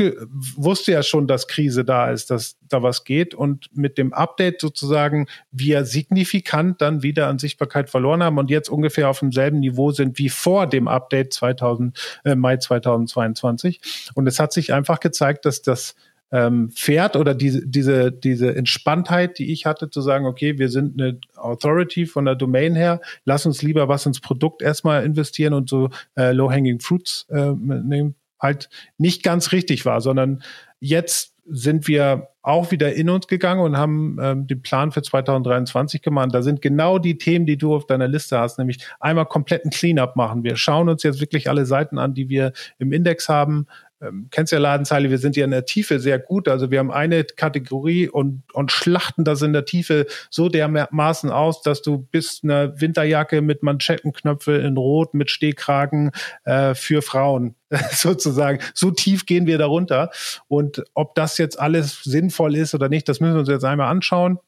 wusste 0.55 0.91
ja 0.91 1.03
schon, 1.03 1.27
dass 1.27 1.47
Krise 1.47 1.85
da 1.85 2.09
ist, 2.11 2.31
dass 2.31 2.57
da 2.67 2.81
was 2.81 3.03
geht. 3.03 3.35
Und 3.35 3.69
mit 3.75 3.97
dem 3.97 4.13
Update 4.13 4.61
sozusagen 4.61 5.27
wir 5.51 5.85
signifikant 5.85 6.81
dann 6.81 7.03
wieder 7.03 7.27
an 7.27 7.39
Sichtbarkeit 7.39 7.89
verloren 7.89 8.23
haben 8.23 8.37
und 8.37 8.49
jetzt 8.49 8.69
ungefähr 8.69 9.09
auf 9.09 9.19
demselben 9.19 9.59
Niveau 9.59 9.91
sind 9.91 10.17
wie 10.17 10.29
vor 10.29 10.67
dem 10.67 10.87
Update 10.87 11.33
2000, 11.33 11.97
äh, 12.25 12.35
Mai 12.35 12.57
2022. 12.57 13.79
Und 14.15 14.27
es 14.27 14.39
hat 14.39 14.53
sich 14.53 14.73
einfach 14.73 14.99
gezeigt, 14.99 15.45
dass 15.45 15.61
das 15.61 15.95
ähm, 16.31 16.69
fährt 16.71 17.15
oder 17.15 17.35
diese, 17.35 17.67
diese, 17.67 18.11
diese 18.11 18.55
Entspanntheit, 18.55 19.37
die 19.37 19.51
ich 19.51 19.65
hatte, 19.65 19.89
zu 19.89 20.01
sagen, 20.01 20.25
okay, 20.25 20.57
wir 20.57 20.69
sind 20.69 20.99
eine 20.99 21.19
Authority 21.35 22.05
von 22.05 22.25
der 22.25 22.35
Domain 22.35 22.75
her, 22.75 23.01
lass 23.25 23.45
uns 23.45 23.61
lieber 23.61 23.87
was 23.87 24.05
ins 24.05 24.21
Produkt 24.21 24.61
erstmal 24.61 25.03
investieren 25.03 25.53
und 25.53 25.69
so 25.69 25.89
äh, 26.15 26.31
Low-Hanging 26.31 26.79
Fruits 26.79 27.27
äh, 27.29 27.51
nehmen, 27.51 28.15
halt 28.39 28.69
nicht 28.97 29.23
ganz 29.23 29.51
richtig 29.51 29.85
war, 29.85 30.01
sondern 30.01 30.41
jetzt 30.79 31.35
sind 31.45 31.87
wir 31.87 32.29
auch 32.43 32.71
wieder 32.71 32.93
in 32.93 33.09
uns 33.09 33.27
gegangen 33.27 33.61
und 33.61 33.77
haben 33.77 34.17
ähm, 34.21 34.47
den 34.47 34.61
Plan 34.61 34.91
für 34.91 35.01
2023 35.01 36.01
gemacht. 36.01 36.29
Da 36.31 36.41
sind 36.41 36.61
genau 36.61 36.97
die 36.97 37.17
Themen, 37.17 37.45
die 37.45 37.57
du 37.57 37.75
auf 37.75 37.85
deiner 37.87 38.07
Liste 38.07 38.39
hast, 38.39 38.57
nämlich 38.57 38.85
einmal 38.99 39.25
kompletten 39.25 39.69
Cleanup 39.69 40.15
machen. 40.15 40.43
Wir 40.43 40.55
schauen 40.55 40.89
uns 40.89 41.03
jetzt 41.03 41.19
wirklich 41.19 41.49
alle 41.49 41.65
Seiten 41.65 41.97
an, 41.97 42.13
die 42.13 42.29
wir 42.29 42.53
im 42.79 42.93
Index 42.93 43.27
haben, 43.27 43.67
ähm, 44.01 44.27
kennst 44.31 44.51
ja 44.51 44.59
Ladenzeile, 44.59 45.09
wir 45.09 45.17
sind 45.17 45.35
ja 45.35 45.45
in 45.45 45.51
der 45.51 45.65
Tiefe 45.65 45.99
sehr 45.99 46.19
gut. 46.19 46.47
Also 46.47 46.71
wir 46.71 46.79
haben 46.79 46.91
eine 46.91 47.23
Kategorie 47.23 48.09
und, 48.09 48.43
und 48.53 48.71
schlachten 48.71 49.23
das 49.23 49.41
in 49.41 49.53
der 49.53 49.65
Tiefe 49.65 50.07
so 50.29 50.49
dermaßen 50.49 51.29
aus, 51.29 51.61
dass 51.61 51.81
du 51.81 51.99
bis 51.99 52.41
eine 52.43 52.73
Winterjacke 52.79 53.41
mit 53.41 53.63
Manschettenknöpfe 53.63 54.53
in 54.53 54.77
Rot 54.77 55.13
mit 55.13 55.29
Stehkragen 55.29 56.11
äh, 56.43 56.73
für 56.73 57.01
Frauen 57.01 57.55
sozusagen. 57.91 58.59
So 58.73 58.91
tief 58.91 59.25
gehen 59.25 59.45
wir 59.45 59.57
darunter. 59.57 60.09
Und 60.47 60.83
ob 60.93 61.15
das 61.15 61.37
jetzt 61.37 61.59
alles 61.59 62.03
sinnvoll 62.03 62.55
ist 62.55 62.73
oder 62.73 62.89
nicht, 62.89 63.07
das 63.07 63.19
müssen 63.19 63.33
wir 63.33 63.39
uns 63.39 63.49
jetzt 63.49 63.65
einmal 63.65 63.87
anschauen. 63.87 64.39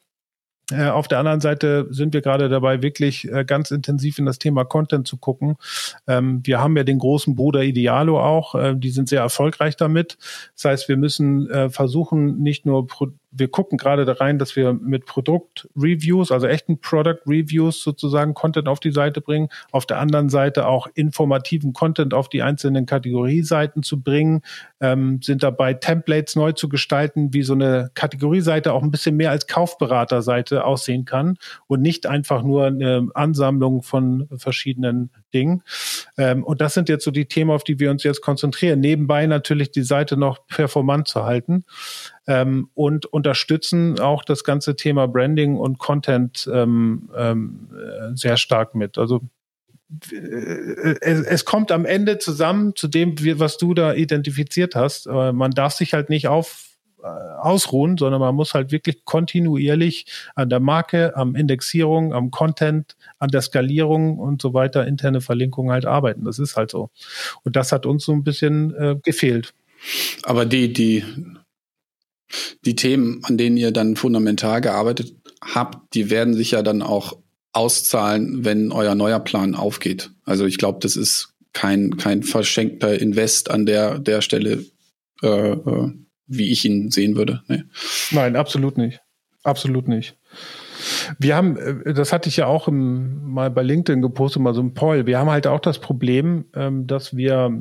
Äh, 0.70 0.88
auf 0.88 1.08
der 1.08 1.18
anderen 1.18 1.40
Seite 1.40 1.86
sind 1.90 2.14
wir 2.14 2.22
gerade 2.22 2.48
dabei, 2.48 2.82
wirklich 2.82 3.30
äh, 3.30 3.44
ganz 3.44 3.70
intensiv 3.70 4.18
in 4.18 4.26
das 4.26 4.38
Thema 4.38 4.64
Content 4.64 5.06
zu 5.06 5.18
gucken. 5.18 5.56
Ähm, 6.06 6.40
wir 6.44 6.60
haben 6.60 6.76
ja 6.76 6.84
den 6.84 6.98
großen 6.98 7.34
Bruder 7.34 7.62
Idealo 7.62 8.18
auch. 8.20 8.54
Äh, 8.54 8.74
die 8.76 8.90
sind 8.90 9.08
sehr 9.08 9.20
erfolgreich 9.20 9.76
damit. 9.76 10.16
Das 10.54 10.64
heißt, 10.64 10.88
wir 10.88 10.96
müssen 10.96 11.48
versuchen, 11.70 12.38
nicht 12.42 12.66
nur 12.66 12.86
wir 13.36 13.48
gucken 13.48 13.78
gerade 13.78 14.04
da 14.04 14.12
rein, 14.12 14.38
dass 14.38 14.54
wir 14.54 14.72
mit 14.72 15.06
Produkt-Reviews, 15.06 16.30
also 16.30 16.46
echten 16.46 16.80
Product-Reviews 16.80 17.82
sozusagen 17.82 18.34
Content 18.34 18.68
auf 18.68 18.80
die 18.80 18.92
Seite 18.92 19.20
bringen. 19.20 19.48
Auf 19.72 19.86
der 19.86 19.98
anderen 19.98 20.28
Seite 20.28 20.66
auch 20.66 20.86
informativen 20.94 21.72
Content 21.72 22.14
auf 22.14 22.28
die 22.28 22.42
einzelnen 22.42 22.86
Kategorieseiten 22.86 23.82
zu 23.82 24.00
bringen. 24.00 24.42
Ähm, 24.80 25.20
sind 25.22 25.42
dabei 25.42 25.74
Templates 25.74 26.36
neu 26.36 26.52
zu 26.52 26.68
gestalten, 26.68 27.34
wie 27.34 27.42
so 27.42 27.54
eine 27.54 27.90
Kategorieseite 27.94 28.72
auch 28.72 28.82
ein 28.82 28.90
bisschen 28.90 29.16
mehr 29.16 29.30
als 29.30 29.46
Kaufberaterseite 29.46 30.64
aussehen 30.64 31.04
kann 31.04 31.36
und 31.66 31.82
nicht 31.82 32.06
einfach 32.06 32.42
nur 32.42 32.66
eine 32.66 33.08
Ansammlung 33.14 33.82
von 33.82 34.28
verschiedenen 34.36 35.10
Dingen. 35.32 35.62
Ähm, 36.16 36.44
und 36.44 36.60
das 36.60 36.74
sind 36.74 36.88
jetzt 36.88 37.04
so 37.04 37.10
die 37.10 37.26
Themen, 37.26 37.50
auf 37.50 37.64
die 37.64 37.80
wir 37.80 37.90
uns 37.90 38.04
jetzt 38.04 38.20
konzentrieren. 38.20 38.78
Nebenbei 38.80 39.26
natürlich 39.26 39.72
die 39.72 39.82
Seite 39.82 40.16
noch 40.16 40.46
performant 40.46 41.08
zu 41.08 41.24
halten 41.24 41.64
ähm, 42.26 42.70
und 42.74 43.06
unterstützen 43.06 44.00
auch 44.00 44.24
das 44.24 44.44
ganze 44.44 44.76
Thema 44.76 45.06
Branding 45.06 45.56
und 45.56 45.78
Content 45.78 46.48
ähm, 46.52 47.10
ähm, 47.16 47.68
äh, 47.72 48.16
sehr 48.16 48.36
stark 48.36 48.74
mit. 48.74 48.98
Also 48.98 49.22
äh, 50.12 50.96
es, 51.00 51.20
es, 51.20 51.44
kommt 51.44 51.70
am 51.70 51.84
Ende 51.84 52.18
zusammen 52.18 52.74
zu 52.74 52.88
dem, 52.88 53.16
was 53.38 53.58
du 53.58 53.74
da 53.74 53.94
identifiziert 53.94 54.74
hast. 54.74 55.06
Man 55.06 55.50
darf 55.50 55.74
sich 55.74 55.92
halt 55.94 56.08
nicht 56.08 56.28
auf 56.28 56.74
äh, 57.04 57.06
ausruhen, 57.06 57.98
sondern 57.98 58.18
man 58.18 58.34
muss 58.34 58.54
halt 58.54 58.72
wirklich 58.72 59.04
kontinuierlich 59.04 60.06
an 60.34 60.48
der 60.48 60.60
Marke, 60.60 61.14
am 61.14 61.36
Indexierung, 61.36 62.14
am 62.14 62.30
Content, 62.30 62.96
an 63.18 63.28
der 63.28 63.42
Skalierung 63.42 64.18
und 64.18 64.40
so 64.40 64.54
weiter, 64.54 64.86
interne 64.86 65.20
Verlinkung 65.20 65.70
halt 65.70 65.84
arbeiten. 65.84 66.24
Das 66.24 66.38
ist 66.38 66.56
halt 66.56 66.70
so. 66.70 66.88
Und 67.42 67.56
das 67.56 67.72
hat 67.72 67.84
uns 67.84 68.06
so 68.06 68.12
ein 68.12 68.24
bisschen 68.24 68.74
äh, 68.74 68.96
gefehlt. 69.02 69.52
Aber 70.22 70.46
die, 70.46 70.72
die 70.72 71.04
die 72.64 72.74
Themen, 72.74 73.20
an 73.24 73.38
denen 73.38 73.56
ihr 73.56 73.70
dann 73.70 73.96
fundamental 73.96 74.60
gearbeitet 74.60 75.14
habt, 75.40 75.94
die 75.94 76.10
werden 76.10 76.34
sich 76.34 76.52
ja 76.52 76.62
dann 76.62 76.82
auch 76.82 77.18
auszahlen, 77.52 78.44
wenn 78.44 78.72
euer 78.72 78.94
neuer 78.94 79.20
Plan 79.20 79.54
aufgeht. 79.54 80.10
Also 80.24 80.44
ich 80.46 80.58
glaube, 80.58 80.78
das 80.80 80.96
ist 80.96 81.34
kein, 81.52 81.96
kein 81.96 82.22
verschenkter 82.22 83.00
Invest 83.00 83.50
an 83.50 83.64
der, 83.64 83.98
der 83.98 84.20
Stelle, 84.22 84.64
äh, 85.22 85.52
äh, 85.52 85.92
wie 86.26 86.50
ich 86.50 86.64
ihn 86.64 86.90
sehen 86.90 87.16
würde. 87.16 87.42
Nee. 87.48 87.62
Nein, 88.10 88.34
absolut 88.36 88.76
nicht. 88.76 89.00
Absolut 89.44 89.88
nicht. 89.88 90.16
Wir 91.18 91.36
haben, 91.36 91.56
äh, 91.56 91.94
das 91.94 92.12
hatte 92.12 92.28
ich 92.28 92.38
ja 92.38 92.46
auch 92.46 92.66
im, 92.66 93.30
mal 93.30 93.50
bei 93.50 93.62
LinkedIn 93.62 94.02
gepostet, 94.02 94.42
mal 94.42 94.54
so 94.54 94.62
ein 94.62 94.74
Poll. 94.74 95.06
Wir 95.06 95.18
haben 95.18 95.30
halt 95.30 95.46
auch 95.46 95.60
das 95.60 95.78
Problem, 95.78 96.46
ähm, 96.54 96.86
dass 96.86 97.16
wir 97.16 97.56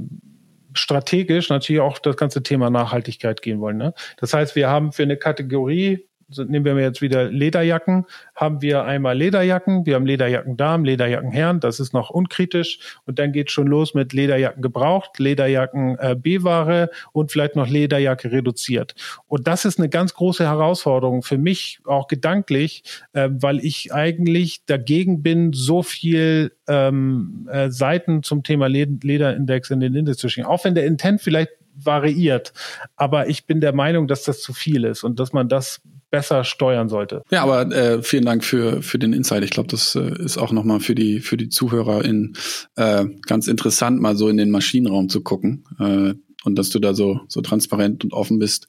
strategisch 0.73 1.49
natürlich 1.49 1.81
auch 1.81 1.99
das 1.99 2.17
ganze 2.17 2.43
Thema 2.43 2.69
Nachhaltigkeit 2.69 3.41
gehen 3.41 3.59
wollen. 3.59 3.77
Ne? 3.77 3.93
Das 4.17 4.33
heißt, 4.33 4.55
wir 4.55 4.69
haben 4.69 4.91
für 4.91 5.03
eine 5.03 5.17
Kategorie 5.17 6.07
nehmen 6.37 6.65
wir 6.65 6.79
jetzt 6.79 7.01
wieder 7.01 7.25
Lederjacken, 7.25 8.05
haben 8.35 8.61
wir 8.61 8.83
einmal 8.83 9.17
Lederjacken, 9.17 9.85
wir 9.85 9.95
haben 9.95 10.05
Lederjacken 10.05 10.57
Damen, 10.57 10.85
Lederjacken 10.85 11.31
Herren, 11.31 11.59
das 11.59 11.79
ist 11.79 11.93
noch 11.93 12.09
unkritisch 12.09 12.79
und 13.05 13.19
dann 13.19 13.31
geht 13.31 13.51
schon 13.51 13.67
los 13.67 13.93
mit 13.93 14.13
Lederjacken 14.13 14.61
gebraucht, 14.61 15.19
Lederjacken 15.19 15.97
äh, 15.99 16.15
B-Ware 16.15 16.89
und 17.11 17.31
vielleicht 17.31 17.55
noch 17.55 17.67
Lederjacke 17.67 18.31
reduziert. 18.31 18.95
Und 19.27 19.47
das 19.47 19.65
ist 19.65 19.79
eine 19.79 19.89
ganz 19.89 20.13
große 20.13 20.45
Herausforderung 20.45 21.23
für 21.23 21.37
mich, 21.37 21.79
auch 21.85 22.07
gedanklich, 22.07 22.83
äh, 23.13 23.29
weil 23.31 23.59
ich 23.59 23.93
eigentlich 23.93 24.65
dagegen 24.65 25.23
bin, 25.23 25.53
so 25.53 25.83
viel 25.83 26.51
ähm, 26.67 27.47
äh, 27.51 27.69
Seiten 27.69 28.23
zum 28.23 28.43
Thema 28.43 28.67
Lederindex 28.67 29.69
in 29.69 29.79
den 29.79 29.95
Index 29.95 30.17
zu 30.17 30.29
schicken. 30.29 30.47
Auch 30.47 30.63
wenn 30.63 30.75
der 30.75 30.85
Intent 30.85 31.21
vielleicht 31.21 31.51
variiert. 31.75 32.53
Aber 32.95 33.27
ich 33.27 33.45
bin 33.45 33.61
der 33.61 33.73
Meinung, 33.73 34.07
dass 34.07 34.23
das 34.23 34.41
zu 34.41 34.53
viel 34.53 34.83
ist 34.83 35.03
und 35.03 35.19
dass 35.19 35.33
man 35.33 35.49
das 35.49 35.81
besser 36.13 36.43
steuern 36.43 36.89
sollte. 36.89 37.23
Ja, 37.31 37.41
aber 37.41 37.75
äh, 37.75 38.03
vielen 38.03 38.23
Dank 38.23 38.43
für 38.45 38.83
für 38.83 38.99
den 38.99 39.13
Insight. 39.13 39.43
Ich 39.43 39.49
glaube, 39.49 39.67
das 39.69 39.95
äh, 39.95 40.13
ist 40.23 40.37
auch 40.37 40.51
nochmal 40.51 40.79
für 40.79 40.93
die 40.93 41.21
für 41.21 41.37
die 41.37 41.49
Zuhörer 41.49 42.05
in 42.05 42.37
äh, 42.75 43.05
ganz 43.25 43.47
interessant, 43.47 43.99
mal 43.99 44.15
so 44.15 44.29
in 44.29 44.37
den 44.37 44.51
Maschinenraum 44.51 45.09
zu 45.09 45.21
gucken. 45.21 45.65
Äh, 45.79 46.13
und 46.43 46.55
dass 46.55 46.69
du 46.69 46.77
da 46.77 46.93
so 46.93 47.21
so 47.27 47.41
transparent 47.41 48.03
und 48.03 48.13
offen 48.13 48.37
bist, 48.37 48.67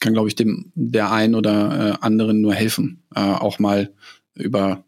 kann, 0.00 0.14
glaube 0.14 0.26
ich, 0.26 0.34
dem 0.34 0.72
der 0.74 1.12
einen 1.12 1.36
oder 1.36 1.90
äh, 2.00 2.04
anderen 2.04 2.40
nur 2.40 2.54
helfen, 2.54 3.04
äh, 3.14 3.20
auch 3.20 3.60
mal 3.60 3.94
über 4.34 4.84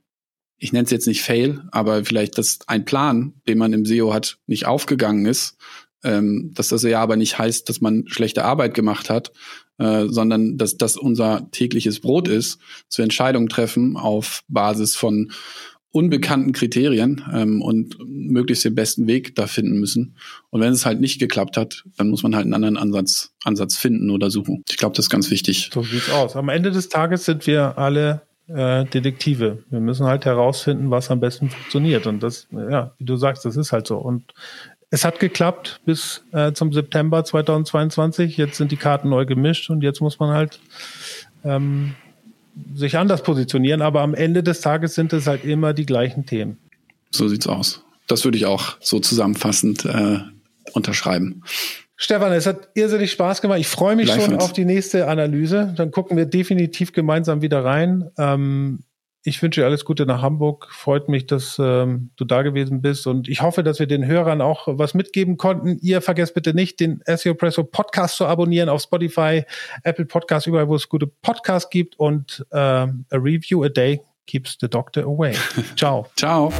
ich 0.58 0.72
nenne 0.72 0.84
es 0.84 0.90
jetzt 0.90 1.06
nicht 1.06 1.22
Fail, 1.22 1.62
aber 1.70 2.04
vielleicht, 2.04 2.36
dass 2.36 2.60
ein 2.66 2.84
Plan, 2.84 3.34
den 3.48 3.58
man 3.58 3.72
im 3.72 3.84
SEO 3.84 4.12
hat, 4.12 4.38
nicht 4.46 4.66
aufgegangen 4.66 5.26
ist 5.26 5.56
ähm, 6.04 6.52
dass 6.54 6.68
das 6.68 6.82
ja 6.82 7.00
aber 7.00 7.16
nicht 7.16 7.38
heißt, 7.38 7.68
dass 7.68 7.80
man 7.80 8.04
schlechte 8.08 8.44
Arbeit 8.44 8.74
gemacht 8.74 9.10
hat, 9.10 9.32
äh, 9.82 10.06
sondern 10.08 10.58
dass 10.58 10.76
das 10.76 10.96
unser 10.96 11.50
tägliches 11.50 12.00
Brot 12.00 12.28
ist, 12.28 12.60
zu 12.88 13.02
Entscheidungen 13.02 13.48
treffen 13.48 13.96
auf 13.96 14.42
Basis 14.48 14.94
von 14.94 15.32
unbekannten 15.90 16.52
Kriterien 16.52 17.22
ähm, 17.32 17.60
und 17.60 17.96
möglichst 18.06 18.64
den 18.64 18.74
besten 18.74 19.06
Weg 19.06 19.34
da 19.34 19.46
finden 19.46 19.78
müssen. 19.78 20.16
Und 20.50 20.60
wenn 20.60 20.72
es 20.72 20.86
halt 20.86 21.00
nicht 21.00 21.18
geklappt 21.18 21.56
hat, 21.56 21.84
dann 21.96 22.08
muss 22.08 22.22
man 22.22 22.34
halt 22.34 22.44
einen 22.44 22.54
anderen 22.54 22.78
Ansatz, 22.78 23.32
Ansatz 23.44 23.76
finden 23.76 24.10
oder 24.10 24.30
suchen. 24.30 24.62
Ich 24.70 24.78
glaube, 24.78 24.96
das 24.96 25.06
ist 25.06 25.10
ganz 25.10 25.30
wichtig. 25.30 25.70
So 25.74 25.82
sieht's 25.82 26.10
aus. 26.10 26.36
Am 26.36 26.48
Ende 26.48 26.70
des 26.70 26.88
Tages 26.88 27.24
sind 27.24 27.46
wir 27.46 27.76
alle 27.76 28.22
äh, 28.46 28.84
Detektive. 28.86 29.64
Wir 29.68 29.80
müssen 29.80 30.06
halt 30.06 30.24
herausfinden, 30.24 30.90
was 30.90 31.10
am 31.10 31.20
besten 31.20 31.50
funktioniert. 31.50 32.06
Und 32.06 32.22
das, 32.22 32.46
ja, 32.52 32.94
wie 32.98 33.04
du 33.04 33.16
sagst, 33.16 33.44
das 33.44 33.56
ist 33.56 33.72
halt 33.72 33.86
so. 33.86 33.98
Und 33.98 34.32
es 34.92 35.06
hat 35.06 35.18
geklappt 35.18 35.80
bis 35.86 36.22
äh, 36.32 36.52
zum 36.52 36.70
September 36.74 37.24
2022. 37.24 38.36
Jetzt 38.36 38.58
sind 38.58 38.70
die 38.70 38.76
Karten 38.76 39.08
neu 39.08 39.24
gemischt 39.24 39.70
und 39.70 39.82
jetzt 39.82 40.02
muss 40.02 40.18
man 40.18 40.34
halt 40.34 40.60
ähm, 41.44 41.94
sich 42.74 42.98
anders 42.98 43.22
positionieren. 43.22 43.80
Aber 43.80 44.02
am 44.02 44.14
Ende 44.14 44.42
des 44.42 44.60
Tages 44.60 44.94
sind 44.94 45.14
es 45.14 45.26
halt 45.26 45.46
immer 45.46 45.72
die 45.72 45.86
gleichen 45.86 46.26
Themen. 46.26 46.58
So 47.10 47.26
sieht's 47.26 47.46
aus. 47.46 47.82
Das 48.06 48.24
würde 48.24 48.36
ich 48.36 48.44
auch 48.44 48.76
so 48.80 49.00
zusammenfassend 49.00 49.86
äh, 49.86 50.18
unterschreiben. 50.74 51.42
Stefan, 51.96 52.32
es 52.32 52.44
hat 52.44 52.68
irrsinnig 52.74 53.12
Spaß 53.12 53.40
gemacht. 53.40 53.60
Ich 53.60 53.68
freue 53.68 53.96
mich 53.96 54.12
schon 54.12 54.36
auf 54.36 54.52
die 54.52 54.66
nächste 54.66 55.08
Analyse. 55.08 55.72
Dann 55.74 55.90
gucken 55.90 56.18
wir 56.18 56.26
definitiv 56.26 56.92
gemeinsam 56.92 57.40
wieder 57.40 57.64
rein. 57.64 58.10
Ähm, 58.18 58.80
ich 59.24 59.40
wünsche 59.40 59.60
dir 59.60 59.66
alles 59.66 59.84
Gute 59.84 60.04
nach 60.04 60.20
Hamburg. 60.22 60.68
Freut 60.70 61.08
mich, 61.08 61.26
dass 61.26 61.58
ähm, 61.58 62.10
du 62.16 62.24
da 62.24 62.42
gewesen 62.42 62.82
bist. 62.82 63.06
Und 63.06 63.28
ich 63.28 63.40
hoffe, 63.42 63.62
dass 63.62 63.78
wir 63.78 63.86
den 63.86 64.04
Hörern 64.04 64.40
auch 64.40 64.66
was 64.66 64.94
mitgeben 64.94 65.36
konnten. 65.36 65.78
Ihr 65.80 66.00
vergesst 66.00 66.34
bitte 66.34 66.54
nicht, 66.54 66.80
den 66.80 67.02
SEO 67.06 67.34
Presso 67.34 67.62
Podcast 67.62 68.16
zu 68.16 68.26
abonnieren 68.26 68.68
auf 68.68 68.82
Spotify, 68.82 69.44
Apple 69.84 70.06
Podcast, 70.06 70.46
überall, 70.46 70.68
wo 70.68 70.74
es 70.74 70.88
gute 70.88 71.06
Podcasts 71.06 71.70
gibt. 71.70 71.98
Und 71.98 72.44
ähm, 72.52 73.04
a 73.10 73.16
review 73.16 73.62
a 73.62 73.68
day 73.68 74.00
keeps 74.26 74.56
the 74.60 74.68
doctor 74.68 75.04
away. 75.04 75.34
Ciao. 75.76 76.06
Ciao. 76.16 76.52